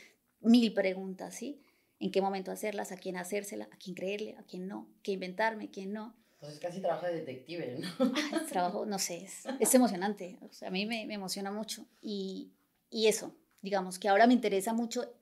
Mil 0.40 0.72
preguntas, 0.72 1.34
¿sí? 1.34 1.60
¿En 2.02 2.10
qué 2.10 2.20
momento 2.20 2.50
hacerlas? 2.50 2.90
¿A 2.90 2.96
quién 2.96 3.16
hacérsela? 3.16 3.68
¿A 3.70 3.76
quién 3.76 3.94
creerle? 3.94 4.34
¿A 4.36 4.42
quién 4.42 4.66
no? 4.66 4.88
¿Qué 5.04 5.12
inventarme? 5.12 5.70
¿Quién 5.70 5.92
no? 5.92 6.16
Pues 6.40 6.54
es 6.54 6.58
casi 6.58 6.80
trabajo 6.80 7.06
de 7.06 7.14
detective, 7.14 7.78
¿no? 7.78 8.12
Es 8.36 8.46
trabajo, 8.48 8.84
no 8.84 8.98
sé, 8.98 9.18
es, 9.18 9.44
es 9.60 9.72
emocionante. 9.72 10.36
O 10.40 10.52
sea, 10.52 10.66
a 10.66 10.70
mí 10.72 10.84
me, 10.84 11.06
me 11.06 11.14
emociona 11.14 11.52
mucho. 11.52 11.86
Y, 12.00 12.50
y 12.90 13.06
eso, 13.06 13.36
digamos, 13.60 14.00
que 14.00 14.08
ahora 14.08 14.26
me 14.26 14.34
interesa 14.34 14.72
mucho, 14.72 15.14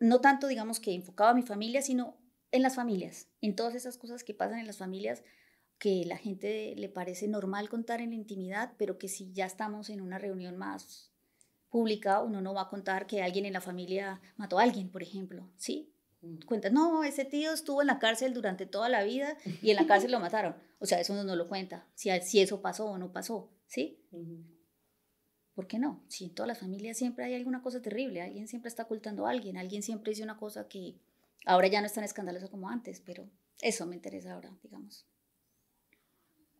no 0.00 0.20
tanto, 0.20 0.48
digamos, 0.48 0.80
que 0.80 0.92
enfocado 0.92 1.30
a 1.30 1.34
mi 1.34 1.42
familia, 1.42 1.80
sino 1.80 2.16
en 2.50 2.62
las 2.62 2.74
familias, 2.74 3.28
en 3.40 3.54
todas 3.54 3.76
esas 3.76 3.96
cosas 3.96 4.24
que 4.24 4.34
pasan 4.34 4.58
en 4.58 4.66
las 4.66 4.78
familias 4.78 5.22
que 5.78 6.04
la 6.06 6.16
gente 6.16 6.74
le 6.76 6.88
parece 6.88 7.28
normal 7.28 7.68
contar 7.68 8.00
en 8.00 8.10
la 8.10 8.16
intimidad, 8.16 8.72
pero 8.78 8.98
que 8.98 9.06
si 9.06 9.32
ya 9.32 9.46
estamos 9.46 9.90
en 9.90 10.00
una 10.00 10.18
reunión 10.18 10.56
más 10.56 11.12
pública, 11.68 12.20
uno 12.20 12.40
no 12.40 12.52
va 12.52 12.62
a 12.62 12.68
contar 12.68 13.06
que 13.06 13.22
alguien 13.22 13.46
en 13.46 13.52
la 13.52 13.60
familia 13.60 14.20
mató 14.36 14.58
a 14.58 14.64
alguien, 14.64 14.90
por 14.90 15.04
ejemplo, 15.04 15.48
¿sí? 15.56 15.92
Cuenta, 16.46 16.70
no, 16.70 17.04
ese 17.04 17.24
tío 17.24 17.52
estuvo 17.52 17.82
en 17.82 17.86
la 17.86 17.98
cárcel 17.98 18.34
durante 18.34 18.66
toda 18.66 18.88
la 18.88 19.04
vida 19.04 19.36
y 19.62 19.70
en 19.70 19.76
la 19.76 19.86
cárcel 19.86 20.10
lo 20.10 20.20
mataron. 20.20 20.56
O 20.78 20.86
sea, 20.86 21.00
eso 21.00 21.12
uno 21.12 21.24
no 21.24 21.36
lo 21.36 21.48
cuenta, 21.48 21.86
si, 21.94 22.10
si 22.20 22.40
eso 22.40 22.60
pasó 22.60 22.86
o 22.86 22.98
no 22.98 23.12
pasó, 23.12 23.50
¿sí? 23.66 24.00
Ujú. 24.12 24.44
¿Por 25.54 25.66
qué 25.66 25.78
no? 25.78 26.04
Si 26.08 26.24
en 26.24 26.34
todas 26.34 26.48
las 26.48 26.58
familias 26.58 26.98
siempre 26.98 27.24
hay 27.24 27.34
alguna 27.34 27.62
cosa 27.62 27.80
terrible, 27.80 28.20
alguien 28.20 28.46
siempre 28.46 28.68
está 28.68 28.82
ocultando 28.82 29.26
a 29.26 29.30
alguien, 29.30 29.56
alguien 29.56 29.82
siempre 29.82 30.10
dice 30.10 30.22
una 30.22 30.36
cosa 30.36 30.68
que 30.68 30.96
ahora 31.46 31.68
ya 31.68 31.80
no 31.80 31.86
es 31.86 31.94
tan 31.94 32.04
escandalosa 32.04 32.48
como 32.48 32.68
antes, 32.68 33.00
pero 33.00 33.26
eso 33.62 33.86
me 33.86 33.94
interesa 33.94 34.34
ahora, 34.34 34.50
digamos. 34.62 35.06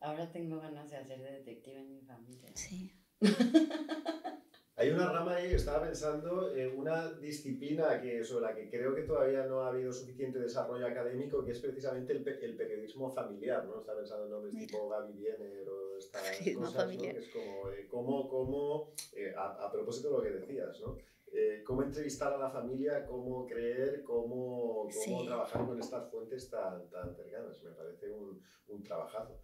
Ahora 0.00 0.30
tengo 0.32 0.60
ganas 0.60 0.90
de 0.90 0.96
hacer 0.96 1.20
de 1.20 1.32
detective 1.32 1.78
en 1.78 1.92
mi 1.92 2.00
familia. 2.02 2.50
Sí. 2.54 2.92
Hay 4.78 4.90
una 4.90 5.10
rama 5.10 5.36
ahí, 5.36 5.54
estaba 5.54 5.84
pensando, 5.86 6.54
en 6.54 6.78
una 6.78 7.10
disciplina 7.14 7.98
que, 8.02 8.22
sobre 8.22 8.44
la 8.44 8.54
que 8.54 8.68
creo 8.68 8.94
que 8.94 9.04
todavía 9.04 9.46
no 9.46 9.62
ha 9.62 9.68
habido 9.68 9.90
suficiente 9.90 10.38
desarrollo 10.38 10.86
académico, 10.86 11.42
que 11.42 11.52
es 11.52 11.60
precisamente 11.60 12.12
el, 12.12 12.22
pe- 12.22 12.44
el 12.44 12.56
periodismo 12.56 13.10
familiar, 13.10 13.64
¿no? 13.64 13.78
Estaba 13.80 14.00
pensando 14.00 14.26
en 14.26 14.30
nombres 14.32 14.52
Mira. 14.52 14.66
tipo 14.66 14.88
Gaby 14.90 15.12
Biener 15.14 15.66
o 15.70 15.96
estas 15.96 16.20
Periodismo 16.28 16.60
cosas, 16.66 16.74
¿no? 16.74 16.80
familiar. 16.82 17.14
Que 17.14 17.20
es 17.20 17.28
como, 17.30 17.70
eh, 17.70 17.86
cómo, 17.88 18.28
cómo, 18.28 18.90
eh, 19.14 19.32
a, 19.34 19.64
a 19.66 19.72
propósito 19.72 20.08
de 20.10 20.16
lo 20.18 20.22
que 20.22 20.30
decías, 20.40 20.78
¿no? 20.82 20.98
Eh, 21.32 21.62
cómo 21.66 21.82
entrevistar 21.82 22.32
a 22.34 22.38
la 22.38 22.50
familia, 22.50 23.04
cómo 23.06 23.46
creer, 23.46 24.02
cómo, 24.04 24.82
cómo 24.82 24.90
Sí. 24.90 25.24
trabajar 25.26 25.66
con 25.66 25.78
estas 25.80 26.10
fuentes 26.10 26.50
tan, 26.50 26.88
tan 26.90 27.14
cercanas. 27.14 27.62
Me 27.62 27.70
parece 27.72 28.10
un, 28.10 28.40
un 28.68 28.82
trabajazo. 28.82 29.40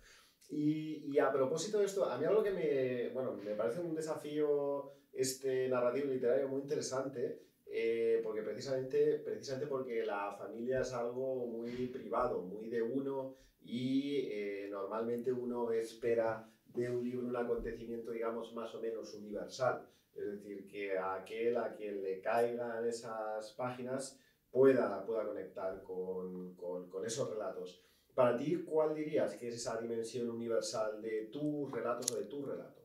Y, 0.53 1.11
y 1.11 1.19
a 1.19 1.33
propósito 1.33 1.79
de 1.79 1.87
esto, 1.87 2.05
a 2.05 2.19
mí 2.19 2.27
algo 2.27 2.43
que 2.43 2.51
me, 2.51 3.09
bueno, 3.09 3.33
me 3.43 3.55
parece 3.55 3.81
un 3.81 3.95
desafío 3.95 4.93
este 5.11 5.67
narrativo 5.67 6.09
literario 6.09 6.47
muy 6.47 6.61
interesante, 6.61 7.41
eh, 7.65 8.21
porque 8.23 8.43
precisamente, 8.43 9.19
precisamente 9.21 9.67
porque 9.67 10.05
la 10.05 10.37
familia 10.39 10.81
es 10.81 10.93
algo 10.93 11.47
muy 11.47 11.87
privado, 11.87 12.43
muy 12.43 12.69
de 12.69 12.83
uno, 12.83 13.35
y 13.63 14.29
eh, 14.31 14.69
normalmente 14.71 15.33
uno 15.33 15.73
espera 15.73 16.47
de 16.67 16.91
un 16.91 17.03
libro 17.03 17.29
un 17.29 17.37
acontecimiento, 17.37 18.11
digamos, 18.11 18.53
más 18.53 18.75
o 18.75 18.81
menos 18.83 19.15
universal. 19.15 19.89
Es 20.15 20.33
decir, 20.33 20.67
que 20.67 20.99
aquel 20.99 21.57
a 21.57 21.75
quien 21.75 22.03
le 22.03 22.21
caigan 22.21 22.87
esas 22.87 23.55
páginas 23.55 24.21
pueda, 24.51 25.03
pueda 25.07 25.25
conectar 25.25 25.83
con, 25.83 26.55
con, 26.57 26.91
con 26.91 27.07
esos 27.07 27.31
relatos. 27.31 27.83
Para 28.15 28.37
ti, 28.37 28.63
¿cuál 28.67 28.95
dirías 28.95 29.35
que 29.37 29.49
es 29.49 29.55
esa 29.55 29.81
dimensión 29.81 30.29
universal 30.29 31.01
de 31.01 31.29
tus 31.33 31.71
relatos 31.71 32.11
o 32.13 32.17
de 32.17 32.25
tu 32.27 32.45
relato? 32.45 32.83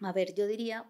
A 0.00 0.12
ver, 0.12 0.34
yo 0.34 0.46
diría, 0.48 0.84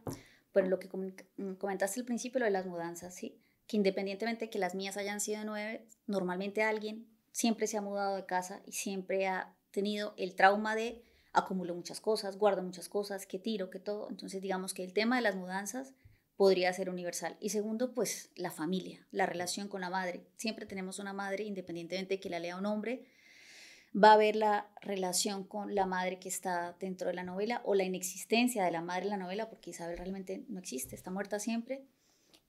bueno, 0.55 0.71
lo 0.71 0.79
que 0.79 0.89
com- 0.89 1.13
comentaste 1.59 2.01
al 2.01 2.07
principio, 2.07 2.39
lo 2.39 2.47
de 2.47 2.51
las 2.53 2.65
mudanzas, 2.67 3.15
¿sí? 3.15 3.39
Que 3.67 3.77
independientemente 3.77 4.47
de 4.47 4.51
que 4.51 4.59
las 4.59 4.75
mías 4.75 4.97
hayan 4.97 5.21
sido 5.21 5.45
nueve, 5.45 5.87
normalmente 6.07 6.63
alguien 6.63 7.07
siempre 7.33 7.67
se 7.67 7.77
ha 7.77 7.83
mudado 7.83 8.17
de 8.17 8.25
casa 8.25 8.63
y 8.65 8.73
siempre 8.73 9.27
ha 9.27 9.55
tenido 9.71 10.15
el 10.17 10.35
trauma 10.35 10.75
de 10.75 11.03
acumulo 11.35 11.75
muchas 11.75 12.01
cosas, 12.01 12.39
guardo 12.39 12.63
muchas 12.63 12.89
cosas, 12.89 13.27
que 13.27 13.39
tiro, 13.39 13.71
que 13.71 13.79
todo. 13.79 14.09
Entonces, 14.11 14.41
digamos 14.43 14.73
que 14.75 14.85
el 14.85 14.93
tema 14.93 15.17
de 15.17 15.23
las 15.23 15.37
mudanzas 15.37 15.95
podría 16.43 16.73
ser 16.73 16.91
universal. 16.91 17.37
Y 17.39 17.51
segundo, 17.51 17.95
pues 17.95 18.33
la 18.35 18.51
familia, 18.51 19.07
la 19.13 19.27
relación 19.27 19.69
con 19.69 19.81
la 19.81 19.91
madre. 19.91 20.27
Siempre 20.35 20.67
tenemos 20.67 20.99
una 20.99 21.13
madre, 21.13 21.45
independientemente 21.45 22.15
de 22.15 22.21
que 22.21 22.31
la 22.31 22.41
lea 22.41 22.57
un 22.57 22.67
hombre, 22.67 23.05
va 23.95 24.11
a 24.11 24.15
haber 24.15 24.35
la 24.35 24.67
relación 24.81 25.45
con 25.45 25.77
la 25.77 25.87
madre 25.87 26.19
que 26.19 26.29
está 26.29 26.75
dentro 26.81 27.07
de 27.07 27.15
la 27.15 27.23
novela 27.23 27.63
o 27.65 27.77
la 27.77 27.85
inexistencia 27.85 28.65
de 28.65 28.73
la 28.73 28.83
madre 28.83 29.05
en 29.05 29.11
la 29.11 29.19
novela, 29.19 29.49
porque 29.49 29.71
Isabel 29.71 29.97
realmente 29.97 30.45
no 30.49 30.59
existe, 30.59 30.97
está 30.97 31.13
muerta 31.13 31.39
siempre. 31.39 31.87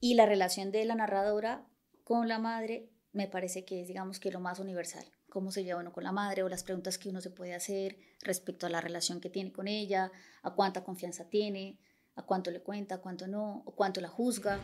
Y 0.00 0.14
la 0.14 0.26
relación 0.26 0.72
de 0.72 0.84
la 0.86 0.96
narradora 0.96 1.64
con 2.02 2.26
la 2.26 2.40
madre 2.40 2.88
me 3.12 3.28
parece 3.28 3.64
que 3.64 3.80
es, 3.80 3.86
digamos, 3.86 4.18
que 4.18 4.32
lo 4.32 4.40
más 4.40 4.58
universal. 4.58 5.04
Cómo 5.28 5.52
se 5.52 5.62
lleva 5.62 5.78
uno 5.78 5.92
con 5.92 6.02
la 6.02 6.10
madre 6.10 6.42
o 6.42 6.48
las 6.48 6.64
preguntas 6.64 6.98
que 6.98 7.10
uno 7.10 7.20
se 7.20 7.30
puede 7.30 7.54
hacer 7.54 7.96
respecto 8.22 8.66
a 8.66 8.70
la 8.70 8.80
relación 8.80 9.20
que 9.20 9.30
tiene 9.30 9.52
con 9.52 9.68
ella, 9.68 10.10
a 10.42 10.52
cuánta 10.52 10.82
confianza 10.82 11.30
tiene, 11.30 11.78
a 12.16 12.22
cuánto 12.22 12.50
le 12.50 12.60
cuenta, 12.62 12.96
a 12.96 13.00
cuánto 13.00 13.26
no, 13.26 13.62
o 13.64 13.74
cuánto 13.74 14.00
la 14.00 14.08
juzga. 14.08 14.58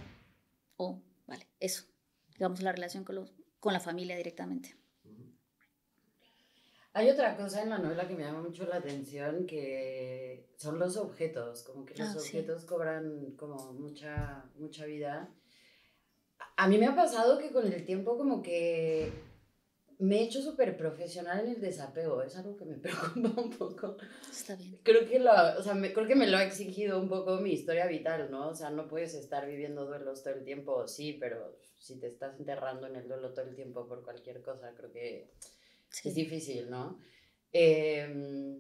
O, 0.77 1.03
vale, 1.27 1.47
eso. 1.59 1.85
Digamos, 2.31 2.63
la 2.63 2.73
relación 2.73 3.05
con, 3.05 3.17
los, 3.17 3.33
con 3.59 3.73
la 3.73 3.81
familia 3.81 4.17
directamente. 4.17 4.77
Hay 6.93 7.09
otra 7.09 7.37
cosa 7.37 7.63
en 7.63 7.71
la 7.71 7.79
novela 7.79 8.09
que 8.09 8.15
me 8.15 8.25
llama 8.25 8.43
mucho 8.43 8.67
la 8.67 8.77
atención, 8.77 9.47
que 9.47 10.51
son 10.57 10.79
los 10.79 10.97
objetos, 10.97 11.63
como 11.63 11.85
que 11.85 11.95
los 11.95 12.09
Ah, 12.09 12.13
sí. 12.13 12.19
objetos 12.19 12.65
cobran 12.65 13.33
como 13.37 13.73
mucha, 13.75 14.45
mucha 14.57 14.87
vida. 14.87 15.33
A 16.57 16.67
mí 16.67 16.79
me 16.79 16.87
ha 16.87 16.97
pasado 16.97 17.39
que 17.39 17.53
con 17.53 17.73
el 17.73 17.85
tiempo 17.87 18.17
como 18.19 18.43
que 18.43 19.13
me 20.01 20.19
he 20.19 20.25
hecho 20.25 20.43
súper 20.43 20.77
profesional 20.77 21.41
en 21.41 21.53
el 21.55 21.61
desapego, 21.61 22.23
es 22.23 22.37
algo 22.37 22.57
que 22.57 22.65
me 22.65 22.75
preocupa 22.79 23.41
un 23.41 23.51
poco. 23.51 23.97
Está 24.31 24.57
bien. 24.57 24.79
Creo 24.83 25.07
que, 25.09 25.19
lo, 25.19 25.31
o 25.59 25.63
sea, 25.63 25.75
me, 25.75 25.93
creo 25.93 26.07
que 26.07 26.17
me 26.17 26.27
lo 26.27 26.37
ha 26.39 26.45
exigido 26.45 27.01
un 27.01 27.09
poco 27.09 27.37
mi 27.37 27.53
historia 27.53 27.87
vital, 27.87 28.31
¿no? 28.31 28.49
O 28.49 28.55
sea, 28.55 28.71
no 28.71 28.89
puedes 28.89 29.15
estar 29.15 29.47
viviendo 29.47 29.87
duelos 29.87 30.23
todo 30.23 30.35
el 30.35 30.45
tiempo, 30.45 30.87
sí, 30.89 31.17
pero 31.21 31.57
si 31.79 31.99
te 31.99 32.09
estás 32.09 32.39
enterrando 32.39 32.87
en 32.87 32.97
el 32.97 33.09
duelo 33.09 33.33
todo 33.33 33.47
el 33.47 33.55
tiempo 33.55 33.87
por 33.87 34.03
cualquier 34.05 34.41
cosa, 34.43 34.75
creo 34.77 34.91
que 34.93 35.31
Sí. 35.91 36.09
es 36.11 36.15
difícil, 36.15 36.71
¿no? 36.71 36.99
Eh, 37.53 38.59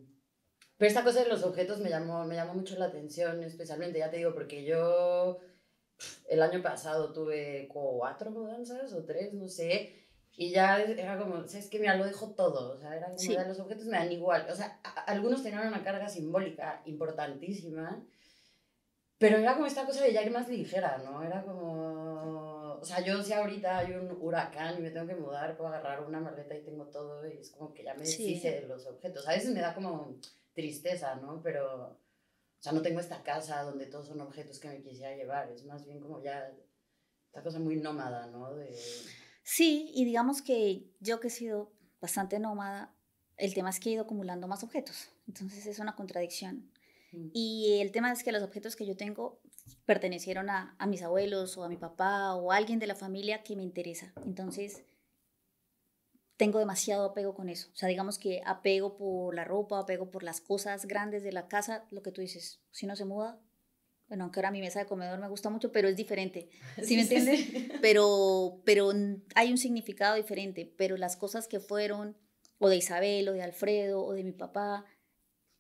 pero 0.77 0.89
esta 0.89 1.05
cosa 1.05 1.23
de 1.23 1.29
los 1.29 1.43
objetos 1.45 1.79
me 1.81 1.91
llamó, 1.91 2.25
me 2.25 2.35
llamó 2.35 2.55
mucho 2.55 2.77
la 2.79 2.87
atención, 2.87 3.43
especialmente, 3.43 3.99
ya 3.99 4.11
te 4.11 4.17
digo, 4.17 4.33
porque 4.35 4.65
yo 4.65 5.39
el 6.29 6.43
año 6.43 6.63
pasado 6.63 7.13
tuve 7.13 7.69
cuatro 7.71 8.31
mudanzas 8.31 8.93
o 8.95 9.05
tres, 9.05 9.35
no 9.35 9.47
sé, 9.47 9.95
y 10.37 10.51
ya 10.51 10.81
era 10.81 11.19
como, 11.19 11.47
¿sabes 11.47 11.69
qué? 11.69 11.79
Mira, 11.79 11.97
lo 11.97 12.05
dejo 12.05 12.31
todo, 12.31 12.73
o 12.75 12.79
sea, 12.79 12.97
era 12.97 13.07
como, 13.07 13.19
Sí. 13.19 13.37
los 13.47 13.61
objetos 13.61 13.85
me 13.87 13.99
dan 13.99 14.11
igual, 14.13 14.47
o 14.51 14.55
sea, 14.57 14.81
a- 14.85 15.01
algunos 15.03 15.43
tenían 15.43 15.67
una 15.69 15.83
carga 15.85 16.09
simbólica 16.09 16.83
importantísima, 16.87 18.03
pero 19.19 19.37
era 19.37 19.55
como 19.55 19.67
esta 19.67 19.85
cosa 19.85 20.03
de 20.05 20.13
ya 20.13 20.23
ir 20.23 20.31
más 20.31 20.49
ligera, 20.49 20.99
¿no? 21.05 21.23
Era 21.23 21.43
como, 21.43 22.79
o 22.81 22.85
sea, 22.85 23.01
yo 23.05 23.23
si 23.23 23.35
ahorita 23.35 23.79
hay 23.79 23.93
un 23.93 24.17
huracán 24.19 24.79
y 24.79 24.81
me 24.81 24.91
tengo 24.91 25.07
que 25.07 25.15
mudar, 25.15 25.57
puedo 25.59 25.69
agarrar 25.69 26.03
una 26.07 26.21
maleta 26.21 26.57
y 26.57 26.63
tengo 26.63 26.87
todo 26.87 27.27
y 27.29 27.33
es 27.37 27.51
como 27.51 27.75
que 27.75 27.85
ya 27.85 27.93
me 27.95 28.07
Sí. 28.07 28.23
deshice 28.27 28.61
de 28.63 28.67
los 28.67 28.87
objetos. 28.87 29.29
A 29.29 29.33
veces 29.33 29.53
me 29.53 29.61
da 29.61 29.75
como 29.75 30.17
tristeza, 30.55 31.17
¿no? 31.17 31.43
Pero, 31.43 31.77
o 31.89 32.63
sea, 32.63 32.73
no 32.73 32.81
tengo 32.81 32.99
esta 33.01 33.23
casa 33.23 33.63
donde 33.63 33.85
todos 33.87 34.07
son 34.07 34.21
objetos 34.23 34.59
que 34.59 34.69
me 34.69 34.81
quisiera 34.83 35.15
llevar, 35.15 35.51
es 35.51 35.65
más 35.67 35.85
bien 35.85 36.01
como 36.01 36.23
ya 36.23 36.51
esta 37.27 37.43
cosa 37.43 37.59
muy 37.59 37.77
nómada, 37.77 38.27
¿no? 38.29 38.55
De... 38.55 38.75
Sí, 39.53 39.91
y 39.97 40.05
digamos 40.05 40.43
que 40.43 40.85
yo 41.01 41.19
que 41.19 41.27
he 41.27 41.31
sido 41.31 41.73
bastante 42.01 42.39
nómada, 42.39 42.95
el 43.37 43.53
tema 43.53 43.71
es 43.71 43.81
que 43.81 43.89
he 43.89 43.93
ido 43.95 44.05
acumulando 44.05 44.47
más 44.47 44.63
objetos, 44.63 45.09
entonces 45.27 45.67
es 45.67 45.81
una 45.81 45.97
contradicción. 45.97 46.71
Mm. 47.11 47.31
Y 47.33 47.81
el 47.81 47.91
tema 47.91 48.13
es 48.13 48.23
que 48.23 48.31
los 48.31 48.45
objetos 48.45 48.77
que 48.77 48.87
yo 48.87 48.97
tengo 48.97 49.41
pertenecieron 49.87 50.51
a, 50.51 50.77
a, 50.79 50.87
mis 50.87 51.03
abuelos 51.03 51.59
o 51.59 51.65
a 51.65 51.69
mi 51.69 51.77
papá 51.77 52.37
o 52.37 52.53
a 52.53 52.57
alguien 52.57 52.79
de 52.79 52.87
la 52.87 52.95
familia 52.95 53.43
que 53.43 53.57
me 53.57 53.65
interesa. 53.65 54.13
Entonces, 54.25 54.85
tengo 56.37 56.61
demasiado 56.61 57.07
apego 57.07 57.35
con 57.35 57.49
eso. 57.49 57.71
O 57.73 57.77
sea, 57.77 57.89
digamos 57.89 58.21
que 58.21 58.43
apego 58.47 58.97
por 58.97 59.35
la 59.35 59.43
ropa, 59.43 59.81
apego 59.81 60.13
por 60.13 60.23
las 60.23 60.41
cosas 60.41 60.87
grandes 60.87 61.25
de 61.25 61.33
la 61.33 61.49
casa, 61.49 61.89
lo 61.91 62.05
que 62.05 62.13
tú 62.13 62.21
dices, 62.21 62.61
si 62.71 62.87
no 62.87 62.95
se 62.95 63.05
muda, 63.05 63.41
bueno, 64.11 64.25
aunque 64.25 64.41
ahora 64.41 64.51
mi 64.51 64.61
mesa 64.61 64.81
de 64.81 64.87
comedor 64.87 65.21
me 65.21 65.29
gusta 65.29 65.51
mucho, 65.51 65.71
pero 65.71 65.89
es 65.89 65.95
diferente, 65.97 66.51
¿sí 66.83 66.97
me 66.97 67.03
entiendes? 67.03 67.47
Pero, 67.81 68.61
pero 68.65 68.93
hay 69.37 69.51
un 69.53 69.57
significado 69.57 70.17
diferente, 70.17 70.71
pero 70.77 70.97
las 70.97 71.17
cosas 71.17 71.47
que 71.47 71.61
fueron, 71.61 72.17
o 72.59 72.69
de 72.69 72.77
Isabel, 72.77 73.29
o 73.29 73.33
de 73.33 73.43
Alfredo, 73.43 74.05
o 74.05 74.13
de 74.13 74.25
mi 74.25 74.33
papá, 74.33 74.85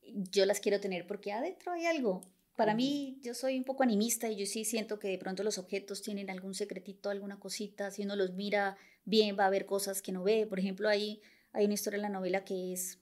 yo 0.03 0.45
las 0.45 0.61
quiero 0.61 0.81
tener 0.81 1.07
porque 1.07 1.33
adentro 1.33 1.73
hay 1.73 1.87
algo. 1.87 2.21
Para 2.57 2.75
mí, 2.75 3.19
yo 3.23 3.33
soy 3.33 3.57
un 3.57 3.65
poco 3.65 3.85
animista 3.85 4.29
y 4.29 4.37
yo 4.37 4.45
sí 4.45 4.67
siento 4.67 4.99
que 4.99 5.09
de 5.09 5.17
pronto 5.17 5.43
los 5.43 5.57
objetos 5.57 6.03
tienen 6.03 6.29
algún 6.29 6.53
secretito, 6.55 7.09
alguna 7.09 7.39
cosita, 7.39 7.91
si 7.91 8.03
uno 8.03 8.17
los 8.17 8.35
mira 8.35 8.77
bien 9.05 9.39
va 9.39 9.45
a 9.45 9.47
haber 9.47 9.65
cosas 9.65 10.03
que 10.03 10.13
no 10.13 10.25
ve. 10.25 10.47
Por 10.47 10.59
ejemplo, 10.59 10.89
ahí 10.89 11.23
hay 11.53 11.65
una 11.65 11.75
historia 11.75 11.97
en 11.97 12.03
la 12.03 12.11
novela 12.11 12.45
que 12.45 12.75
es 12.75 12.99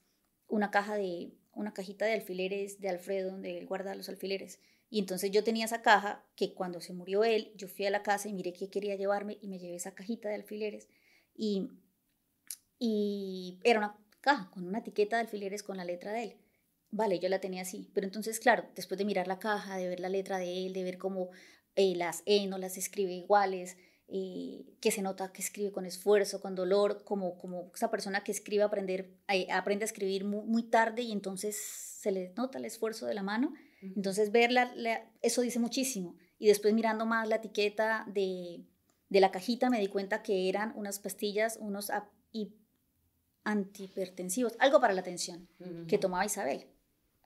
una 0.47 0.71
caja 0.71 0.95
de, 0.95 1.33
una 1.53 1.73
cajita 1.73 2.05
de 2.05 2.13
alfileres 2.13 2.79
de 2.79 2.87
Alfredo, 2.87 3.31
donde 3.31 3.57
él 3.57 3.65
guarda 3.65 3.95
los 3.95 4.07
alfileres. 4.07 4.59
Y 4.89 4.99
entonces 4.99 5.31
yo 5.31 5.43
tenía 5.43 5.65
esa 5.65 5.81
caja 5.81 6.25
que 6.35 6.53
cuando 6.53 6.81
se 6.81 6.93
murió 6.93 7.23
él, 7.23 7.51
yo 7.55 7.67
fui 7.67 7.85
a 7.85 7.91
la 7.91 8.03
casa 8.03 8.27
y 8.27 8.33
miré 8.33 8.53
qué 8.53 8.69
quería 8.69 8.95
llevarme 8.95 9.37
y 9.41 9.47
me 9.47 9.59
llevé 9.59 9.75
esa 9.75 9.93
cajita 9.93 10.29
de 10.29 10.35
alfileres. 10.35 10.89
Y, 11.35 11.69
y 12.79 13.59
era 13.63 13.79
una 13.79 13.97
caja 14.21 14.49
con 14.51 14.67
una 14.67 14.79
etiqueta 14.79 15.17
de 15.17 15.23
alfileres 15.23 15.63
con 15.63 15.77
la 15.77 15.85
letra 15.85 16.11
de 16.11 16.23
él. 16.23 16.37
Vale, 16.91 17.19
yo 17.19 17.29
la 17.29 17.39
tenía 17.39 17.61
así. 17.61 17.89
Pero 17.93 18.07
entonces, 18.07 18.39
claro, 18.39 18.65
después 18.75 18.97
de 18.97 19.05
mirar 19.05 19.27
la 19.27 19.39
caja, 19.39 19.77
de 19.77 19.87
ver 19.87 19.99
la 19.99 20.09
letra 20.09 20.39
de 20.39 20.65
él, 20.65 20.73
de 20.73 20.83
ver 20.83 20.97
cómo 20.97 21.29
eh, 21.75 21.95
las 21.95 22.23
E 22.25 22.47
no 22.47 22.57
las 22.57 22.77
escribe 22.77 23.13
iguales, 23.13 23.77
que 24.09 24.91
se 24.91 25.01
nota 25.01 25.31
que 25.31 25.41
escribe 25.41 25.71
con 25.71 25.85
esfuerzo, 25.85 26.41
con 26.41 26.55
dolor, 26.55 27.03
como, 27.03 27.37
como 27.37 27.71
esa 27.75 27.91
persona 27.91 28.23
que 28.23 28.31
escribe 28.31 28.63
aprender, 28.63 29.13
eh, 29.27 29.47
aprende 29.51 29.83
a 29.83 29.87
escribir 29.87 30.25
muy, 30.25 30.63
tarde 30.63 31.03
y 31.03 31.11
entonces 31.11 31.57
se 31.57 32.11
le 32.11 32.33
nota 32.35 32.57
el 32.57 32.65
esfuerzo 32.65 33.05
de 33.05 33.13
la 33.13 33.23
mano. 33.23 33.53
Entonces 33.81 34.31
verla, 34.31 34.73
eso 35.21 35.41
dice 35.41 35.59
muchísimo. 35.59 36.15
Y 36.37 36.47
después 36.47 36.73
mirando 36.73 37.05
más 37.05 37.27
la 37.27 37.35
etiqueta 37.35 38.05
de, 38.13 38.65
de 39.09 39.19
la 39.19 39.31
cajita 39.31 39.69
me 39.69 39.79
di 39.79 39.87
cuenta 39.87 40.23
que 40.23 40.49
eran 40.49 40.73
unas 40.75 40.99
pastillas, 40.99 41.57
unos 41.61 41.91
antihipertensivos, 43.43 44.55
algo 44.59 44.79
para 44.79 44.93
la 44.93 45.03
tensión, 45.03 45.47
que 45.87 45.97
tomaba 45.97 46.25
Isabel. 46.25 46.67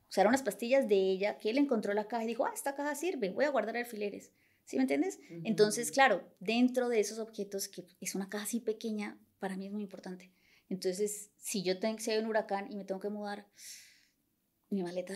O 0.10 0.12
sea, 0.14 0.22
eran 0.22 0.32
unas 0.32 0.44
pastillas 0.44 0.88
de 0.88 0.96
ella 0.96 1.38
que 1.40 1.50
él 1.50 1.58
encontró 1.58 1.94
la 1.94 2.08
caja 2.08 2.24
y 2.24 2.28
dijo, 2.28 2.46
ah, 2.46 2.52
esta 2.54 2.76
caja 2.76 2.94
sirve, 2.94 3.32
voy 3.32 3.46
a 3.46 3.50
guardar 3.50 3.78
alfileres. 3.78 4.32
¿Sí 4.66 4.78
me 4.78 4.84
entiendes? 4.84 5.20
Entonces, 5.44 5.92
claro, 5.92 6.24
dentro 6.40 6.90
de 6.90 7.00
esos 7.00 7.20
objetos, 7.20 7.68
que 7.68 7.86
es 8.00 8.16
una 8.16 8.30
caja 8.30 8.46
así 8.46 8.60
pequeña, 8.60 9.20
para 9.40 9.58
mí 9.58 9.68
es 9.68 9.72
muy 9.72 9.84
importante. 9.84 10.32
Entonces, 10.70 11.32
si 11.38 11.64
yo 11.64 11.80
tengo, 11.80 12.00
si 12.00 12.12
hay 12.12 12.20
un 12.20 12.28
huracán 12.28 12.72
y 12.72 12.78
me 12.78 12.86
tengo 12.86 13.02
que 13.02 13.10
mudar, 13.10 13.46
mi 14.70 14.82
maleta 14.84 15.16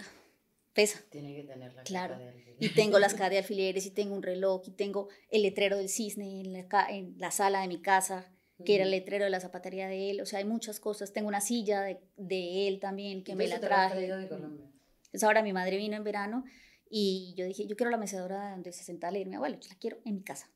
pesa. 0.73 1.01
Tiene 1.09 1.35
que 1.35 1.43
tener 1.43 1.73
la 1.73 1.83
claro. 1.83 2.17
de. 2.19 2.57
Y 2.59 2.69
tengo 2.69 2.99
las 2.99 3.13
cajas 3.13 3.31
de 3.31 3.37
alfileres, 3.39 3.85
y 3.85 3.91
tengo 3.91 4.15
un 4.15 4.21
reloj, 4.21 4.63
y 4.67 4.71
tengo 4.71 5.07
el 5.29 5.43
letrero 5.43 5.77
del 5.77 5.89
cisne 5.89 6.41
en 6.41 6.53
la, 6.53 6.87
en 6.89 7.15
la 7.17 7.31
sala 7.31 7.61
de 7.61 7.67
mi 7.67 7.81
casa, 7.81 8.31
que 8.65 8.75
era 8.75 8.83
el 8.83 8.91
letrero 8.91 9.23
de 9.23 9.29
la 9.29 9.39
zapatería 9.39 9.87
de 9.87 10.11
él. 10.11 10.21
O 10.21 10.25
sea, 10.25 10.39
hay 10.39 10.45
muchas 10.45 10.79
cosas. 10.79 11.13
Tengo 11.13 11.27
una 11.27 11.41
silla 11.41 11.81
de, 11.81 11.99
de 12.17 12.67
él 12.67 12.79
también 12.79 13.23
que 13.23 13.35
me 13.35 13.47
la 13.47 13.59
traje. 13.59 13.99
De 14.01 14.27
Colombia. 14.27 14.65
Entonces 15.05 15.23
ahora 15.23 15.41
mi 15.41 15.53
madre 15.53 15.77
vino 15.77 15.95
en 15.95 16.03
verano 16.03 16.43
y 16.89 17.33
yo 17.37 17.45
dije, 17.45 17.67
yo 17.67 17.75
quiero 17.75 17.91
la 17.91 17.97
mecedora 17.97 18.51
donde 18.51 18.71
se 18.71 18.83
senta 18.83 19.07
a 19.07 19.11
leer 19.11 19.27
mi 19.27 19.35
abuelo, 19.35 19.59
yo 19.59 19.69
la 19.69 19.75
quiero 19.75 19.97
en 20.05 20.15
mi 20.15 20.23
casa. 20.23 20.49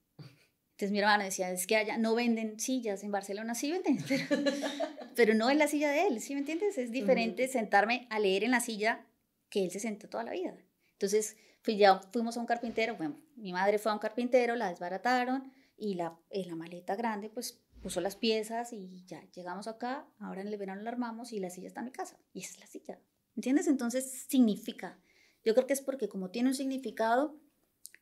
Entonces 0.82 0.94
mi 0.94 1.00
hermana 1.00 1.26
decía, 1.26 1.52
es 1.52 1.68
que 1.68 1.76
allá 1.76 1.98
no 1.98 2.16
venden 2.16 2.60
sillas, 2.60 3.04
en 3.04 3.12
Barcelona 3.12 3.54
sí 3.54 3.72
venden, 3.72 4.04
pero, 5.16 5.36
no 5.36 5.52
en 5.52 5.60
la 5.60 5.68
silla 5.68 5.92
de 5.92 6.08
él, 6.08 6.20
¿sí 6.22 6.34
me 6.34 6.40
entiendes? 6.40 6.78
Es 6.80 6.92
diferente 6.92 7.48
sentarme 7.48 8.08
a 8.10 8.18
leer 8.18 8.44
en 8.44 8.52
la 8.52 8.62
silla 8.62 9.06
que 9.50 9.64
él 9.64 9.70
se 9.70 9.80
sentó 9.80 10.10
toda 10.10 10.24
la 10.24 10.32
vida. 10.32 10.58
Entonces 10.94 11.38
fui, 11.62 11.78
ya 11.78 12.00
fuimos 12.12 12.36
a 12.36 12.40
un 12.40 12.48
carpintero, 12.48 12.96
bueno, 12.96 13.22
mi 13.36 13.54
madre 13.54 13.78
fue 13.78 13.92
a 13.92 13.94
un 13.94 14.00
carpintero, 14.00 14.56
la 14.56 14.70
desbarataron 14.70 15.54
y 15.78 15.94
la, 15.94 16.18
en 16.32 16.48
la 16.48 16.56
maleta 16.56 16.96
grande 16.96 17.30
pues 17.30 17.62
puso 17.84 18.02
las 18.02 18.16
piezas 18.16 18.74
y 18.74 19.04
ya 19.06 19.22
llegamos 19.36 19.68
acá, 19.68 20.08
ahora 20.20 20.42
en 20.42 20.48
el 20.48 20.58
verano 20.58 20.82
la 20.82 20.90
armamos 20.90 21.32
y 21.32 21.40
la 21.40 21.52
silla 21.52 21.68
está 21.68 21.82
en 21.82 21.86
mi 21.86 21.92
casa 21.92 22.18
y 22.34 22.40
esa 22.40 22.54
es 22.54 22.60
la 22.60 22.68
silla, 22.68 23.00
¿entiendes? 23.36 23.68
Entonces 23.68 24.26
significa 24.28 25.00
yo 25.44 25.54
creo 25.54 25.68
que 25.68 25.74
es 25.74 25.82
porque 25.82 26.10
como 26.10 26.30
tiene 26.30 26.50
un 26.50 26.56
significado, 26.56 27.36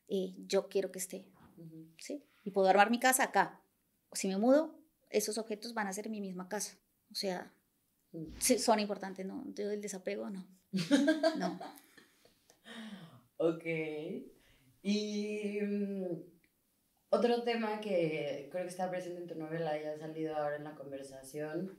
eh, 0.08 0.34
yo 0.46 0.68
quiero 0.68 0.90
que 0.90 0.98
esté, 0.98 1.26
¿sí? 1.98 2.24
Y 2.44 2.50
puedo 2.50 2.68
armar 2.68 2.90
mi 2.90 2.98
casa 2.98 3.24
acá. 3.24 3.62
Si 4.12 4.28
me 4.28 4.36
mudo, 4.36 4.78
esos 5.10 5.38
objetos 5.38 5.74
van 5.74 5.86
a 5.86 5.92
ser 5.92 6.08
mi 6.08 6.20
misma 6.20 6.48
casa. 6.48 6.78
O 7.10 7.14
sea, 7.14 7.52
sí, 8.38 8.58
son 8.58 8.80
importantes, 8.80 9.26
¿no? 9.26 9.44
Yo 9.54 9.70
el 9.70 9.80
desapego, 9.80 10.30
no. 10.30 10.46
no. 11.38 11.60
ok. 13.36 13.64
Y 14.82 15.60
mm, 15.60 16.04
otro 17.10 17.42
tema 17.42 17.80
que 17.80 18.48
creo 18.50 18.64
que 18.64 18.70
está 18.70 18.90
presente 18.90 19.20
en 19.20 19.26
tu 19.28 19.34
novela 19.34 19.80
y 19.80 19.84
ha 19.84 19.98
salido 19.98 20.36
ahora 20.36 20.56
en 20.56 20.64
la 20.64 20.74
conversación 20.74 21.78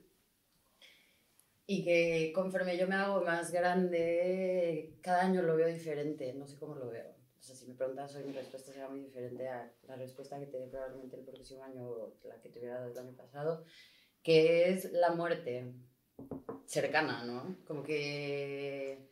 y 1.66 1.84
que 1.84 2.32
conforme 2.34 2.76
yo 2.76 2.86
me 2.86 2.96
hago 2.96 3.22
más 3.22 3.50
grande, 3.52 4.94
cada 5.00 5.22
año 5.22 5.42
lo 5.42 5.56
veo 5.56 5.68
diferente, 5.68 6.32
no 6.34 6.46
sé 6.46 6.58
cómo 6.58 6.74
lo 6.74 6.90
veo. 6.90 7.10
O 7.38 7.42
sea, 7.42 7.56
si 7.56 7.66
me 7.66 7.74
preguntas 7.74 8.14
hoy, 8.14 8.24
mi 8.24 8.32
respuesta 8.32 8.72
será 8.72 8.88
muy 8.88 9.00
diferente 9.00 9.48
a 9.48 9.72
la 9.88 9.96
respuesta 9.96 10.38
que 10.38 10.46
te 10.46 10.58
dé 10.58 10.68
probablemente 10.68 11.16
el 11.16 11.24
próximo 11.24 11.64
año 11.64 11.88
o 11.88 12.16
la 12.24 12.40
que 12.40 12.48
te 12.48 12.60
hubiera 12.60 12.80
dado 12.80 12.92
el 12.92 12.98
año 12.98 13.16
pasado, 13.16 13.64
que 14.22 14.70
es 14.70 14.92
la 14.92 15.10
muerte 15.14 15.72
cercana, 16.66 17.24
¿no? 17.24 17.58
Como 17.66 17.82
que, 17.82 19.08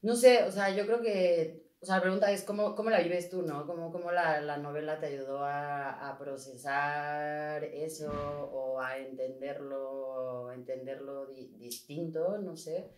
no 0.00 0.16
sé, 0.16 0.44
o 0.44 0.50
sea, 0.50 0.74
yo 0.74 0.86
creo 0.86 1.02
que 1.02 1.65
o 1.86 1.88
sea, 1.88 1.96
la 1.98 2.02
pregunta 2.02 2.32
es 2.32 2.42
cómo, 2.42 2.74
cómo 2.74 2.90
la 2.90 2.98
vives 2.98 3.30
tú, 3.30 3.42
¿no? 3.42 3.64
¿Cómo, 3.64 3.92
cómo 3.92 4.10
la, 4.10 4.40
la, 4.40 4.56
novela 4.56 4.98
te 4.98 5.06
ayudó 5.06 5.38
a, 5.44 6.10
a, 6.10 6.18
procesar 6.18 7.62
eso 7.62 8.10
o 8.10 8.80
a 8.80 8.98
entenderlo, 8.98 10.50
entenderlo 10.50 11.26
distinto, 11.26 12.38
no 12.38 12.56
sé. 12.56 12.90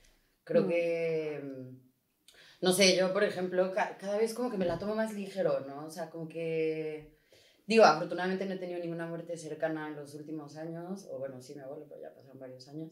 Creo 0.42 0.62
mm. 0.62 0.68
que, 0.68 1.42
mm, 1.44 2.62
no 2.62 2.72
sé, 2.72 2.96
yo, 2.96 3.12
por 3.12 3.24
ejemplo, 3.24 3.74
cada 3.74 4.16
vez 4.16 4.32
como 4.32 4.50
que 4.50 4.56
me 4.56 4.64
la 4.64 4.78
tomo 4.78 4.94
más 4.94 5.12
ligero, 5.12 5.60
¿no? 5.60 5.84
O 5.84 5.90
sea, 5.90 6.08
como 6.08 6.26
que... 6.26 7.18
Digo, 7.66 7.84
afortunadamente 7.84 8.46
no 8.46 8.54
he 8.54 8.58
tenido 8.58 8.80
ninguna 8.80 9.06
muerte 9.06 9.36
cercana 9.36 9.88
en 9.88 9.96
los 9.96 10.14
últimos 10.14 10.56
años, 10.56 11.06
o 11.10 11.18
bueno, 11.18 11.42
sí, 11.42 11.54
mi 11.54 11.60
abuelo, 11.60 11.84
pero 11.86 12.00
ya 12.00 12.14
pasaron 12.14 12.38
varios 12.38 12.66
años. 12.68 12.90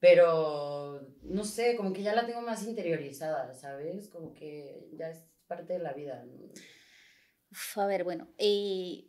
Pero, 0.00 1.06
no 1.20 1.44
sé, 1.44 1.76
como 1.76 1.92
que 1.92 2.02
ya 2.02 2.14
la 2.14 2.24
tengo 2.24 2.40
más 2.40 2.66
interiorizada, 2.66 3.52
¿sabes? 3.52 4.08
Como 4.08 4.32
que 4.32 4.88
ya 4.94 5.10
es 5.10 5.33
parte 5.46 5.74
de 5.74 5.78
la 5.78 5.92
vida. 5.92 6.24
a 7.76 7.86
ver, 7.86 8.04
bueno, 8.04 8.28
eh, 8.38 9.06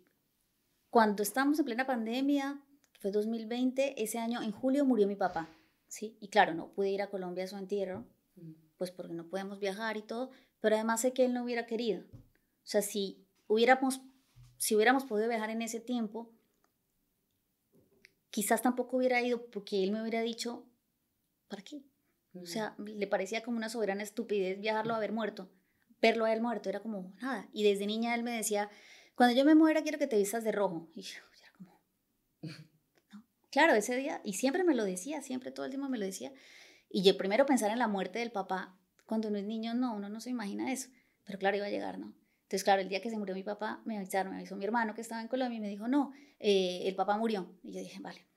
cuando 0.89 1.23
estábamos 1.23 1.59
en 1.59 1.65
plena 1.65 1.85
pandemia, 1.85 2.61
fue 2.99 3.11
2020, 3.11 4.01
ese 4.01 4.17
año, 4.17 4.41
en 4.41 4.51
julio 4.51 4.85
murió 4.85 5.07
mi 5.07 5.15
papá, 5.15 5.49
¿sí? 5.87 6.17
Y 6.21 6.29
claro, 6.29 6.53
no 6.53 6.71
pude 6.71 6.89
ir 6.89 7.01
a 7.01 7.09
Colombia 7.09 7.43
a 7.43 7.47
su 7.47 7.57
entierro, 7.57 8.05
mm. 8.35 8.53
pues 8.77 8.91
porque 8.91 9.13
no 9.13 9.27
podemos 9.27 9.59
viajar 9.59 9.97
y 9.97 10.01
todo, 10.01 10.31
pero 10.59 10.75
además 10.75 11.01
sé 11.01 11.13
que 11.13 11.25
él 11.25 11.33
no 11.33 11.43
hubiera 11.43 11.65
querido. 11.65 12.03
O 12.13 12.67
sea, 12.67 12.81
si 12.81 13.27
hubiéramos, 13.47 14.01
si 14.57 14.75
hubiéramos 14.75 15.05
podido 15.05 15.29
viajar 15.29 15.49
en 15.49 15.61
ese 15.61 15.79
tiempo, 15.79 16.33
quizás 18.29 18.61
tampoco 18.61 18.97
hubiera 18.97 19.21
ido 19.21 19.45
porque 19.51 19.83
él 19.83 19.91
me 19.91 20.01
hubiera 20.01 20.21
dicho, 20.21 20.65
¿para 21.47 21.61
qué? 21.61 21.83
O 22.33 22.45
sea, 22.45 22.75
le 22.77 23.07
parecía 23.07 23.43
como 23.43 23.55
una 23.55 23.69
soberana 23.69 24.03
estupidez 24.03 24.59
viajarlo 24.59 24.93
a 24.93 24.97
haber 24.97 25.13
muerto 25.13 25.49
verlo 26.01 26.25
a 26.25 26.33
él 26.33 26.41
muerto, 26.41 26.69
era 26.69 26.79
como 26.79 27.13
nada. 27.21 27.47
Y 27.53 27.63
desde 27.63 27.85
niña 27.85 28.15
él 28.15 28.23
me 28.23 28.31
decía, 28.31 28.69
cuando 29.15 29.35
yo 29.35 29.45
me 29.45 29.55
muera 29.55 29.83
quiero 29.83 29.97
que 29.97 30.07
te 30.07 30.17
vistas 30.17 30.43
de 30.43 30.51
rojo. 30.51 30.89
Y 30.95 31.01
yo 31.01 31.19
era 31.39 31.51
como, 31.57 31.81
Claro, 33.49 33.73
ese 33.73 33.95
día, 33.95 34.21
y 34.23 34.33
siempre 34.33 34.63
me 34.63 34.75
lo 34.75 34.83
decía, 34.83 35.21
siempre 35.21 35.51
todo 35.51 35.65
el 35.65 35.71
tiempo 35.71 35.87
me 35.89 35.97
lo 35.97 36.05
decía. 36.05 36.31
Y 36.89 37.03
yo 37.03 37.17
primero 37.17 37.45
pensar 37.45 37.71
en 37.71 37.79
la 37.79 37.87
muerte 37.87 38.19
del 38.19 38.31
papá, 38.31 38.77
cuando 39.05 39.29
uno 39.29 39.37
es 39.37 39.45
niño, 39.45 39.73
no, 39.73 39.95
uno 39.95 40.09
no 40.09 40.19
se 40.19 40.29
imagina 40.29 40.71
eso. 40.71 40.89
Pero 41.23 41.39
claro, 41.39 41.57
iba 41.57 41.65
a 41.65 41.69
llegar, 41.69 41.97
¿no? 41.97 42.13
Entonces, 42.43 42.63
claro, 42.63 42.81
el 42.81 42.89
día 42.89 43.01
que 43.01 43.09
se 43.09 43.17
murió 43.17 43.33
mi 43.33 43.43
papá, 43.43 43.81
me 43.85 43.97
avisaron, 43.97 44.31
me 44.31 44.39
avisó 44.39 44.55
mi 44.55 44.65
hermano 44.65 44.93
que 44.93 45.01
estaba 45.01 45.21
en 45.21 45.27
Colombia 45.27 45.57
y 45.57 45.61
me 45.61 45.69
dijo, 45.69 45.87
no, 45.87 46.11
eh, 46.39 46.81
el 46.85 46.95
papá 46.95 47.17
murió. 47.17 47.57
Y 47.63 47.73
yo 47.73 47.79
dije, 47.79 47.99
vale, 48.01 48.27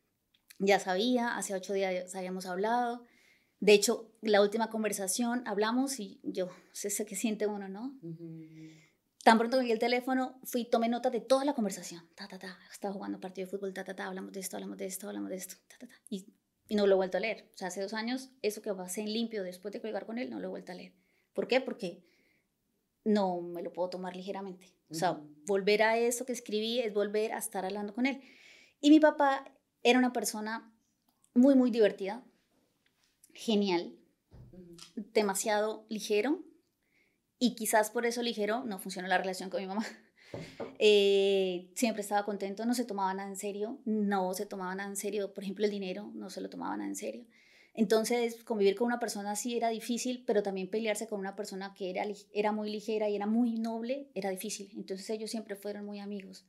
ya 0.58 0.78
sabía, 0.78 1.36
hace 1.36 1.54
ocho 1.54 1.72
días 1.72 2.14
habíamos 2.14 2.46
hablado, 2.46 3.04
de 3.60 3.72
hecho, 3.72 4.12
la 4.22 4.40
última 4.40 4.70
conversación 4.70 5.42
hablamos 5.46 6.00
y 6.00 6.20
yo 6.22 6.48
sé 6.72 7.04
que 7.04 7.16
siente 7.16 7.46
uno, 7.46 7.68
¿no? 7.68 7.98
Tan 9.24 9.38
pronto 9.38 9.58
que 9.58 9.64
vi 9.64 9.72
el 9.72 9.78
teléfono, 9.78 10.40
fui, 10.44 10.64
tomé 10.64 10.88
nota 10.88 11.10
de 11.10 11.20
toda 11.20 11.44
la 11.44 11.54
conversación. 11.54 12.08
Ta, 12.14 12.28
ta, 12.28 12.38
ta. 12.38 12.58
Estaba 12.70 12.94
jugando 12.94 13.20
partido 13.20 13.46
de 13.46 13.50
fútbol, 13.50 13.74
ta, 13.74 13.84
ta, 13.84 13.94
ta. 13.94 14.06
Hablamos 14.06 14.32
de 14.32 14.40
esto, 14.40 14.56
hablamos 14.56 14.78
de 14.78 14.86
esto, 14.86 15.08
hablamos 15.08 15.30
de 15.30 15.36
esto, 15.36 15.56
ta, 15.68 15.76
ta, 15.78 15.86
ta. 15.88 15.94
Y 16.08 16.26
y 16.68 16.76
no 16.76 16.86
lo 16.86 16.94
he 16.94 16.96
vuelto 16.96 17.16
a 17.16 17.20
leer. 17.20 17.50
O 17.54 17.56
sea, 17.56 17.68
hace 17.68 17.80
dos 17.80 17.94
años, 17.94 18.30
eso 18.42 18.62
que 18.62 18.72
pasé 18.74 19.00
en 19.00 19.12
limpio 19.12 19.42
después 19.42 19.72
de 19.72 19.80
colgar 19.80 20.06
con 20.06 20.18
él, 20.18 20.30
no 20.30 20.38
lo 20.38 20.48
he 20.48 20.50
vuelto 20.50 20.72
a 20.72 20.74
leer. 20.74 20.92
¿Por 21.32 21.48
qué? 21.48 21.60
Porque 21.60 22.04
no 23.04 23.40
me 23.40 23.62
lo 23.62 23.72
puedo 23.72 23.88
tomar 23.88 24.14
ligeramente. 24.14 24.74
O 24.90 24.94
sea, 24.94 25.20
volver 25.46 25.82
a 25.82 25.98
eso 25.98 26.24
que 26.24 26.32
escribí 26.32 26.80
es 26.80 26.92
volver 26.92 27.32
a 27.32 27.38
estar 27.38 27.64
hablando 27.64 27.94
con 27.94 28.06
él. 28.06 28.20
Y 28.80 28.90
mi 28.90 29.00
papá 29.00 29.44
era 29.82 29.98
una 29.98 30.12
persona 30.12 30.72
muy, 31.34 31.54
muy 31.54 31.70
divertida, 31.70 32.24
genial, 33.38 33.94
demasiado 35.14 35.86
ligero. 35.88 36.44
Y 37.38 37.54
quizás 37.54 37.90
por 37.90 38.04
eso 38.04 38.20
ligero 38.20 38.64
no 38.64 38.80
funcionó 38.80 39.06
la 39.06 39.16
relación 39.16 39.48
con 39.48 39.60
mi 39.60 39.66
mamá. 39.66 39.86
Eh, 40.80 41.72
siempre 41.74 42.02
estaba 42.02 42.26
contento, 42.26 42.66
no 42.66 42.74
se 42.74 42.84
tomaba 42.84 43.14
nada 43.14 43.30
en 43.30 43.36
serio, 43.36 43.80
no 43.86 44.34
se 44.34 44.44
tomaba 44.44 44.74
nada 44.74 44.90
en 44.90 44.96
serio, 44.96 45.32
por 45.32 45.42
ejemplo 45.42 45.64
el 45.64 45.70
dinero, 45.70 46.12
no 46.14 46.28
se 46.28 46.42
lo 46.42 46.50
tomaba 46.50 46.76
nada 46.76 46.88
en 46.88 46.96
serio. 46.96 47.26
Entonces, 47.72 48.44
convivir 48.44 48.76
con 48.76 48.86
una 48.86 49.00
persona 49.00 49.30
así 49.30 49.56
era 49.56 49.70
difícil, 49.70 50.22
pero 50.26 50.42
también 50.42 50.68
pelearse 50.68 51.08
con 51.08 51.18
una 51.18 51.34
persona 51.34 51.72
que 51.74 51.88
era, 51.88 52.04
era 52.34 52.52
muy 52.52 52.70
ligera 52.70 53.08
y 53.08 53.16
era 53.16 53.26
muy 53.26 53.58
noble 53.58 54.10
era 54.14 54.28
difícil. 54.28 54.70
Entonces, 54.76 55.08
ellos 55.08 55.30
siempre 55.30 55.56
fueron 55.56 55.86
muy 55.86 55.98
amigos. 55.98 56.46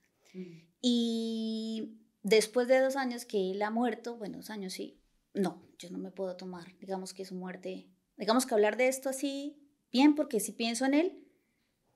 Y 0.81 2.01
después 2.21 2.67
de 2.67 2.81
dos 2.81 2.97
años 2.97 3.23
que 3.23 3.51
él 3.51 3.61
ha 3.61 3.71
muerto, 3.71 4.17
bueno, 4.17 4.37
dos 4.37 4.49
años 4.49 4.73
sí, 4.73 4.98
no, 5.33 5.61
yo 5.77 5.89
no 5.89 5.97
me 5.97 6.11
puedo 6.11 6.35
tomar, 6.35 6.77
digamos 6.79 7.13
que 7.13 7.25
su 7.25 7.35
muerte, 7.35 7.87
digamos 8.17 8.45
que 8.45 8.53
hablar 8.53 8.77
de 8.77 8.87
esto 8.87 9.09
así, 9.09 9.57
bien, 9.91 10.15
porque 10.15 10.39
si 10.39 10.51
pienso 10.51 10.85
en 10.85 10.93
él, 10.93 11.23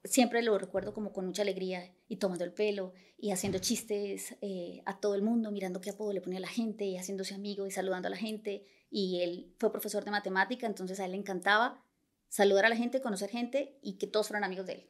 siempre 0.04 0.42
lo 0.42 0.58
recuerdo 0.58 0.94
como 0.94 1.14
con 1.14 1.26
mucha 1.26 1.42
alegría 1.42 1.94
y 2.08 2.18
tomando 2.18 2.44
el 2.44 2.54
pelo 2.54 2.94
y 3.18 3.32
haciendo 3.32 3.60
chistes 3.60 4.36
eh, 4.42 4.82
a 4.86 5.00
todo 5.00 5.16
el 5.16 5.22
mundo, 5.22 5.52
mirando 5.52 5.82
qué 5.82 5.92
apodo 5.92 6.14
le 6.14 6.22
ponía 6.22 6.40
a 6.40 6.42
la 6.42 6.48
gente 6.48 6.86
y 6.86 6.98
haciéndose 6.98 7.34
amigo 7.34 7.66
y 7.66 7.72
saludando 7.72 8.08
a 8.08 8.12
la 8.12 8.18
gente. 8.18 8.66
Y 8.90 9.22
él 9.22 9.54
fue 9.60 9.72
profesor 9.72 10.04
de 10.04 10.12
matemática, 10.12 10.68
entonces 10.68 11.00
a 11.00 11.06
él 11.06 11.12
le 11.12 11.18
encantaba 11.18 11.84
saludar 12.28 12.66
a 12.66 12.70
la 12.70 12.76
gente, 12.76 13.02
conocer 13.02 13.30
gente 13.30 13.78
y 13.82 13.94
que 13.94 14.08
todos 14.08 14.28
fueran 14.28 14.44
amigos 14.44 14.66
de 14.66 14.74
él. 14.74 14.90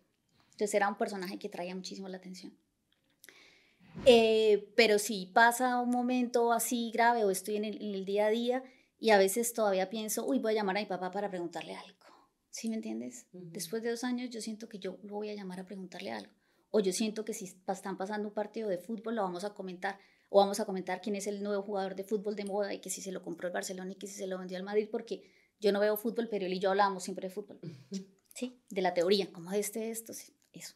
Entonces 0.52 0.74
era 0.74 0.90
un 0.90 0.98
personaje 0.98 1.38
que 1.38 1.50
traía 1.50 1.76
muchísimo 1.76 2.08
la 2.08 2.18
atención. 2.18 2.58
Eh, 4.06 4.74
pero 4.76 5.00
si 5.00 5.28
pasa 5.28 5.80
un 5.80 5.90
momento 5.90 6.52
así 6.52 6.92
grave 6.92 7.24
o 7.24 7.32
estoy 7.32 7.58
en 7.58 7.66
el, 7.66 7.82
en 7.82 7.94
el 7.94 8.06
día 8.06 8.28
a 8.28 8.30
día 8.30 8.64
y 9.00 9.12
a 9.12 9.18
veces 9.18 9.54
todavía 9.54 9.90
pienso, 9.90 10.26
uy, 10.26 10.40
voy 10.40 10.54
a 10.54 10.56
llamar 10.56 10.78
a 10.78 10.82
mi 10.82 10.86
papá 10.86 11.12
para 11.12 11.30
preguntarle 11.30 11.76
algo 11.76 12.04
¿Sí 12.54 12.70
me 12.70 12.76
entiendes? 12.76 13.26
Después 13.32 13.82
de 13.82 13.90
dos 13.90 14.04
años 14.04 14.30
yo 14.30 14.40
siento 14.40 14.70
que 14.70 14.78
yo 14.78 15.00
lo 15.02 15.16
voy 15.16 15.30
a 15.30 15.34
llamar 15.34 15.60
a 15.60 15.66
preguntarle 15.66 16.12
algo. 16.12 16.32
O 16.70 16.80
yo 16.82 16.94
siento 16.94 17.26
que 17.26 17.34
si 17.34 17.46
están 17.46 17.98
pasando 17.98 18.28
un 18.28 18.34
partido 18.36 18.70
de 18.70 18.78
fútbol 18.78 19.16
lo 19.16 19.24
vamos 19.24 19.44
a 19.44 19.56
comentar. 19.56 19.98
O 20.30 20.38
vamos 20.38 20.60
a 20.60 20.66
comentar 20.66 21.02
quién 21.02 21.16
es 21.16 21.26
el 21.26 21.42
nuevo 21.42 21.64
jugador 21.64 21.96
de 21.96 22.04
fútbol 22.04 22.36
de 22.36 22.46
moda 22.46 22.72
y 22.72 22.80
que 22.80 22.92
si 22.92 23.02
se 23.02 23.12
lo 23.12 23.24
compró 23.24 23.48
el 23.48 23.54
Barcelona 23.56 23.94
y 23.94 23.96
que 23.96 24.06
si 24.06 24.14
se 24.14 24.28
lo 24.28 24.38
vendió 24.38 24.56
al 24.56 24.64
Madrid. 24.64 24.88
Porque 24.92 25.24
yo 25.60 25.72
no 25.72 25.80
veo 25.80 25.98
fútbol, 25.98 26.28
pero 26.30 26.46
él 26.46 26.54
y 26.54 26.60
yo 26.60 26.70
hablamos 26.70 27.04
siempre 27.04 27.28
de 27.28 27.34
fútbol. 27.34 27.60
Sí, 28.36 28.64
de 28.70 28.82
la 28.82 28.96
teoría, 28.96 29.32
como 29.32 29.52
este, 29.52 29.92
esto, 29.92 30.12
eso. 30.54 30.74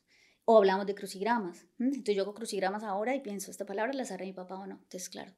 O 0.50 0.58
hablamos 0.58 0.86
de 0.88 0.96
crucigramas. 0.96 1.66
Entonces 1.78 2.16
yo 2.16 2.24
hago 2.24 2.34
crucigramas 2.34 2.82
ahora 2.84 3.14
y 3.14 3.20
pienso, 3.20 3.52
¿esta 3.52 3.66
palabra 3.66 3.92
la 3.92 4.06
sabe 4.06 4.26
mi 4.26 4.32
papá 4.32 4.56
o 4.56 4.66
no? 4.66 4.76
Entonces, 4.76 5.10
claro, 5.10 5.34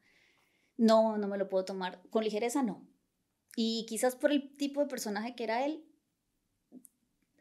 no, 0.77 1.17
no 1.17 1.27
me 1.27 1.39
lo 1.39 1.49
puedo 1.49 1.65
tomar. 1.65 1.99
Con 2.11 2.23
ligereza, 2.23 2.61
no. 2.61 2.87
Y 3.55 3.87
quizás 3.89 4.15
por 4.15 4.31
el 4.31 4.55
tipo 4.55 4.81
de 4.81 4.87
personaje 4.87 5.33
que 5.33 5.45
era 5.45 5.65
él, 5.65 5.83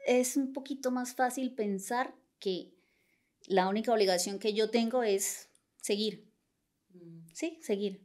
es 0.06 0.38
un 0.38 0.54
poquito 0.54 0.90
más 0.90 1.14
fácil 1.14 1.54
pensar 1.54 2.14
que 2.38 2.72
la 3.46 3.68
única 3.68 3.92
obligación 3.92 4.38
que 4.38 4.54
yo 4.54 4.70
tengo 4.70 5.02
es 5.02 5.50
seguir. 5.82 6.32
Mm. 6.94 7.28
Sí, 7.34 7.58
seguir. 7.60 8.00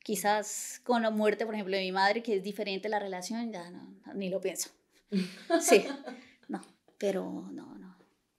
Quizás 0.00 0.82
con 0.84 1.02
la 1.02 1.10
muerte, 1.10 1.46
por 1.46 1.54
ejemplo, 1.54 1.76
de 1.76 1.82
mi 1.82 1.92
madre, 1.92 2.22
que 2.22 2.36
es 2.36 2.42
diferente 2.42 2.90
la 2.90 2.98
relación, 2.98 3.50
ya 3.52 3.70
no, 3.70 3.96
ni 4.14 4.28
lo 4.28 4.40
pienso. 4.40 4.68
Sí, 5.60 5.84
no, 6.48 6.60
pero 6.98 7.48
no, 7.50 7.74
no. 7.78 7.81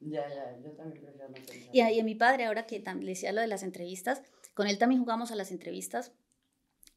Ya, 0.05 0.27
ya, 0.27 0.57
yo 0.63 0.71
también 0.71 1.01
prefiero 1.01 1.27
no 1.27 1.33
pensar. 1.33 1.55
Y 1.71 1.99
a, 1.99 2.03
mi 2.03 2.15
padre, 2.15 2.45
ahora 2.45 2.65
que 2.65 2.79
le 2.79 3.05
decía 3.05 3.31
lo 3.31 3.41
de 3.41 3.47
las 3.47 3.63
entrevistas, 3.63 4.21
con 4.53 4.67
él 4.67 4.77
también 4.77 5.01
jugamos 5.01 5.31
a 5.31 5.35
las 5.35 5.51
entrevistas 5.51 6.11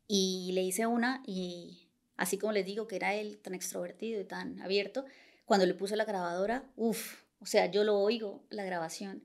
y 0.09 0.50
le 0.52 0.62
hice 0.62 0.86
una 0.86 1.22
y 1.26 1.88
así 2.16 2.38
como 2.38 2.52
les 2.52 2.66
digo 2.66 2.86
que 2.86 2.96
era 2.96 3.14
él 3.14 3.38
tan 3.38 3.54
extrovertido 3.54 4.20
y 4.20 4.24
tan 4.24 4.61
abierto, 4.61 5.04
cuando 5.44 5.66
le 5.66 5.74
puse 5.74 5.96
la 5.96 6.04
grabadora, 6.04 6.64
uff, 6.76 7.22
o 7.38 7.46
sea, 7.46 7.70
yo 7.70 7.84
lo 7.84 7.98
oigo, 7.98 8.44
la 8.50 8.64
grabación, 8.64 9.22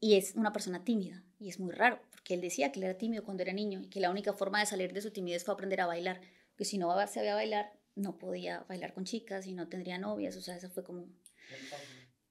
y 0.00 0.14
es 0.14 0.34
una 0.34 0.52
persona 0.52 0.84
tímida, 0.84 1.24
y 1.38 1.48
es 1.48 1.58
muy 1.58 1.72
raro, 1.72 2.00
porque 2.10 2.34
él 2.34 2.40
decía 2.40 2.70
que 2.70 2.78
él 2.80 2.84
era 2.84 2.98
tímido 2.98 3.24
cuando 3.24 3.42
era 3.42 3.52
niño 3.52 3.80
y 3.82 3.88
que 3.88 4.00
la 4.00 4.10
única 4.10 4.32
forma 4.32 4.60
de 4.60 4.66
salir 4.66 4.92
de 4.92 5.00
su 5.00 5.10
timidez 5.10 5.44
fue 5.44 5.54
aprender 5.54 5.80
a 5.80 5.86
bailar, 5.86 6.20
que 6.56 6.64
si 6.64 6.78
no 6.78 6.94
sabía 7.06 7.34
bailar, 7.34 7.72
no 7.94 8.18
podía 8.18 8.64
bailar 8.68 8.94
con 8.94 9.04
chicas 9.04 9.46
y 9.46 9.52
no 9.52 9.68
tendría 9.68 9.98
novias, 9.98 10.36
o 10.36 10.40
sea, 10.40 10.56
eso 10.56 10.70
fue 10.70 10.84
como... 10.84 11.06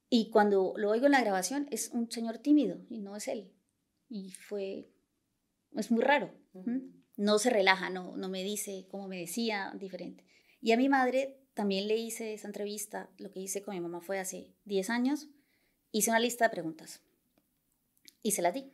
Y 0.09 0.29
cuando 0.29 0.73
lo 0.77 0.89
oigo 0.89 1.05
en 1.05 1.11
la 1.11 1.21
grabación, 1.21 1.67
es 1.71 1.89
un 1.91 2.09
señor 2.09 2.37
tímido 2.37 2.79
y 2.89 2.99
no 2.99 3.15
es 3.15 3.27
él. 3.27 3.51
Y 4.09 4.31
fue, 4.31 4.89
es 5.75 5.91
muy 5.91 6.01
raro. 6.01 6.33
No 7.17 7.39
se 7.39 7.49
relaja, 7.49 7.89
no, 7.89 8.15
no 8.15 8.29
me 8.29 8.43
dice 8.43 8.87
como 8.89 9.07
me 9.07 9.19
decía, 9.19 9.73
diferente. 9.77 10.23
Y 10.61 10.71
a 10.71 10.77
mi 10.77 10.87
madre 10.89 11.39
también 11.53 11.87
le 11.87 11.97
hice 11.97 12.33
esa 12.33 12.47
entrevista, 12.47 13.09
lo 13.17 13.31
que 13.31 13.39
hice 13.39 13.61
con 13.61 13.73
mi 13.73 13.81
mamá 13.81 14.01
fue 14.01 14.19
hace 14.19 14.53
10 14.65 14.89
años, 14.89 15.27
hice 15.91 16.11
una 16.11 16.19
lista 16.19 16.45
de 16.45 16.51
preguntas 16.51 17.01
y 18.21 18.31
se 18.31 18.41
la 18.41 18.51
di. 18.51 18.71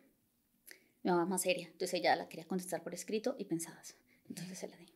Mi 1.02 1.12
mamá 1.12 1.24
es 1.24 1.30
más 1.30 1.42
seria, 1.42 1.68
entonces 1.68 2.00
ella 2.00 2.16
la 2.16 2.30
quería 2.30 2.48
contestar 2.48 2.84
por 2.84 2.94
escrito 2.94 3.36
y 3.38 3.46
pensadas. 3.46 3.96
Entonces 4.30 4.58
se 4.60 4.68
la 4.68 4.78
di. 4.78 4.94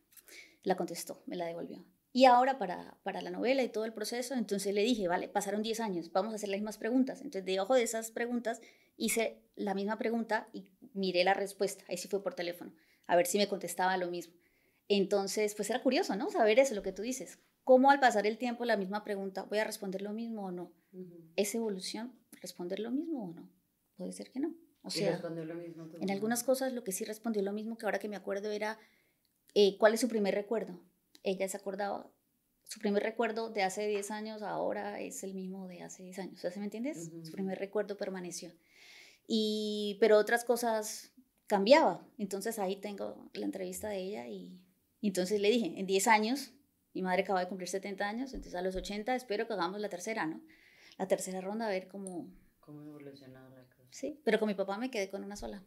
La 0.62 0.76
contestó, 0.76 1.22
me 1.26 1.36
la 1.36 1.46
devolvió. 1.46 1.84
Y 2.12 2.24
ahora 2.24 2.58
para, 2.58 2.98
para 3.02 3.20
la 3.20 3.30
novela 3.30 3.62
y 3.62 3.68
todo 3.68 3.84
el 3.84 3.92
proceso, 3.92 4.34
entonces 4.34 4.74
le 4.74 4.82
dije, 4.82 5.08
vale, 5.08 5.28
pasaron 5.28 5.62
10 5.62 5.80
años, 5.80 6.10
vamos 6.10 6.32
a 6.32 6.36
hacer 6.36 6.48
las 6.48 6.58
mismas 6.58 6.78
preguntas. 6.78 7.20
Entonces, 7.20 7.44
debajo 7.44 7.74
de 7.74 7.82
esas 7.82 8.10
preguntas, 8.10 8.60
hice 8.96 9.42
la 9.56 9.74
misma 9.74 9.98
pregunta 9.98 10.48
y 10.52 10.70
miré 10.94 11.22
la 11.24 11.34
respuesta. 11.34 11.84
Ahí 11.88 11.98
sí 11.98 12.08
fue 12.08 12.22
por 12.22 12.34
teléfono, 12.34 12.72
a 13.06 13.16
ver 13.16 13.26
si 13.26 13.38
me 13.38 13.48
contestaba 13.48 13.96
lo 13.96 14.10
mismo. 14.10 14.34
Entonces, 14.88 15.54
pues 15.54 15.68
era 15.68 15.82
curioso, 15.82 16.16
¿no? 16.16 16.30
Saber 16.30 16.58
eso, 16.58 16.74
lo 16.74 16.82
que 16.82 16.92
tú 16.92 17.02
dices 17.02 17.38
cómo 17.68 17.90
al 17.90 18.00
pasar 18.00 18.26
el 18.26 18.38
tiempo 18.38 18.64
la 18.64 18.78
misma 18.78 19.04
pregunta, 19.04 19.42
¿voy 19.42 19.58
a 19.58 19.64
responder 19.64 20.00
lo 20.00 20.14
mismo 20.14 20.46
o 20.46 20.50
no? 20.50 20.72
¿Es 21.36 21.54
evolución 21.54 22.14
responder 22.40 22.80
lo 22.80 22.90
mismo 22.90 23.24
o 23.26 23.34
no? 23.34 23.46
Puede 23.94 24.12
ser 24.12 24.30
que 24.30 24.40
no. 24.40 24.54
O 24.80 24.88
sea, 24.88 25.18
lo 25.18 25.54
mismo 25.54 25.86
en 26.00 26.10
algunas 26.10 26.42
cosas 26.44 26.72
lo 26.72 26.82
que 26.82 26.92
sí 26.92 27.04
respondió 27.04 27.42
lo 27.42 27.52
mismo 27.52 27.76
que 27.76 27.84
ahora 27.84 27.98
que 27.98 28.08
me 28.08 28.16
acuerdo 28.16 28.50
era, 28.50 28.78
eh, 29.52 29.76
¿cuál 29.76 29.92
es 29.92 30.00
su 30.00 30.08
primer 30.08 30.34
recuerdo? 30.34 30.80
Ella 31.22 31.48
se 31.48 31.56
acordaba, 31.56 32.10
su 32.64 32.80
primer 32.80 33.02
recuerdo 33.02 33.50
de 33.50 33.62
hace 33.62 33.86
10 33.86 34.10
años 34.10 34.42
ahora 34.42 35.00
es 35.00 35.24
el 35.24 35.34
mismo 35.34 35.66
de 35.68 35.82
hace 35.82 36.02
10 36.02 36.18
años. 36.18 36.40
¿Se 36.40 36.58
me 36.58 36.64
entiendes? 36.64 37.10
Su 37.24 37.32
primer 37.32 37.58
recuerdo 37.58 37.96
permaneció. 37.96 38.52
Y, 39.26 39.96
pero 40.00 40.18
otras 40.18 40.44
cosas 40.44 41.12
cambiaba. 41.46 42.06
Entonces 42.18 42.58
ahí 42.58 42.76
tengo 42.76 43.30
la 43.32 43.46
entrevista 43.46 43.88
de 43.88 43.98
ella 43.98 44.28
y, 44.28 44.60
y 45.00 45.08
entonces 45.08 45.40
le 45.40 45.50
dije, 45.50 45.74
en 45.78 45.86
10 45.86 46.08
años 46.08 46.52
mi 46.94 47.02
madre 47.02 47.22
acaba 47.22 47.40
de 47.40 47.48
cumplir 47.48 47.68
70 47.68 48.08
años, 48.08 48.34
entonces 48.34 48.54
a 48.54 48.62
los 48.62 48.74
80 48.74 49.14
espero 49.14 49.46
que 49.46 49.52
hagamos 49.52 49.80
la 49.80 49.88
tercera, 49.88 50.26
¿no? 50.26 50.40
La 50.96 51.06
tercera 51.06 51.40
ronda, 51.40 51.66
a 51.66 51.70
ver 51.70 51.86
cómo... 51.86 52.28
Cómo 52.60 52.82
evolucionado 52.82 53.54
la 53.54 53.64
cosa. 53.64 53.88
Sí, 53.90 54.20
pero 54.24 54.38
con 54.38 54.48
mi 54.48 54.54
papá 54.54 54.76
me 54.78 54.90
quedé 54.90 55.08
con 55.08 55.22
una 55.22 55.36
sola. 55.36 55.62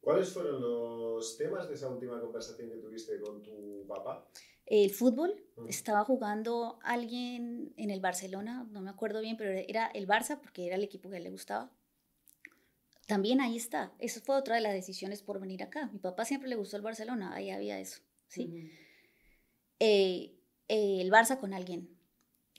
¿Cuáles 0.00 0.32
fueron 0.32 0.60
los 0.60 1.36
temas 1.36 1.68
de 1.68 1.74
esa 1.74 1.88
última 1.88 2.20
conversación 2.20 2.70
que 2.70 2.76
tuviste 2.76 3.20
con 3.20 3.42
tu 3.42 3.84
papá? 3.86 4.28
El 4.66 4.90
fútbol. 4.90 5.44
Estaba 5.66 6.04
jugando 6.04 6.78
alguien 6.82 7.72
en 7.76 7.90
el 7.90 8.00
Barcelona, 8.00 8.66
no 8.70 8.80
me 8.80 8.90
acuerdo 8.90 9.20
bien, 9.20 9.36
pero 9.36 9.50
era 9.50 9.86
el 9.88 10.06
Barça 10.06 10.38
porque 10.40 10.66
era 10.66 10.76
el 10.76 10.84
equipo 10.84 11.08
que 11.08 11.16
a 11.16 11.18
él 11.18 11.24
le 11.24 11.30
gustaba. 11.30 11.72
También 13.06 13.40
ahí 13.40 13.56
está. 13.56 13.92
Eso 13.98 14.20
fue 14.20 14.36
otra 14.36 14.54
de 14.54 14.60
las 14.60 14.74
decisiones 14.74 15.22
por 15.22 15.40
venir 15.40 15.62
acá. 15.62 15.88
Mi 15.92 15.98
papá 15.98 16.24
siempre 16.26 16.48
le 16.48 16.56
gustó 16.56 16.76
el 16.76 16.82
Barcelona, 16.82 17.34
ahí 17.34 17.50
había 17.50 17.80
eso. 17.80 18.02
Sí. 18.28 18.70
eh, 19.80 20.34
eh, 20.68 21.00
el 21.00 21.10
Barça 21.10 21.40
con 21.40 21.54
alguien. 21.54 21.98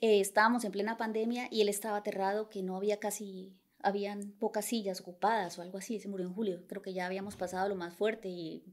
Eh, 0.00 0.20
estábamos 0.20 0.64
en 0.64 0.72
plena 0.72 0.96
pandemia 0.96 1.48
y 1.50 1.60
él 1.60 1.68
estaba 1.68 1.98
aterrado 1.98 2.48
que 2.48 2.62
no 2.62 2.76
había 2.76 2.98
casi, 2.98 3.54
habían 3.82 4.32
pocas 4.32 4.64
sillas 4.64 5.00
ocupadas 5.00 5.58
o 5.58 5.62
algo 5.62 5.78
así, 5.78 6.00
se 6.00 6.08
murió 6.08 6.26
en 6.26 6.34
julio, 6.34 6.62
creo 6.68 6.82
que 6.82 6.92
ya 6.92 7.06
habíamos 7.06 7.36
pasado 7.36 7.68
lo 7.68 7.74
más 7.74 7.94
fuerte 7.94 8.28
y, 8.28 8.64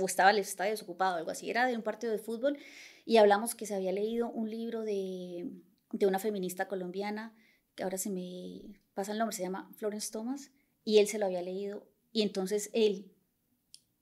o 0.00 0.06
estaba 0.06 0.30
el 0.30 0.38
estadio 0.38 0.72
desocupado, 0.72 1.16
algo 1.16 1.30
así, 1.30 1.50
era 1.50 1.66
de 1.66 1.76
un 1.76 1.82
partido 1.82 2.12
de 2.12 2.18
fútbol 2.18 2.58
y 3.04 3.18
hablamos 3.18 3.54
que 3.54 3.66
se 3.66 3.74
había 3.74 3.92
leído 3.92 4.30
un 4.30 4.50
libro 4.50 4.82
de, 4.82 5.50
de 5.92 6.06
una 6.06 6.18
feminista 6.18 6.68
colombiana, 6.68 7.34
que 7.74 7.82
ahora 7.82 7.98
se 7.98 8.10
me 8.10 8.80
pasa 8.94 9.12
el 9.12 9.18
nombre, 9.18 9.36
se 9.36 9.42
llama 9.42 9.70
Florence 9.76 10.10
Thomas, 10.10 10.50
y 10.84 10.98
él 10.98 11.08
se 11.08 11.18
lo 11.18 11.26
había 11.26 11.42
leído 11.42 11.86
y 12.12 12.22
entonces 12.22 12.70
él, 12.72 13.12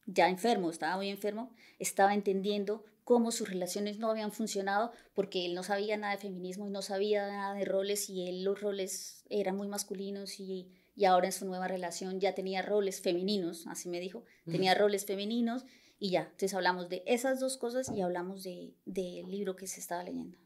ya 0.07 0.29
enfermo, 0.29 0.71
estaba 0.71 0.97
muy 0.97 1.09
enfermo, 1.09 1.53
estaba 1.79 2.15
entendiendo 2.15 2.85
cómo 3.05 3.31
sus 3.31 3.49
relaciones 3.49 3.99
no 3.99 4.11
habían 4.11 4.33
funcionado 4.33 4.91
porque 5.15 5.47
él 5.47 5.55
no 5.55 5.63
sabía 5.63 5.97
nada 5.97 6.15
de 6.15 6.21
feminismo 6.21 6.67
y 6.67 6.71
no 6.71 6.83
sabía 6.83 7.27
nada 7.29 7.55
de 7.55 7.65
roles 7.65 8.09
y 8.09 8.27
él 8.29 8.45
los 8.45 8.61
roles 8.61 9.25
eran 9.29 9.57
muy 9.57 9.69
masculinos 9.69 10.41
y, 10.41 10.69
y 10.97 11.05
ahora 11.05 11.27
en 11.27 11.33
su 11.33 11.45
nueva 11.45 11.69
relación 11.69 12.21
ya 12.21 12.35
tenía 12.35 12.63
roles 12.63 13.01
femeninos, 13.01 13.67
así 13.67 13.89
me 13.89 14.01
dijo, 14.01 14.25
tenía 14.51 14.75
roles 14.75 15.05
femeninos 15.05 15.65
Y 15.99 16.11
ya, 16.11 16.23
entonces 16.23 16.55
hablamos 16.55 16.89
de 16.89 17.03
esas 17.07 17.41
dos 17.41 17.57
cosas 17.57 17.91
y 17.91 18.01
hablamos 18.01 18.43
del 18.43 18.75
de, 18.85 19.25
libro 19.27 19.55
que 19.55 19.67
se 19.67 19.81
estaba 19.81 20.03
leyendo. 20.03 20.37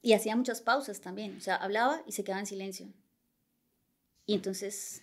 Y 0.00 0.14
hacía 0.14 0.34
muchas 0.34 0.60
pausas 0.60 1.00
también, 1.00 1.36
o 1.36 1.40
sea, 1.40 1.56
hablaba 1.56 2.02
y 2.06 2.12
se 2.12 2.24
quedaba 2.24 2.40
en 2.40 2.46
silencio. 2.46 2.92
Y 4.26 4.34
entonces 4.34 5.02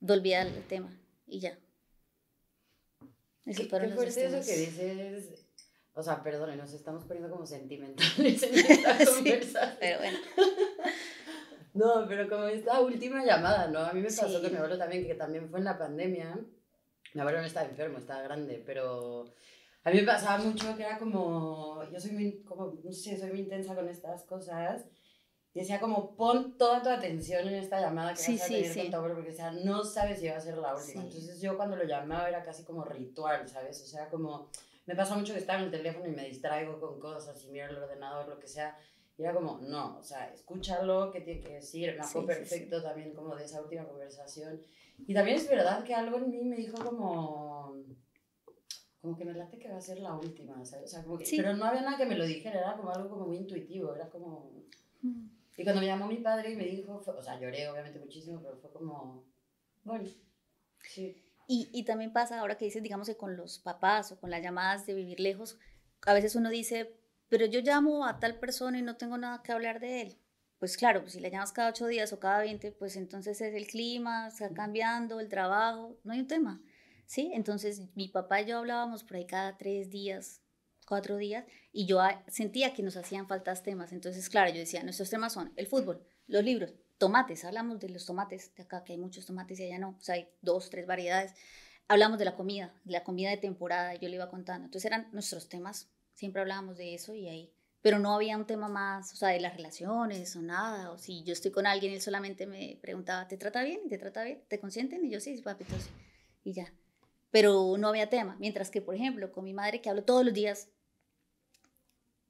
volvía 0.00 0.42
al 0.42 0.66
tema 0.68 0.96
y 1.26 1.40
ya. 1.40 1.58
Eso 3.46 3.62
qué, 3.62 3.68
qué 3.68 3.88
fuerte 3.88 4.26
eso 4.26 4.46
que 4.46 4.56
dices. 4.56 5.46
O 5.94 6.02
sea, 6.02 6.22
perdón, 6.22 6.56
nos 6.58 6.72
estamos 6.74 7.04
poniendo 7.04 7.30
como 7.30 7.46
sentimentales 7.46 8.42
en 8.42 8.54
esta 8.54 9.04
conversación. 9.04 9.76
pero 9.80 9.98
bueno. 9.98 10.18
No, 11.72 12.06
pero 12.08 12.26
como 12.26 12.44
esta 12.46 12.80
última 12.80 13.22
llamada, 13.22 13.68
¿no? 13.68 13.80
A 13.80 13.92
mí 13.92 14.00
me 14.00 14.06
pasó 14.06 14.40
con 14.40 14.50
mi 14.50 14.56
abuelo 14.56 14.78
también, 14.78 15.06
que 15.06 15.14
también 15.14 15.50
fue 15.50 15.58
en 15.58 15.66
la 15.66 15.76
pandemia. 15.76 16.40
Mi 17.12 17.20
abuelo 17.20 17.40
no 17.40 17.46
estaba 17.46 17.68
enfermo, 17.68 17.98
estaba 17.98 18.22
grande, 18.22 18.62
pero 18.64 19.26
a 19.84 19.90
mí 19.90 19.98
me 19.98 20.06
pasaba 20.06 20.42
mucho 20.42 20.74
que 20.74 20.84
era 20.84 20.98
como, 20.98 21.84
yo 21.92 22.00
soy 22.00 22.12
muy, 22.12 22.42
como, 22.44 22.72
no 22.82 22.90
sé, 22.90 23.18
soy 23.18 23.28
muy 23.28 23.40
intensa 23.40 23.74
con 23.74 23.86
estas 23.90 24.22
cosas. 24.22 24.86
Y 25.56 25.60
decía 25.60 25.80
como, 25.80 26.14
pon 26.16 26.58
toda 26.58 26.82
tu 26.82 26.90
atención 26.90 27.48
en 27.48 27.54
esta 27.54 27.80
llamada 27.80 28.12
que 28.12 28.30
vas 28.30 28.42
a 28.42 28.46
tener 28.46 28.76
con 28.76 28.90
tu 28.90 28.96
abuelo, 28.96 29.14
porque 29.14 29.30
o 29.30 29.34
sea, 29.34 29.52
no 29.52 29.82
sabes 29.82 30.20
si 30.20 30.28
va 30.28 30.36
a 30.36 30.40
ser 30.40 30.58
la 30.58 30.74
última. 30.74 31.02
Entonces 31.02 31.40
yo 31.40 31.56
cuando 31.56 31.76
lo 31.76 31.84
llamaba 31.84 32.28
era 32.28 32.42
casi 32.42 32.62
como 32.62 32.84
ritual, 32.84 33.48
¿sabes? 33.48 33.80
O 33.80 33.86
sea, 33.86 34.10
como, 34.10 34.50
me 34.84 34.94
pasa 34.94 35.16
mucho 35.16 35.32
que 35.32 35.38
estaba 35.38 35.58
en 35.60 35.64
el 35.64 35.70
teléfono 35.70 36.06
y 36.08 36.10
me 36.10 36.28
distraigo 36.28 36.78
con 36.78 37.00
cosas 37.00 37.42
y 37.42 37.48
miro 37.48 37.70
el 37.70 37.76
ordenador, 37.78 38.28
lo 38.28 38.38
que 38.38 38.48
sea 38.48 38.76
y 39.18 39.22
era 39.22 39.32
como, 39.32 39.58
no, 39.62 39.96
o 39.98 40.04
sea, 40.04 40.30
escúchalo, 40.30 41.10
qué 41.10 41.22
tiene 41.22 41.40
que 41.40 41.54
decir. 41.54 41.94
Me 41.94 42.04
acuerdo 42.04 42.26
perfecto 42.26 42.82
también 42.82 43.14
como 43.14 43.34
de 43.34 43.46
esa 43.46 43.62
última 43.62 43.86
conversación. 43.86 44.60
Y 45.06 45.14
también 45.14 45.38
es 45.38 45.48
verdad 45.48 45.82
que 45.84 45.94
algo 45.94 46.18
en 46.18 46.30
mí 46.30 46.42
me 46.42 46.56
dijo 46.56 46.76
como, 46.84 47.82
como 49.00 49.16
que 49.16 49.24
me 49.24 49.32
late 49.32 49.58
que 49.58 49.70
va 49.70 49.78
a 49.78 49.80
ser 49.80 50.00
la 50.00 50.14
última, 50.14 50.62
¿sabes? 50.66 50.84
O 50.84 50.88
sea, 50.88 51.02
como 51.02 51.16
que, 51.16 51.24
pero 51.34 51.56
no 51.56 51.64
había 51.64 51.80
nada 51.80 51.96
que 51.96 52.04
me 52.04 52.18
lo 52.18 52.26
dijera, 52.26 52.60
era 52.60 52.76
como 52.76 52.90
algo 52.90 53.08
como 53.08 53.26
muy 53.26 53.38
intuitivo, 53.38 53.94
era 53.94 54.10
como... 54.10 54.52
Mm. 55.00 55.35
Y 55.56 55.64
cuando 55.64 55.80
me 55.80 55.86
llamó 55.86 56.06
mi 56.06 56.16
padre 56.16 56.50
y 56.50 56.56
me 56.56 56.64
dijo, 56.64 57.02
o 57.06 57.22
sea, 57.22 57.40
lloré 57.40 57.68
obviamente 57.68 57.98
muchísimo, 57.98 58.40
pero 58.42 58.58
fue 58.58 58.70
como, 58.70 59.24
bueno, 59.84 60.08
sí. 60.82 61.22
Y, 61.48 61.70
y 61.72 61.84
también 61.84 62.12
pasa 62.12 62.40
ahora 62.40 62.58
que 62.58 62.64
dices, 62.64 62.82
digamos 62.82 63.08
que 63.08 63.16
con 63.16 63.36
los 63.36 63.58
papás 63.58 64.12
o 64.12 64.20
con 64.20 64.30
las 64.30 64.42
llamadas 64.42 64.84
de 64.84 64.94
vivir 64.94 65.20
lejos, 65.20 65.58
a 66.04 66.12
veces 66.12 66.34
uno 66.36 66.50
dice, 66.50 66.92
pero 67.28 67.46
yo 67.46 67.60
llamo 67.60 68.06
a 68.06 68.18
tal 68.18 68.38
persona 68.38 68.78
y 68.78 68.82
no 68.82 68.96
tengo 68.96 69.16
nada 69.16 69.42
que 69.42 69.52
hablar 69.52 69.80
de 69.80 70.02
él. 70.02 70.18
Pues 70.58 70.76
claro, 70.76 71.02
pues 71.02 71.12
si 71.12 71.20
le 71.20 71.30
llamas 71.30 71.52
cada 71.52 71.70
ocho 71.70 71.86
días 71.86 72.12
o 72.12 72.18
cada 72.18 72.40
veinte, 72.40 72.72
pues 72.72 72.96
entonces 72.96 73.40
es 73.40 73.54
el 73.54 73.66
clima, 73.66 74.28
está 74.28 74.52
cambiando, 74.52 75.20
el 75.20 75.28
trabajo, 75.28 75.96
no 76.02 76.12
hay 76.12 76.20
un 76.20 76.26
tema. 76.26 76.62
¿Sí? 77.06 77.30
Entonces 77.34 77.82
mi 77.94 78.08
papá 78.08 78.40
y 78.40 78.46
yo 78.46 78.58
hablábamos 78.58 79.04
por 79.04 79.16
ahí 79.16 79.26
cada 79.26 79.56
tres 79.56 79.90
días, 79.90 80.42
cuatro 80.86 81.16
días, 81.18 81.44
y 81.72 81.84
yo 81.84 82.00
sentía 82.28 82.72
que 82.72 82.82
nos 82.82 82.96
hacían 82.96 83.28
faltas 83.28 83.62
temas. 83.62 83.92
Entonces, 83.92 84.28
claro, 84.30 84.50
yo 84.50 84.58
decía, 84.58 84.82
nuestros 84.82 85.10
temas 85.10 85.34
son 85.34 85.52
el 85.56 85.66
fútbol, 85.66 86.02
los 86.26 86.42
libros, 86.42 86.72
tomates, 86.96 87.44
hablamos 87.44 87.78
de 87.80 87.90
los 87.90 88.06
tomates, 88.06 88.54
de 88.54 88.62
acá 88.62 88.84
que 88.84 88.94
hay 88.94 88.98
muchos 88.98 89.26
tomates 89.26 89.60
y 89.60 89.64
allá 89.64 89.78
no, 89.78 89.90
o 89.98 90.00
sea, 90.00 90.14
hay 90.14 90.28
dos, 90.40 90.70
tres 90.70 90.86
variedades. 90.86 91.34
Hablamos 91.88 92.18
de 92.18 92.24
la 92.24 92.34
comida, 92.34 92.74
de 92.84 92.92
la 92.92 93.04
comida 93.04 93.30
de 93.30 93.36
temporada, 93.36 93.94
yo 93.94 94.08
le 94.08 94.16
iba 94.16 94.30
contando. 94.30 94.64
Entonces 94.64 94.86
eran 94.86 95.08
nuestros 95.12 95.48
temas 95.48 95.90
siempre 96.16 96.40
hablábamos 96.40 96.76
de 96.76 96.94
eso 96.94 97.14
y 97.14 97.28
ahí, 97.28 97.52
pero 97.82 97.98
no 98.00 98.14
había 98.14 98.36
un 98.36 98.46
tema 98.46 98.68
más, 98.68 99.12
o 99.12 99.16
sea, 99.16 99.28
de 99.28 99.38
las 99.38 99.54
relaciones 99.56 100.34
o 100.34 100.42
nada, 100.42 100.90
o 100.90 100.98
si 100.98 101.22
yo 101.22 101.32
estoy 101.32 101.52
con 101.52 101.66
alguien, 101.66 101.92
él 101.92 102.00
solamente 102.00 102.46
me 102.46 102.78
preguntaba, 102.82 103.28
¿te 103.28 103.36
trata 103.36 103.62
bien? 103.62 103.88
¿Te 103.88 103.98
trata 103.98 104.24
bien? 104.24 104.42
¿Te 104.48 104.58
consienten? 104.58 105.04
Y 105.04 105.10
yo, 105.10 105.20
sí, 105.20 105.40
papi, 105.42 105.64
y 106.42 106.52
ya. 106.52 106.72
Pero 107.30 107.76
no 107.78 107.88
había 107.88 108.08
tema, 108.08 108.36
mientras 108.40 108.70
que, 108.70 108.80
por 108.80 108.94
ejemplo, 108.94 109.30
con 109.30 109.44
mi 109.44 109.52
madre, 109.52 109.82
que 109.82 109.90
hablo 109.90 110.04
todos 110.04 110.24
los 110.24 110.34
días, 110.34 110.68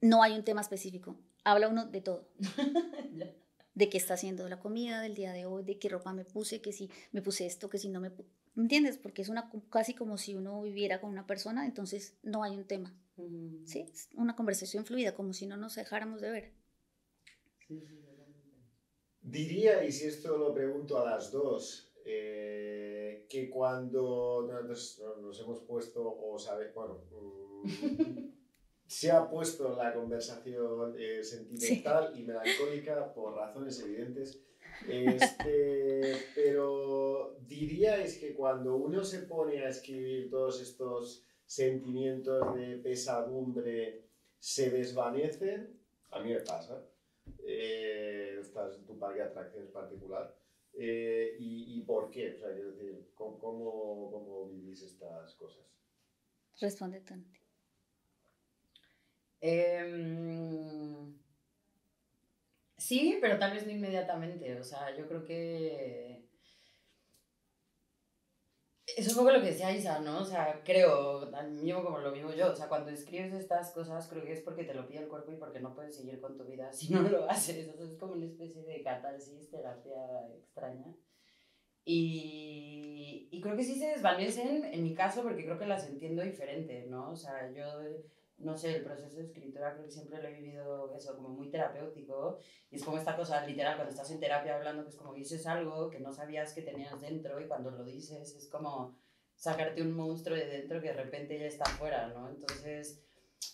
no 0.08 0.22
hay 0.22 0.32
un 0.34 0.44
tema 0.44 0.60
específico, 0.60 1.16
habla 1.44 1.68
uno 1.68 1.86
de 1.86 2.00
todo. 2.00 2.28
de 3.76 3.90
qué 3.90 3.98
está 3.98 4.14
haciendo 4.14 4.48
la 4.48 4.58
comida 4.58 5.02
del 5.02 5.14
día 5.14 5.32
de 5.32 5.44
hoy, 5.44 5.62
de 5.62 5.78
qué 5.78 5.90
ropa 5.90 6.14
me 6.14 6.24
puse, 6.24 6.62
que 6.62 6.72
si 6.72 6.90
me 7.12 7.20
puse 7.20 7.44
esto, 7.44 7.68
que 7.68 7.78
si 7.78 7.90
no 7.90 8.00
me... 8.00 8.10
¿Me 8.54 8.62
entiendes? 8.62 8.96
Porque 8.96 9.20
es 9.20 9.28
una, 9.28 9.50
casi 9.68 9.92
como 9.92 10.16
si 10.16 10.34
uno 10.34 10.62
viviera 10.62 10.98
con 10.98 11.10
una 11.10 11.26
persona, 11.26 11.66
entonces 11.66 12.16
no 12.22 12.42
hay 12.42 12.56
un 12.56 12.64
tema. 12.64 12.98
Sí, 13.64 13.86
una 14.14 14.34
conversación 14.34 14.86
fluida, 14.86 15.14
como 15.14 15.34
si 15.34 15.46
no 15.46 15.58
nos 15.58 15.74
dejáramos 15.74 16.22
de 16.22 16.30
ver. 16.30 16.52
Diría, 19.20 19.84
y 19.84 19.92
si 19.92 20.06
esto 20.06 20.38
lo 20.38 20.54
pregunto 20.54 20.98
a 20.98 21.10
las 21.10 21.30
dos, 21.30 21.92
eh, 22.06 23.26
que 23.28 23.50
cuando 23.50 24.48
nos, 24.66 25.02
nos, 25.20 25.40
hemos 25.40 25.60
puesto, 25.60 26.16
o 26.18 26.38
sabe, 26.38 26.72
bueno, 26.72 27.04
mm, 27.10 27.64
se 28.86 29.10
ha 29.10 29.28
puesto 29.28 29.74
la 29.76 29.92
conversación 29.92 30.94
eh, 30.98 31.22
sentimental 31.22 32.12
y 32.16 32.22
melancólica 32.22 33.12
por 33.12 33.34
razones 33.34 33.80
evidentes. 33.80 34.42
Este, 34.88 36.16
pero 36.34 37.36
diríais 37.40 38.18
que 38.18 38.34
cuando 38.34 38.76
uno 38.76 39.04
se 39.04 39.20
pone 39.20 39.64
a 39.64 39.68
escribir 39.68 40.30
todos 40.30 40.60
estos 40.60 41.24
sentimientos 41.44 42.54
de 42.54 42.76
pesadumbre 42.78 44.06
se 44.38 44.70
desvanecen, 44.70 45.80
a 46.10 46.20
mí 46.20 46.32
me 46.32 46.40
pasa, 46.40 46.84
eh, 47.44 48.38
estás 48.40 48.76
en 48.76 48.84
tu 48.84 48.98
parque 48.98 49.20
de 49.20 49.24
atracciones 49.24 49.70
particular, 49.70 50.36
eh, 50.78 51.36
y, 51.38 51.78
y, 51.78 51.82
por 51.82 52.10
qué? 52.10 52.34
O 52.34 52.38
sea, 52.38 52.52
quiero 52.52 52.72
decir, 52.72 53.10
¿cómo, 53.14 53.38
cómo, 53.38 54.48
vivís 54.50 54.82
estas 54.82 55.34
cosas? 55.34 55.64
Responde. 56.60 57.02
Em, 59.48 61.14
sí, 62.76 63.18
pero 63.20 63.38
tal 63.38 63.52
vez 63.52 63.64
no 63.64 63.72
inmediatamente. 63.72 64.58
O 64.58 64.64
sea, 64.64 64.96
yo 64.96 65.06
creo 65.06 65.24
que 65.24 66.26
eso 68.96 69.10
es 69.10 69.16
un 69.16 69.18
poco 69.18 69.36
lo 69.36 69.40
que 69.40 69.50
decía 69.50 69.76
Isa, 69.76 70.00
¿no? 70.00 70.20
O 70.20 70.24
sea, 70.24 70.62
creo, 70.64 71.30
mismo 71.50 71.84
como 71.84 71.98
lo 71.98 72.10
mismo 72.10 72.32
yo, 72.32 72.50
o 72.52 72.56
sea, 72.56 72.68
cuando 72.68 72.90
escribes 72.90 73.32
estas 73.34 73.70
cosas 73.72 74.08
creo 74.08 74.24
que 74.24 74.32
es 74.32 74.40
porque 74.40 74.64
te 74.64 74.74
lo 74.74 74.86
pide 74.88 75.00
el 75.00 75.08
cuerpo 75.08 75.32
y 75.32 75.36
porque 75.36 75.60
no 75.60 75.74
puedes 75.74 75.94
seguir 75.94 76.20
con 76.20 76.36
tu 76.36 76.44
vida 76.44 76.72
si 76.72 76.92
no 76.92 77.02
lo 77.02 77.30
haces. 77.30 77.68
O 77.68 77.76
sea, 77.76 77.86
es 77.86 77.96
como 77.96 78.14
una 78.14 78.26
especie 78.26 78.62
de 78.62 78.82
catarsis, 78.82 79.50
terapia 79.50 80.26
extraña. 80.36 80.92
Y, 81.84 83.28
y 83.30 83.40
creo 83.40 83.56
que 83.56 83.62
sí 83.62 83.76
se 83.76 83.88
desvanecen 83.88 84.64
en 84.64 84.82
mi 84.82 84.94
caso 84.94 85.22
porque 85.22 85.44
creo 85.44 85.58
que 85.58 85.66
las 85.66 85.86
entiendo 85.86 86.22
diferente, 86.22 86.86
¿no? 86.88 87.10
O 87.10 87.16
sea, 87.16 87.52
yo 87.52 87.64
no 88.38 88.56
sé, 88.56 88.76
el 88.76 88.84
proceso 88.84 89.16
de 89.16 89.24
escritura 89.24 89.72
creo 89.72 89.86
que 89.86 89.90
siempre 89.90 90.20
lo 90.22 90.28
he 90.28 90.34
vivido 90.34 90.94
eso, 90.94 91.16
como 91.16 91.30
muy 91.30 91.50
terapéutico. 91.50 92.38
Y 92.70 92.76
es 92.76 92.84
como 92.84 92.98
esta 92.98 93.16
cosa 93.16 93.46
literal, 93.46 93.76
cuando 93.76 93.92
estás 93.92 94.10
en 94.10 94.20
terapia 94.20 94.56
hablando, 94.56 94.82
que 94.84 94.90
es 94.90 94.96
como 94.96 95.14
dices 95.14 95.46
algo 95.46 95.90
que 95.90 96.00
no 96.00 96.12
sabías 96.12 96.52
que 96.52 96.62
tenías 96.62 97.00
dentro 97.00 97.40
y 97.40 97.46
cuando 97.46 97.70
lo 97.70 97.84
dices 97.84 98.34
es 98.34 98.48
como 98.48 98.98
sacarte 99.34 99.82
un 99.82 99.92
monstruo 99.92 100.36
de 100.36 100.46
dentro 100.46 100.80
que 100.80 100.88
de 100.88 101.02
repente 101.04 101.38
ya 101.38 101.46
está 101.46 101.64
fuera, 101.64 102.08
¿no? 102.08 102.28
Entonces, 102.28 103.02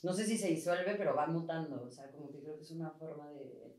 no 0.03 0.13
sé 0.13 0.27
si 0.27 0.37
se 0.37 0.49
disuelve, 0.49 0.95
pero 0.97 1.15
va 1.15 1.27
mutando. 1.27 1.85
O 1.85 1.91
sea, 1.91 2.11
como 2.11 2.31
que 2.31 2.41
creo 2.41 2.57
que 2.57 2.63
es 2.63 2.71
una 2.73 2.91
forma 2.91 3.31
de, 3.31 3.77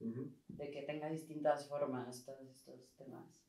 de 0.00 0.70
que 0.70 0.82
tenga 0.82 1.08
distintas 1.08 1.68
formas 1.68 2.24
todos 2.24 2.48
estos 2.48 2.94
temas. 2.96 3.42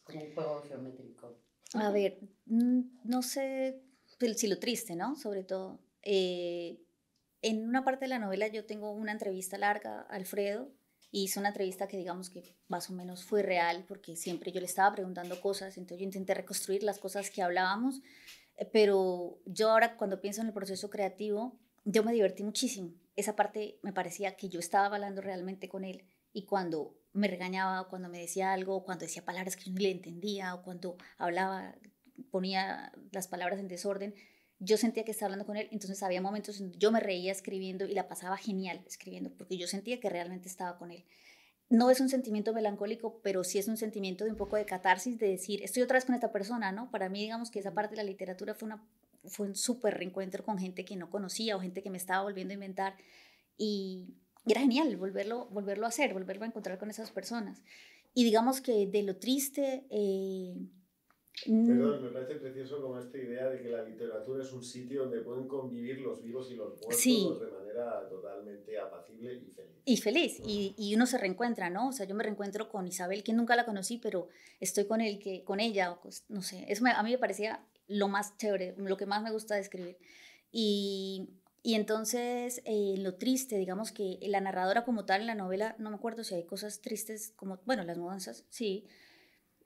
Es 0.00 0.04
como 0.04 0.24
un 0.24 0.34
juego 0.34 0.62
geométrico. 0.62 1.38
A 1.74 1.90
ver, 1.90 2.18
mm, 2.46 2.80
no 3.04 3.22
sé 3.22 3.82
si 4.36 4.48
lo 4.48 4.58
triste, 4.58 4.96
¿no? 4.96 5.16
Sobre 5.16 5.44
todo 5.44 5.80
eh, 6.02 6.80
en 7.42 7.68
una 7.68 7.84
parte 7.84 8.04
de 8.06 8.08
la 8.08 8.18
novela 8.18 8.48
yo 8.48 8.64
tengo 8.64 8.90
una 8.90 9.12
entrevista 9.12 9.58
larga 9.58 10.00
a 10.02 10.14
Alfredo 10.14 10.70
y 11.10 11.24
hice 11.24 11.38
una 11.38 11.48
entrevista 11.48 11.88
que 11.88 11.96
digamos 11.96 12.30
que 12.30 12.56
más 12.68 12.90
o 12.90 12.92
menos 12.92 13.24
fue 13.24 13.42
real 13.42 13.84
porque 13.86 14.16
siempre 14.16 14.52
yo 14.52 14.60
le 14.60 14.66
estaba 14.66 14.94
preguntando 14.94 15.40
cosas, 15.40 15.78
entonces 15.78 16.00
yo 16.00 16.04
intenté 16.04 16.34
reconstruir 16.34 16.82
las 16.82 16.98
cosas 16.98 17.30
que 17.30 17.42
hablábamos, 17.42 18.00
eh, 18.56 18.68
pero 18.70 19.38
yo 19.46 19.70
ahora 19.70 19.96
cuando 19.96 20.20
pienso 20.20 20.40
en 20.40 20.48
el 20.48 20.52
proceso 20.52 20.90
creativo, 20.90 21.58
yo 21.84 22.02
me 22.02 22.12
divertí 22.12 22.42
muchísimo. 22.42 22.92
Esa 23.16 23.34
parte 23.34 23.78
me 23.82 23.92
parecía 23.92 24.36
que 24.36 24.48
yo 24.48 24.60
estaba 24.60 24.94
hablando 24.94 25.22
realmente 25.22 25.68
con 25.68 25.84
él 25.84 26.04
y 26.32 26.44
cuando 26.44 26.94
me 27.12 27.28
regañaba, 27.28 27.88
cuando 27.88 28.08
me 28.08 28.20
decía 28.20 28.52
algo, 28.52 28.84
cuando 28.84 29.04
decía 29.04 29.24
palabras 29.24 29.56
que 29.56 29.64
yo 29.64 29.72
no 29.72 29.80
le 29.80 29.90
entendía 29.90 30.54
o 30.54 30.62
cuando 30.62 30.96
hablaba, 31.16 31.74
ponía 32.30 32.92
las 33.12 33.28
palabras 33.28 33.58
en 33.58 33.68
desorden, 33.68 34.14
yo 34.60 34.76
sentía 34.76 35.04
que 35.04 35.12
estaba 35.12 35.26
hablando 35.26 35.46
con 35.46 35.56
él, 35.56 35.68
entonces 35.70 36.02
había 36.02 36.20
momentos 36.20 36.60
en 36.60 36.72
yo 36.72 36.90
me 36.90 37.00
reía 37.00 37.30
escribiendo 37.30 37.86
y 37.86 37.94
la 37.94 38.08
pasaba 38.08 38.36
genial 38.36 38.82
escribiendo, 38.86 39.30
porque 39.30 39.56
yo 39.56 39.66
sentía 39.66 40.00
que 40.00 40.10
realmente 40.10 40.48
estaba 40.48 40.78
con 40.78 40.90
él. 40.90 41.04
No 41.70 41.90
es 41.90 42.00
un 42.00 42.08
sentimiento 42.08 42.52
melancólico, 42.52 43.20
pero 43.22 43.44
sí 43.44 43.58
es 43.58 43.68
un 43.68 43.76
sentimiento 43.76 44.24
de 44.24 44.30
un 44.30 44.36
poco 44.36 44.56
de 44.56 44.64
catarsis, 44.64 45.18
de 45.18 45.28
decir, 45.28 45.62
estoy 45.62 45.82
otra 45.82 45.96
vez 45.96 46.06
con 46.06 46.14
esta 46.14 46.32
persona, 46.32 46.72
¿no? 46.72 46.90
Para 46.90 47.08
mí, 47.08 47.20
digamos 47.20 47.50
que 47.50 47.58
esa 47.58 47.74
parte 47.74 47.94
de 47.94 48.02
la 48.02 48.08
literatura 48.08 48.54
fue, 48.54 48.66
una, 48.66 48.82
fue 49.24 49.46
un 49.46 49.54
súper 49.54 49.98
reencuentro 49.98 50.44
con 50.44 50.58
gente 50.58 50.84
que 50.84 50.96
no 50.96 51.10
conocía 51.10 51.56
o 51.56 51.60
gente 51.60 51.82
que 51.82 51.90
me 51.90 51.98
estaba 51.98 52.22
volviendo 52.22 52.52
a 52.52 52.54
inventar 52.54 52.96
y, 53.56 54.14
era 54.46 54.62
genial 54.62 54.96
volverlo, 54.96 55.46
volverlo 55.50 55.84
a 55.84 55.90
hacer, 55.90 56.14
volverlo 56.14 56.44
a 56.44 56.46
encontrar 56.46 56.78
con 56.78 56.88
esas 56.88 57.10
personas. 57.10 57.62
Y 58.14 58.24
digamos 58.24 58.60
que 58.60 58.86
de 58.86 59.02
lo 59.02 59.16
triste... 59.16 59.86
Eh, 59.90 60.56
Perdón, 61.44 62.02
me 62.02 62.10
parece 62.10 62.34
precioso 62.36 62.80
como 62.80 62.98
esta 62.98 63.18
idea 63.18 63.48
de 63.48 63.60
que 63.60 63.68
la 63.68 63.82
literatura 63.82 64.42
es 64.42 64.52
un 64.52 64.62
sitio 64.62 65.02
donde 65.02 65.20
pueden 65.20 65.46
convivir 65.46 66.00
los 66.00 66.22
vivos 66.22 66.50
y 66.50 66.56
los 66.56 66.74
muertos 66.74 67.40
de 67.40 67.50
manera 67.50 68.06
totalmente 68.08 68.78
apacible 68.78 69.34
y 69.34 69.50
feliz. 69.52 69.76
Y 69.84 69.96
feliz, 69.96 70.40
y, 70.44 70.74
y, 70.76 70.94
uno 70.94 71.06
se 71.06 71.18
reencuentra, 71.18 71.70
¿no? 71.70 71.88
O 71.88 71.92
sea, 71.92 72.06
yo 72.06 72.14
me 72.14 72.22
reencuentro 72.22 72.68
con 72.68 72.86
Isabel, 72.86 73.22
que 73.22 73.32
nunca 73.32 73.56
la 73.56 73.64
conocí, 73.64 73.98
pero 73.98 74.28
estoy 74.60 74.86
con, 74.86 75.00
él, 75.00 75.18
que, 75.18 75.44
con 75.44 75.60
ella, 75.60 75.98
pues, 76.02 76.24
no 76.28 76.42
sé, 76.42 76.66
eso 76.68 76.84
a 76.86 77.02
mí 77.02 77.10
me 77.10 77.18
parecía 77.18 77.64
lo 77.86 78.08
más 78.08 78.36
chévere, 78.36 78.74
lo 78.76 78.96
que 78.96 79.06
más 79.06 79.22
me 79.22 79.30
gusta 79.30 79.54
de 79.54 79.62
escribir. 79.62 79.96
Y, 80.52 81.30
y 81.62 81.74
entonces, 81.74 82.62
eh, 82.64 82.96
lo 82.98 83.14
triste, 83.16 83.56
digamos 83.56 83.92
que 83.92 84.18
la 84.22 84.40
narradora 84.40 84.84
como 84.84 85.04
tal 85.04 85.22
en 85.22 85.26
la 85.26 85.34
novela, 85.34 85.74
no 85.78 85.90
me 85.90 85.96
acuerdo 85.96 86.24
si 86.24 86.34
hay 86.34 86.44
cosas 86.44 86.80
tristes 86.80 87.32
como, 87.36 87.60
bueno, 87.64 87.84
las 87.84 87.98
mudanzas, 87.98 88.44
sí, 88.50 88.86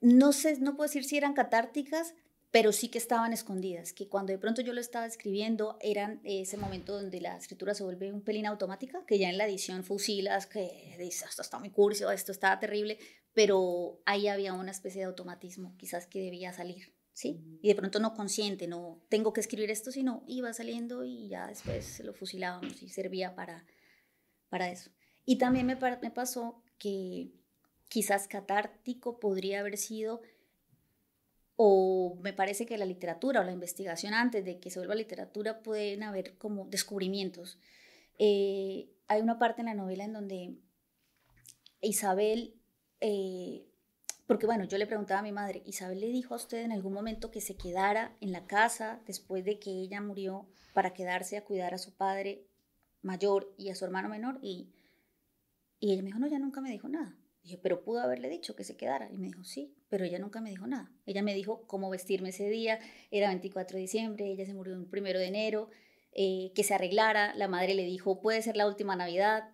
no 0.03 0.33
sé, 0.33 0.59
no 0.59 0.75
puedo 0.75 0.87
decir 0.87 1.05
si 1.05 1.17
eran 1.17 1.33
catárticas, 1.33 2.13
pero 2.51 2.71
sí 2.71 2.89
que 2.89 2.97
estaban 2.97 3.33
escondidas, 3.33 3.93
que 3.93 4.09
cuando 4.09 4.33
de 4.33 4.37
pronto 4.37 4.61
yo 4.61 4.73
lo 4.73 4.81
estaba 4.81 5.07
escribiendo, 5.07 5.77
eran 5.81 6.19
ese 6.23 6.57
momento 6.57 6.93
donde 6.93 7.21
la 7.21 7.37
escritura 7.37 7.73
se 7.73 7.83
vuelve 7.83 8.11
un 8.11 8.21
pelín 8.21 8.45
automática, 8.45 9.03
que 9.07 9.17
ya 9.17 9.29
en 9.29 9.37
la 9.37 9.47
edición 9.47 9.83
fusilas, 9.83 10.45
que 10.45 10.95
dices, 10.99 11.29
esto 11.29 11.41
está 11.41 11.57
muy 11.57 11.71
curso, 11.71 12.11
esto 12.11 12.31
está 12.31 12.59
terrible, 12.59 12.99
pero 13.33 14.01
ahí 14.05 14.27
había 14.27 14.53
una 14.53 14.71
especie 14.71 15.01
de 15.01 15.05
automatismo, 15.05 15.75
quizás 15.77 16.05
que 16.05 16.19
debía 16.19 16.51
salir, 16.51 16.93
¿sí? 17.13 17.41
Y 17.61 17.69
de 17.69 17.75
pronto 17.75 17.99
no 17.99 18.13
consciente, 18.13 18.67
no 18.67 19.01
tengo 19.09 19.31
que 19.31 19.39
escribir 19.39 19.71
esto, 19.71 19.89
sino 19.89 20.23
iba 20.27 20.53
saliendo 20.53 21.05
y 21.05 21.29
ya 21.29 21.47
después 21.47 22.01
lo 22.01 22.13
fusilábamos 22.13 22.83
y 22.83 22.89
servía 22.89 23.35
para, 23.35 23.65
para 24.49 24.69
eso. 24.69 24.91
Y 25.25 25.37
también 25.37 25.65
me, 25.65 25.75
me 25.75 26.11
pasó 26.11 26.61
que 26.77 27.31
quizás 27.93 28.27
catártico 28.27 29.19
podría 29.19 29.59
haber 29.59 29.77
sido, 29.77 30.23
o 31.55 32.17
me 32.23 32.33
parece 32.33 32.65
que 32.65 32.75
la 32.79 32.85
literatura 32.85 33.41
o 33.41 33.43
la 33.43 33.51
investigación 33.51 34.15
antes 34.15 34.43
de 34.43 34.59
que 34.59 34.71
se 34.71 34.79
vuelva 34.79 34.95
literatura 34.95 35.61
pueden 35.61 36.01
haber 36.01 36.35
como 36.39 36.65
descubrimientos. 36.65 37.59
Eh, 38.17 38.89
hay 39.07 39.21
una 39.21 39.37
parte 39.37 39.61
en 39.61 39.67
la 39.67 39.75
novela 39.75 40.05
en 40.05 40.13
donde 40.13 40.55
Isabel, 41.81 42.55
eh, 42.99 43.63
porque 44.25 44.47
bueno, 44.47 44.63
yo 44.63 44.79
le 44.79 44.87
preguntaba 44.87 45.19
a 45.19 45.23
mi 45.23 45.31
madre, 45.31 45.61
Isabel 45.67 45.99
le 45.99 46.07
dijo 46.07 46.33
a 46.33 46.37
usted 46.37 46.63
en 46.63 46.71
algún 46.71 46.93
momento 46.93 47.29
que 47.29 47.41
se 47.41 47.57
quedara 47.57 48.17
en 48.21 48.31
la 48.31 48.47
casa 48.47 49.03
después 49.05 49.45
de 49.45 49.59
que 49.59 49.69
ella 49.69 50.01
murió 50.01 50.47
para 50.73 50.95
quedarse 50.95 51.37
a 51.37 51.45
cuidar 51.45 51.75
a 51.75 51.77
su 51.77 51.93
padre 51.93 52.47
mayor 53.03 53.53
y 53.55 53.69
a 53.69 53.75
su 53.75 53.85
hermano 53.85 54.09
menor 54.09 54.39
y, 54.41 54.73
y 55.79 55.91
ella 55.91 56.01
me 56.01 56.07
dijo, 56.07 56.17
no, 56.17 56.25
ya 56.25 56.39
nunca 56.39 56.59
me 56.59 56.71
dijo 56.71 56.89
nada. 56.89 57.15
Dije, 57.43 57.57
pero 57.57 57.83
pudo 57.83 57.99
haberle 57.99 58.29
dicho 58.29 58.55
que 58.55 58.63
se 58.63 58.77
quedara. 58.77 59.11
Y 59.11 59.17
me 59.17 59.27
dijo, 59.27 59.43
sí, 59.43 59.75
pero 59.89 60.05
ella 60.05 60.17
nunca 60.17 60.39
me 60.39 60.49
dijo 60.49 60.65
nada. 60.65 60.91
Ella 61.05 61.21
me 61.21 61.35
dijo 61.35 61.67
cómo 61.67 61.89
vestirme 61.89 62.29
ese 62.29 62.49
día. 62.49 62.79
Era 63.11 63.27
24 63.27 63.75
de 63.75 63.81
diciembre, 63.81 64.25
ella 64.31 64.45
se 64.45 64.53
murió 64.53 64.73
el 64.73 64.85
primero 64.85 65.19
de 65.19 65.25
enero, 65.25 65.69
eh, 66.13 66.53
que 66.55 66.63
se 66.63 66.73
arreglara. 66.73 67.35
La 67.35 67.49
madre 67.49 67.75
le 67.75 67.83
dijo, 67.85 68.21
puede 68.21 68.41
ser 68.41 68.55
la 68.55 68.65
última 68.65 68.95
Navidad, 68.95 69.49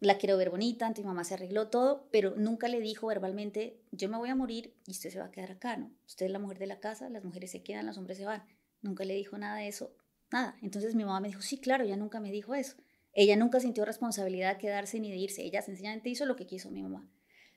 la 0.00 0.18
quiero 0.18 0.36
ver 0.36 0.50
bonita. 0.50 0.86
Entonces 0.86 1.06
mi 1.06 1.08
mamá 1.08 1.24
se 1.24 1.34
arregló 1.34 1.68
todo, 1.68 2.08
pero 2.12 2.34
nunca 2.36 2.68
le 2.68 2.80
dijo 2.80 3.06
verbalmente, 3.06 3.80
yo 3.90 4.10
me 4.10 4.18
voy 4.18 4.28
a 4.28 4.34
morir 4.34 4.74
y 4.86 4.90
usted 4.90 5.10
se 5.10 5.18
va 5.18 5.26
a 5.26 5.30
quedar 5.30 5.52
acá, 5.52 5.78
¿no? 5.78 5.90
Usted 6.06 6.26
es 6.26 6.32
la 6.32 6.38
mujer 6.38 6.58
de 6.58 6.66
la 6.66 6.80
casa, 6.80 7.08
las 7.08 7.24
mujeres 7.24 7.50
se 7.50 7.62
quedan, 7.62 7.86
los 7.86 7.96
hombres 7.96 8.18
se 8.18 8.26
van. 8.26 8.44
Nunca 8.82 9.04
le 9.04 9.14
dijo 9.14 9.38
nada 9.38 9.56
de 9.56 9.68
eso, 9.68 9.96
nada. 10.30 10.56
Entonces 10.60 10.94
mi 10.94 11.04
mamá 11.04 11.20
me 11.20 11.28
dijo, 11.28 11.40
sí, 11.40 11.58
claro, 11.58 11.84
ella 11.84 11.96
nunca 11.96 12.20
me 12.20 12.30
dijo 12.30 12.54
eso. 12.54 12.76
Ella 13.20 13.34
nunca 13.34 13.58
sintió 13.58 13.84
responsabilidad 13.84 14.54
de 14.54 14.60
quedarse 14.60 15.00
ni 15.00 15.10
de 15.10 15.16
irse. 15.16 15.42
Ella 15.42 15.60
sencillamente 15.60 16.08
hizo 16.08 16.24
lo 16.24 16.36
que 16.36 16.46
quiso 16.46 16.70
mi 16.70 16.84
mamá. 16.84 17.10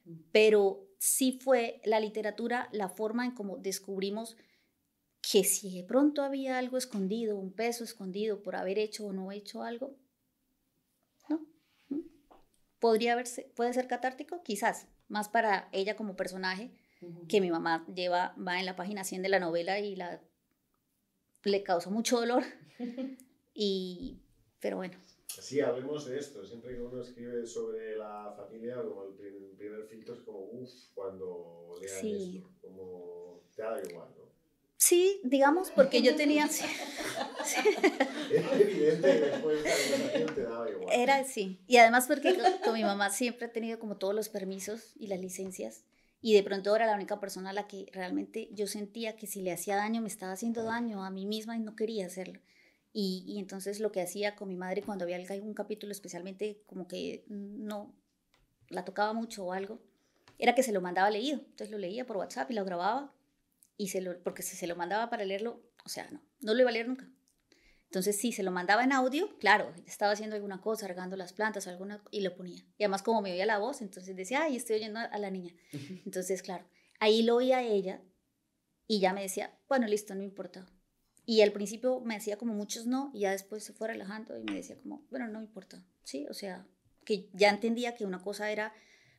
Mm. 0.06 0.16
Pero 0.32 0.88
sí 0.98 1.38
fue 1.40 1.80
la 1.86 2.00
literatura 2.00 2.68
la 2.72 2.90
forma 2.90 3.26
en 3.26 3.36
cómo 3.36 3.58
descubrimos 3.58 4.38
que 5.22 5.44
si 5.44 5.78
de 5.78 5.84
pronto 5.84 6.24
había 6.24 6.58
algo 6.58 6.80
escondido, 6.80 7.38
un 7.38 7.54
peso 7.54 7.84
escondido 7.84 8.42
por 8.42 8.56
haber 8.56 8.80
hecho 8.80 9.06
o 9.06 9.14
no 9.14 9.32
hecho 9.32 9.62
algo, 9.62 9.96
¿no? 11.30 11.46
¿Mm? 11.90 12.08
¿Podría 12.80 13.16
verse, 13.16 13.52
puede 13.56 13.72
ser 13.74 13.86
catártico? 13.86 14.42
Quizás, 14.42 14.88
más 15.10 15.30
para 15.30 15.70
ella 15.74 15.96
como 15.96 16.16
personaje, 16.16 16.72
que 17.30 17.40
mi 17.40 17.52
mamá 17.52 17.86
lleva, 17.94 18.34
va 18.36 18.60
en 18.60 18.66
la 18.66 18.76
página 18.76 19.04
100 19.04 19.22
de 19.22 19.30
la 19.30 19.40
novela 19.40 19.80
y 19.80 19.96
la, 19.96 20.22
le 21.44 21.62
causó 21.62 21.92
mucho 21.92 22.20
dolor. 22.20 22.44
y, 23.54 24.24
pero 24.60 24.78
bueno, 24.78 24.98
Sí, 25.40 25.62
hablemos 25.62 26.06
de 26.06 26.20
esto. 26.20 26.46
Siempre 26.46 26.76
que 26.76 26.82
uno 26.82 27.02
escribe 27.02 27.46
sobre 27.46 27.98
la 27.98 28.34
familia, 28.36 28.76
como 28.76 29.06
el 29.06 29.14
primer, 29.56 29.84
filtro 29.86 30.16
es 30.16 30.22
como, 30.22 30.40
uff, 30.40 30.72
cuando 30.94 31.78
lean 31.80 32.06
esto, 32.06 32.50
como 32.62 33.42
te 33.56 33.62
da 33.62 33.82
igual, 33.90 34.10
¿no? 34.18 34.32
Sí, 34.82 35.22
digamos, 35.24 35.70
porque 35.70 36.02
yo 36.02 36.16
tenía... 36.16 36.48
sí. 36.50 36.66
Era 38.32 38.54
evidente 38.60 39.08
que 39.08 39.20
después 39.20 39.64
de 39.64 40.26
la 40.26 40.34
te 40.34 40.42
daba 40.42 40.70
igual. 40.72 40.88
Era, 40.92 41.24
sí. 41.24 41.62
Y 41.68 41.78
además 41.78 42.08
porque 42.08 42.36
con, 42.64 42.74
mi 42.74 42.84
mamá 42.84 43.12
siempre 43.12 43.46
ha 43.46 43.52
tenido 43.52 43.78
como 43.78 43.98
todos 43.98 44.16
los 44.16 44.30
permisos 44.30 44.94
y 44.96 45.06
las 45.06 45.20
licencias. 45.20 45.84
Y 46.20 46.34
de 46.34 46.42
pronto 46.42 46.76
era 46.76 46.88
la 46.88 46.96
única 46.96 47.20
persona 47.20 47.52
a 47.52 47.54
la 47.54 47.68
que 47.68 47.86
realmente 47.94 48.50
yo 48.54 48.66
sentía 48.66 49.16
que 49.16 49.28
si 49.28 49.44
le 49.44 49.52
hacía 49.52 49.76
daño, 49.76 50.02
me 50.02 50.08
estaba 50.08 50.32
haciendo 50.32 50.64
daño 50.64 51.06
a 51.06 51.12
mí 51.12 51.28
misma 51.28 51.56
y 51.56 51.60
no 51.60 51.76
quería 51.76 52.08
hacerlo. 52.08 52.40
Y, 52.94 53.38
entonces 53.40 53.80
lo 53.80 53.92
que 53.92 54.02
hacía 54.02 54.36
con 54.36 54.50
mi 54.50 54.56
madre 54.56 54.84
cuando 54.84 55.06
había 55.06 55.16
algún 55.16 55.54
capítulo 55.54 55.92
especialmente 55.92 56.62
como 56.66 56.88
que 56.88 57.24
no 57.28 57.96
la 58.68 58.84
tocaba 58.84 59.14
mucho 59.14 59.46
o 59.46 59.54
algo, 59.54 59.80
era 60.38 60.56
que 60.56 60.64
se 60.64 60.72
lo 60.72 60.82
mandaba 60.82 61.10
leído. 61.10 61.40
Entonces 61.40 61.72
lo 61.72 61.78
leía 61.78 62.06
por 62.06 62.18
WhatsApp 62.18 62.52
y 62.52 62.54
lo 62.54 62.66
grababa, 62.66 63.14
y 63.78 63.88
se 63.90 64.02
lo, 64.02 64.22
porque 64.24 64.44
si 64.44 64.56
se 64.56 64.68
lo 64.68 64.76
mandaba 64.76 65.10
para 65.10 65.26
leerlo, 65.26 65.64
o 65.86 65.90
sea, 65.90 66.10
no, 66.12 66.22
no 66.42 66.54
lo 66.54 66.62
iba 66.62 66.70
a 66.70 66.74
leer 66.74 66.88
nunca. 66.88 67.10
Entonces, 67.86 68.18
si 68.18 68.32
se 68.32 68.42
lo 68.42 68.52
mandaba 68.52 68.86
en 68.86 68.94
audio, 68.94 69.38
claro, 69.38 69.74
estaba 69.86 70.14
haciendo 70.14 70.38
alguna 70.38 70.62
cosa, 70.62 70.88
regando 70.88 71.18
las 71.18 71.34
plantas, 71.34 71.68
alguna, 71.68 72.02
y 72.10 72.22
lo 72.22 72.34
ponía. 72.36 72.64
Y 72.78 72.84
además, 72.84 73.04
como 73.04 73.22
me 73.22 73.34
oía 73.34 73.46
la 73.46 73.58
voz, 73.58 73.82
entonces 73.82 74.16
decía, 74.16 74.44
ay, 74.44 74.56
estoy 74.56 74.78
oyendo 74.78 75.00
a 75.00 75.18
la 75.18 75.30
niña. 75.30 75.54
Entonces, 76.06 76.42
claro, 76.42 76.66
ahí 77.02 77.22
lo 77.22 77.36
oía 77.36 77.64
ella 77.64 78.02
y 78.88 79.02
ya 79.02 79.12
me 79.14 79.24
decía, 79.24 79.60
bueno, 79.68 79.88
listo, 79.88 80.16
no 80.16 80.24
importa. 80.24 80.66
Y 81.32 81.40
al 81.40 81.54
principio 81.54 82.02
me 82.02 82.18
hacía 82.18 82.36
como 82.36 82.54
muchos 82.54 82.88
no, 82.88 83.10
y 83.14 83.22
ya 83.22 83.32
después 83.32 83.64
se 83.64 83.72
fue 83.72 83.88
relajando 83.88 84.38
y 84.38 84.44
me 84.44 84.56
decía 84.56 84.78
como, 84.78 85.08
bueno, 85.10 85.30
no 85.30 85.40
me 85.40 85.46
importa, 85.46 85.82
¿sí? 86.04 86.28
O 86.30 86.34
sea, 86.34 86.68
que 87.06 87.30
ya 87.32 87.50
entendía 87.50 87.96
que 87.96 88.06
una 88.06 88.22
cosa 88.22 88.52
era 88.52 88.74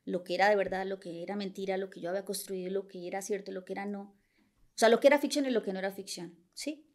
lo 0.04 0.22
que 0.22 0.34
era 0.34 0.50
de 0.50 0.56
verdad, 0.56 0.84
lo 0.84 1.00
que 1.00 1.22
era 1.22 1.36
mentira, 1.36 1.78
lo 1.78 1.88
que 1.88 2.02
yo 2.02 2.10
había 2.10 2.26
construido, 2.26 2.70
lo 2.70 2.86
que 2.86 3.06
era 3.06 3.22
cierto, 3.22 3.50
lo 3.50 3.64
que 3.64 3.72
era 3.72 3.86
no. 3.86 4.14
O 4.42 4.74
sea, 4.74 4.90
lo 4.90 5.00
que 5.00 5.06
era 5.06 5.20
ficción 5.20 5.46
y 5.46 5.50
lo 5.50 5.62
que 5.62 5.72
no 5.72 5.78
era 5.78 5.90
ficción, 5.90 6.36
¿sí? 6.52 6.86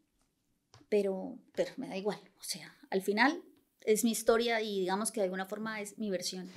Pero, 0.88 1.40
pero 1.56 1.72
me 1.78 1.88
da 1.88 1.96
igual, 1.96 2.20
o 2.38 2.44
sea, 2.44 2.78
al 2.88 3.02
final 3.02 3.42
es 3.80 4.04
mi 4.04 4.12
historia 4.12 4.62
y 4.62 4.78
digamos 4.78 5.10
que 5.10 5.18
de 5.18 5.24
alguna 5.24 5.46
forma 5.46 5.80
es 5.80 5.98
mi 5.98 6.10
versión. 6.10 6.48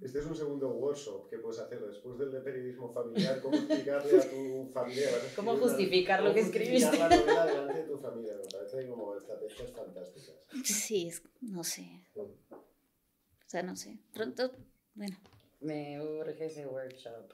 Este 0.00 0.20
es 0.20 0.26
un 0.26 0.36
segundo 0.36 0.68
workshop 0.70 1.28
que 1.28 1.38
puedes 1.38 1.58
hacer 1.58 1.80
después 1.80 2.18
del 2.18 2.30
de 2.30 2.40
periodismo 2.40 2.92
familiar, 2.92 3.40
cómo 3.42 3.56
explicarle 3.56 4.18
a 4.18 4.30
tu 4.30 4.70
familia. 4.72 5.08
¿Cómo 5.34 5.56
justificar 5.56 6.22
lo 6.22 6.32
que 6.32 6.40
escribiste? 6.40 6.96
la 6.98 7.08
novela 7.08 7.46
delante 7.46 7.82
de 7.82 7.84
tu 7.84 7.98
familia, 7.98 8.34
me 8.36 8.48
parece 8.48 8.88
como 8.88 9.16
estrategias 9.16 9.72
fantásticas. 9.72 10.36
Sí, 10.64 11.10
no 11.40 11.64
sé. 11.64 12.06
O 12.14 13.50
sea, 13.50 13.62
no 13.62 13.74
sé. 13.74 13.98
Pronto, 14.12 14.52
bueno. 14.94 15.16
Me 15.60 16.00
urge 16.00 16.46
ese 16.46 16.66
workshop. 16.66 17.32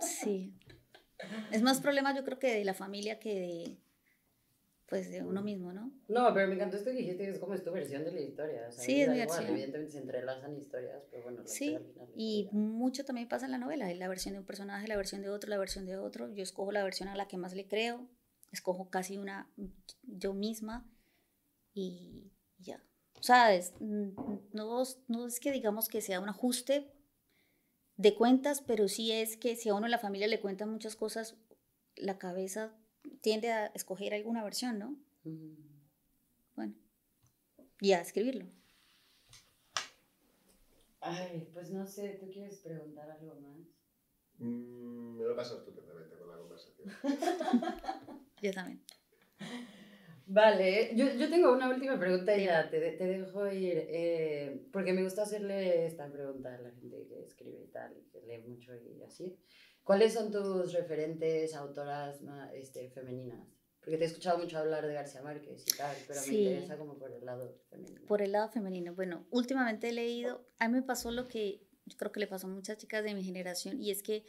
Sí. 0.00 0.52
Es 1.52 1.62
más 1.62 1.80
problema 1.80 2.16
yo 2.16 2.24
creo 2.24 2.38
que 2.38 2.54
de 2.54 2.64
la 2.64 2.74
familia 2.74 3.20
que 3.20 3.34
de 3.34 3.78
pues 4.90 5.08
de 5.08 5.22
uno 5.22 5.40
mismo, 5.40 5.72
¿no? 5.72 5.92
No, 6.08 6.34
pero 6.34 6.48
me 6.48 6.56
encantó 6.56 6.76
esto 6.76 6.90
que 6.90 6.96
dijiste, 6.96 7.24
que 7.24 7.30
es 7.30 7.38
como 7.38 7.54
es 7.54 7.62
tu 7.62 7.70
versión 7.70 8.04
de 8.04 8.10
la 8.10 8.20
historia. 8.20 8.66
O 8.68 8.72
sea, 8.72 8.84
sí, 8.84 9.00
es 9.00 9.08
mi 9.08 9.18
versión. 9.18 9.46
Evidentemente 9.46 9.92
se 9.92 9.98
entrelazan 10.00 10.56
historias, 10.56 11.04
pero 11.10 11.22
bueno. 11.22 11.42
sí, 11.46 11.78
y 12.16 12.48
mucho 12.50 13.04
también 13.04 13.28
pasa 13.28 13.46
en 13.46 13.52
la 13.52 13.58
novela, 13.58 13.92
la 13.94 14.08
versión 14.08 14.34
de 14.34 14.40
un 14.40 14.46
personaje, 14.46 14.88
la 14.88 14.96
versión 14.96 15.22
de 15.22 15.30
otro, 15.30 15.48
la 15.48 15.58
versión 15.58 15.86
de 15.86 15.96
otro. 15.96 16.28
Yo 16.34 16.42
escojo 16.42 16.72
la 16.72 16.82
versión 16.82 17.08
a 17.08 17.14
la 17.14 17.28
que 17.28 17.36
más 17.36 17.54
le 17.54 17.68
creo, 17.68 18.08
escojo 18.50 18.90
casi 18.90 19.16
una 19.16 19.48
yo 20.02 20.34
misma 20.34 20.84
y 21.72 22.32
ya. 22.58 22.82
O 23.14 23.22
sea, 23.22 23.48
no, 23.78 24.82
no 25.06 25.26
es 25.26 25.38
que 25.38 25.52
digamos 25.52 25.88
que 25.88 26.00
sea 26.00 26.18
un 26.18 26.28
ajuste 26.28 26.90
de 27.96 28.16
cuentas, 28.16 28.60
pero 28.60 28.88
sí 28.88 29.12
es 29.12 29.36
que 29.36 29.54
si 29.54 29.68
a 29.68 29.74
uno 29.74 29.86
en 29.86 29.92
la 29.92 29.98
familia 29.98 30.26
le 30.26 30.40
cuentan 30.40 30.70
muchas 30.70 30.96
cosas, 30.96 31.36
la 31.94 32.18
cabeza 32.18 32.74
tiende 33.20 33.50
a 33.50 33.66
escoger 33.66 34.14
alguna 34.14 34.42
versión, 34.44 34.78
¿no? 34.78 34.96
Bueno, 36.56 36.74
y 37.80 37.92
a 37.92 38.00
escribirlo. 38.00 38.46
Ay, 41.00 41.48
pues 41.52 41.70
no 41.70 41.86
sé, 41.86 42.18
¿tú 42.20 42.30
quieres 42.30 42.58
preguntar 42.58 43.10
algo 43.10 43.34
más? 43.40 43.60
Mm, 44.38 45.16
me 45.16 45.24
lo 45.24 45.34
pasas 45.34 45.58
estupendamente 45.58 46.16
con 46.16 46.28
la 46.28 46.36
conversación. 46.36 46.90
yo 48.42 48.52
también. 48.52 48.82
Vale, 50.32 50.94
yo, 50.94 51.06
yo, 51.14 51.28
tengo 51.28 51.52
una 51.52 51.68
última 51.68 51.98
pregunta 51.98 52.36
y 52.36 52.44
ya 52.44 52.70
te, 52.70 52.78
te 52.92 53.04
dejo 53.04 53.50
ir, 53.50 53.86
eh, 53.88 54.68
porque 54.72 54.92
me 54.92 55.02
gusta 55.02 55.22
hacerle 55.22 55.86
esta 55.86 56.08
pregunta 56.08 56.54
a 56.54 56.58
la 56.58 56.70
gente 56.70 57.04
que 57.08 57.24
escribe 57.24 57.64
y 57.64 57.66
tal, 57.72 57.92
que 58.12 58.22
lee 58.22 58.38
mucho 58.46 58.72
y 58.76 59.02
así. 59.02 59.36
¿Cuáles 59.84 60.14
son 60.14 60.30
tus 60.30 60.72
referentes 60.72 61.54
autoras 61.54 62.20
este, 62.54 62.90
femeninas? 62.90 63.46
Porque 63.80 63.96
te 63.96 64.04
he 64.04 64.06
escuchado 64.06 64.38
mucho 64.38 64.58
hablar 64.58 64.86
de 64.86 64.92
García 64.92 65.22
Márquez 65.22 65.64
y 65.66 65.76
tal, 65.76 65.96
pero 66.06 66.20
me 66.20 66.34
interesa 66.34 66.76
como 66.76 66.98
por 66.98 67.10
el 67.10 67.24
lado 67.24 67.58
femenino. 67.70 68.06
Por 68.06 68.22
el 68.22 68.32
lado 68.32 68.48
femenino. 68.50 68.94
Bueno, 68.94 69.26
últimamente 69.30 69.88
he 69.88 69.92
leído, 69.92 70.46
a 70.58 70.68
mí 70.68 70.74
me 70.74 70.82
pasó 70.82 71.10
lo 71.10 71.28
que 71.28 71.66
yo 71.86 71.96
creo 71.96 72.12
que 72.12 72.20
le 72.20 72.26
pasó 72.26 72.46
a 72.46 72.50
muchas 72.50 72.76
chicas 72.76 73.02
de 73.02 73.14
mi 73.14 73.24
generación 73.24 73.80
y 73.80 73.90
es 73.90 74.02
que 74.02 74.24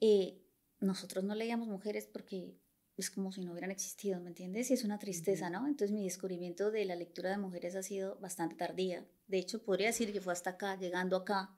eh, 0.00 0.42
nosotros 0.80 1.24
no 1.24 1.34
leíamos 1.34 1.68
mujeres 1.68 2.06
porque 2.06 2.58
es 2.96 3.10
como 3.10 3.32
si 3.32 3.40
no 3.40 3.52
hubieran 3.52 3.70
existido, 3.70 4.20
¿me 4.20 4.28
entiendes? 4.28 4.70
Y 4.70 4.74
es 4.74 4.84
una 4.84 4.98
tristeza, 4.98 5.50
¿no? 5.50 5.66
Entonces 5.66 5.92
mi 5.92 6.04
descubrimiento 6.04 6.70
de 6.70 6.84
la 6.84 6.94
lectura 6.94 7.30
de 7.30 7.38
mujeres 7.38 7.74
ha 7.74 7.82
sido 7.82 8.16
bastante 8.20 8.54
tardía. 8.54 9.06
De 9.26 9.38
hecho, 9.38 9.64
podría 9.64 9.88
decir 9.88 10.12
que 10.12 10.20
fue 10.20 10.32
hasta 10.32 10.50
acá, 10.50 10.76
llegando 10.76 11.16
acá, 11.16 11.56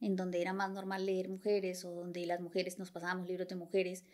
en 0.00 0.16
donde 0.16 0.40
era 0.40 0.52
más 0.52 0.70
normal 0.70 1.06
leer 1.06 1.28
mujeres 1.28 1.84
o 1.84 1.92
donde 1.92 2.26
las 2.26 2.40
mujeres 2.40 2.78
nos 2.78 2.90
pasábamos 2.90 3.28
libros 3.28 3.48
de 3.48 3.56
mujeres. 3.56 4.04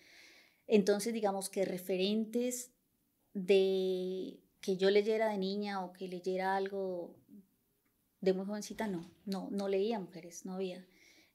Entonces, 0.66 1.12
digamos 1.12 1.50
que 1.50 1.64
referentes 1.64 2.72
de 3.34 4.40
que 4.60 4.76
yo 4.76 4.90
leyera 4.90 5.28
de 5.28 5.38
niña 5.38 5.84
o 5.84 5.92
que 5.92 6.08
leyera 6.08 6.56
algo 6.56 7.16
de 8.20 8.32
muy 8.34 8.46
jovencita, 8.46 8.86
no, 8.86 9.10
no, 9.24 9.48
no 9.50 9.68
leía 9.68 9.98
mujeres, 9.98 10.44
no 10.44 10.54
había. 10.54 10.86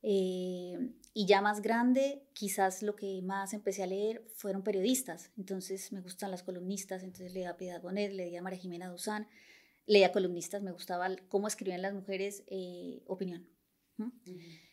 Eh, 0.08 0.78
y 1.16 1.26
ya 1.26 1.42
más 1.42 1.62
grande, 1.62 2.28
quizás 2.34 2.84
lo 2.84 2.96
que 2.96 3.22
más 3.24 3.54
empecé 3.54 3.82
a 3.82 3.88
leer 3.88 4.24
fueron 4.36 4.64
periodistas. 4.64 5.32
Entonces 5.36 5.92
me 5.92 6.02
gustan 6.02 6.30
las 6.30 6.44
columnistas, 6.44 7.02
entonces 7.02 7.34
leía 7.34 7.52
a 7.52 7.58
Piedad 7.58 7.82
Bonet, 7.82 8.14
leía 8.14 8.40
a 8.40 8.44
María 8.44 8.60
Jimena 8.60 8.90
Duzán, 8.90 9.28
leía 9.88 10.12
columnistas, 10.12 10.62
me 10.62 10.72
gustaba 10.72 11.10
cómo 11.28 11.48
escribían 11.48 11.82
las 11.82 11.94
mujeres 11.94 12.44
eh, 12.48 13.02
opinión. 13.08 13.48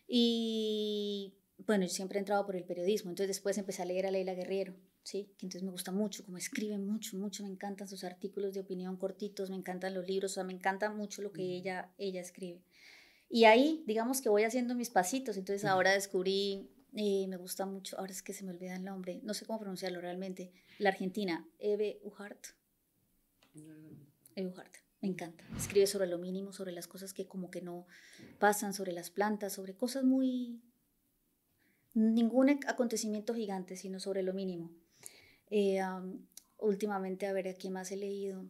Y 0.07 1.35
bueno, 1.59 1.85
yo 1.85 1.91
siempre 1.91 2.19
he 2.19 2.21
entrado 2.21 2.45
por 2.45 2.57
el 2.57 2.65
periodismo, 2.65 3.11
entonces 3.11 3.29
después 3.29 3.57
empecé 3.59 3.83
a 3.83 3.85
leer 3.85 4.07
a 4.07 4.11
Leila 4.11 4.35
Guerrero, 4.35 4.75
¿sí? 5.05 5.33
que 5.39 5.47
entonces 5.47 5.63
me 5.63 5.71
gusta 5.71 5.93
mucho, 5.93 6.25
como 6.25 6.37
escribe 6.37 6.77
mucho, 6.79 7.17
mucho, 7.17 7.43
me 7.45 7.51
encantan 7.51 7.89
sus 7.89 8.05
artículos 8.05 8.55
de 8.55 8.61
opinión 8.61 8.97
cortitos, 8.97 9.51
me 9.51 9.57
encantan 9.57 9.95
los 9.95 10.07
libros, 10.07 10.33
o 10.33 10.35
sea, 10.35 10.45
me 10.45 10.53
encanta 10.53 10.91
mucho 10.91 11.23
lo 11.23 11.33
que 11.33 11.43
ella, 11.43 11.93
ella 11.99 12.21
escribe. 12.21 12.63
Y 13.33 13.45
ahí, 13.45 13.83
digamos 13.87 14.21
que 14.21 14.29
voy 14.29 14.43
haciendo 14.43 14.75
mis 14.75 14.91
pasitos. 14.91 15.39
Entonces 15.39 15.65
ahora 15.65 15.93
descubrí, 15.93 16.71
eh, 16.95 17.27
me 17.29 17.39
gusta 17.39 17.65
mucho, 17.65 17.99
ahora 17.99 18.13
es 18.13 18.23
que 18.23 18.35
se 18.35 18.45
me 18.45 18.51
olvida 18.51 18.77
el 18.77 18.85
nombre, 18.85 19.21
no 19.23 19.33
sé 19.33 19.47
cómo 19.47 19.59
pronunciarlo 19.59 20.03
realmente, 20.03 20.53
la 20.79 20.91
argentina, 20.91 21.49
Eve 21.59 21.99
Uhart. 22.05 22.49
Eve 24.35 24.49
Uhart, 24.49 24.77
me 25.03 25.09
encanta. 25.09 25.45
Escribe 25.57 25.87
sobre 25.87 26.07
lo 26.07 26.19
mínimo, 26.19 26.53
sobre 26.53 26.73
las 26.73 26.89
cosas 26.89 27.13
que 27.13 27.27
como 27.27 27.51
que 27.51 27.61
no 27.61 27.87
pasan, 28.39 28.73
sobre 28.73 28.93
las 28.93 29.11
plantas, 29.11 29.53
sobre 29.53 29.75
cosas 29.75 30.05
muy... 30.05 30.63
Ningún 31.95 32.49
acontecimiento 32.67 33.35
gigante, 33.35 33.77
sino 33.77 34.01
sobre 34.01 34.23
lo 34.23 34.33
mínimo. 34.33 34.71
Eh, 35.51 35.81
últimamente, 36.57 37.27
a 37.27 37.35
ver, 37.35 37.49
¿a 37.49 37.55
quién 37.55 37.75
más 37.75 37.93
he 37.93 37.97
leído? 37.97 38.47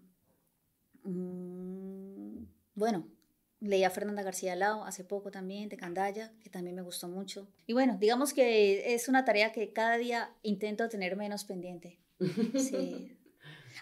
Mm, 1.02 2.44
bueno, 2.76 3.08
Leí 3.62 3.84
a 3.84 3.90
Fernanda 3.90 4.24
García 4.24 4.56
Lao 4.56 4.84
hace 4.84 5.04
poco 5.04 5.30
también, 5.30 5.68
de 5.68 5.76
Candaya, 5.76 6.32
que 6.42 6.50
también 6.50 6.74
me 6.74 6.82
gustó 6.82 7.08
mucho. 7.08 7.46
Y 7.64 7.74
bueno, 7.74 7.96
digamos 8.00 8.34
que 8.34 8.92
es 8.92 9.08
una 9.08 9.24
tarea 9.24 9.52
que 9.52 9.72
cada 9.72 9.98
día 9.98 10.34
intento 10.42 10.88
tener 10.88 11.16
menos 11.16 11.44
pendiente. 11.44 12.00
Sí. 12.58 13.16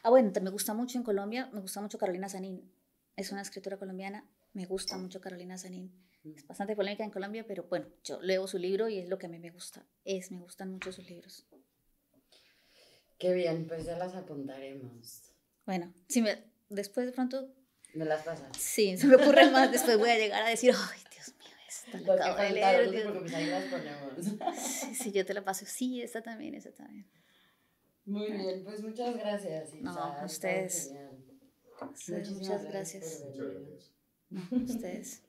Ah, 0.03 0.11
bueno, 0.11 0.33
me 0.41 0.51
gusta 0.51 0.75
mucho 0.75 0.99
en 0.99 1.05
Colombia, 1.05 1.49
me 1.53 1.61
gusta 1.61 1.81
mucho 1.81 1.99
Carolina 1.99 2.29
Sanín. 2.29 2.71
Es 3.17 3.33
una 3.33 3.43
escritora 3.43 3.77
colombiana, 3.77 4.25
me 4.53 4.67
gusta 4.67 4.97
mucho 4.97 5.21
Carolina 5.21 5.59
Sanín. 5.59 5.93
Es 6.37 6.47
bastante 6.47 6.77
polémica 6.77 7.05
en 7.05 7.11
Colombia, 7.11 7.45
pero 7.47 7.65
bueno, 7.65 7.87
yo 8.05 8.21
leo 8.21 8.47
su 8.47 8.59
libro 8.59 8.89
y 8.89 8.99
es 8.99 9.09
lo 9.09 9.19
que 9.19 9.27
a 9.27 9.29
mí 9.29 9.39
me 9.39 9.51
gusta. 9.51 9.87
Es, 10.05 10.31
me 10.31 10.41
gustan 10.41 10.71
mucho 10.71 10.93
sus 10.93 11.09
libros. 11.09 11.47
Qué 13.19 13.33
bien, 13.33 13.67
pues 13.67 13.85
ya 13.85 13.97
las 13.97 14.15
apuntaremos. 14.15 15.33
Bueno, 15.67 15.93
si 16.09 16.23
me, 16.23 16.43
después 16.69 17.07
de 17.07 17.13
pronto 17.13 17.49
¿Me 17.95 18.05
las 18.05 18.23
pasas? 18.23 18.57
Sí, 18.57 18.97
se 18.97 19.07
me 19.07 19.17
ocurre 19.17 19.51
más. 19.51 19.73
Después 19.73 19.99
voy 19.99 20.11
a 20.11 20.19
llegar 20.19 20.43
a 20.43 20.49
decir, 20.49 20.73
ay, 20.75 21.01
Dios 21.13 21.35
mío, 21.39 21.57
esta 21.69 21.99
la 22.01 22.15
acabo 22.15 22.37
de 22.39 22.51
leer. 22.51 23.13
Porque 23.13 23.35
ahí 23.35 23.47
las 23.47 23.65
ponemos. 23.65 24.13
Sí, 24.57 24.95
sí, 24.95 25.13
yo 25.13 25.27
te 25.27 25.35
la 25.35 25.43
paso. 25.43 25.67
Sí, 25.67 26.01
esta 26.01 26.23
también, 26.23 26.55
esta 26.55 26.73
también. 26.73 27.07
Muy 28.11 28.33
bien, 28.33 28.65
pues 28.65 28.83
muchas 28.83 29.17
gracias. 29.17 29.73
No, 29.75 29.93
a 29.93 30.25
ustedes. 30.25 30.93
ustedes 31.93 32.31
muchas 32.33 32.65
gracias. 32.65 33.25
Muchas 33.25 33.47
gracias. 33.53 34.75
ustedes. 34.75 35.23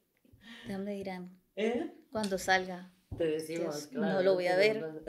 ¿De 0.68 0.74
dónde 0.74 0.96
irán? 0.96 1.40
¿Eh? 1.56 1.94
Cuando 2.12 2.40
salga. 2.40 2.92
Te 3.16 3.26
decimos, 3.26 3.86
claro. 3.88 4.16
No 4.16 4.22
lo 4.24 4.34
voy 4.34 4.48
a 4.48 4.56
ver. 4.56 5.04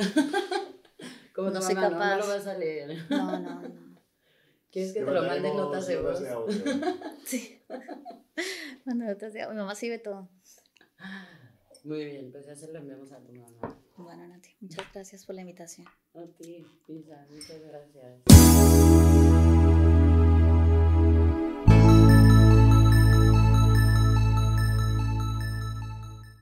Como 1.35 1.49
no 1.49 1.63
soy 1.63 1.75
capaz. 1.75 1.91
No, 1.91 2.11
no 2.11 2.17
lo 2.19 2.29
vas 2.29 2.47
a 2.47 2.59
leer. 2.59 3.07
No, 3.09 3.39
no, 3.41 3.63
no. 3.63 3.97
¿Quieres 4.71 4.93
que 4.93 5.01
te 5.01 5.11
lo 5.11 5.23
mande 5.23 5.49
notas 5.55 5.87
de 5.87 5.97
voz? 5.97 6.23
sí. 7.25 7.63
Manda 8.85 9.07
notas 9.07 9.33
de 9.33 9.41
audio. 9.43 9.55
Mi 9.55 9.61
mamá 9.61 9.75
sí 9.75 9.89
ve 9.89 9.99
todo. 9.99 10.29
Muy 11.85 12.05
bien, 12.05 12.31
pues 12.31 12.45
ya 12.45 12.55
se 12.55 12.71
lo 12.71 12.79
enviamos 12.79 13.11
a 13.13 13.19
tu 13.25 13.33
mamá. 13.33 13.82
Bueno, 13.97 14.27
Nati, 14.27 14.51
muchas 14.61 14.87
gracias 14.93 15.27
por 15.27 15.35
la 15.35 15.43
invitación. 15.43 15.87
A 16.15 16.25
ti, 16.39 16.67
Pisa, 16.87 17.27
muchas 17.31 17.61
gracias. 17.61 19.62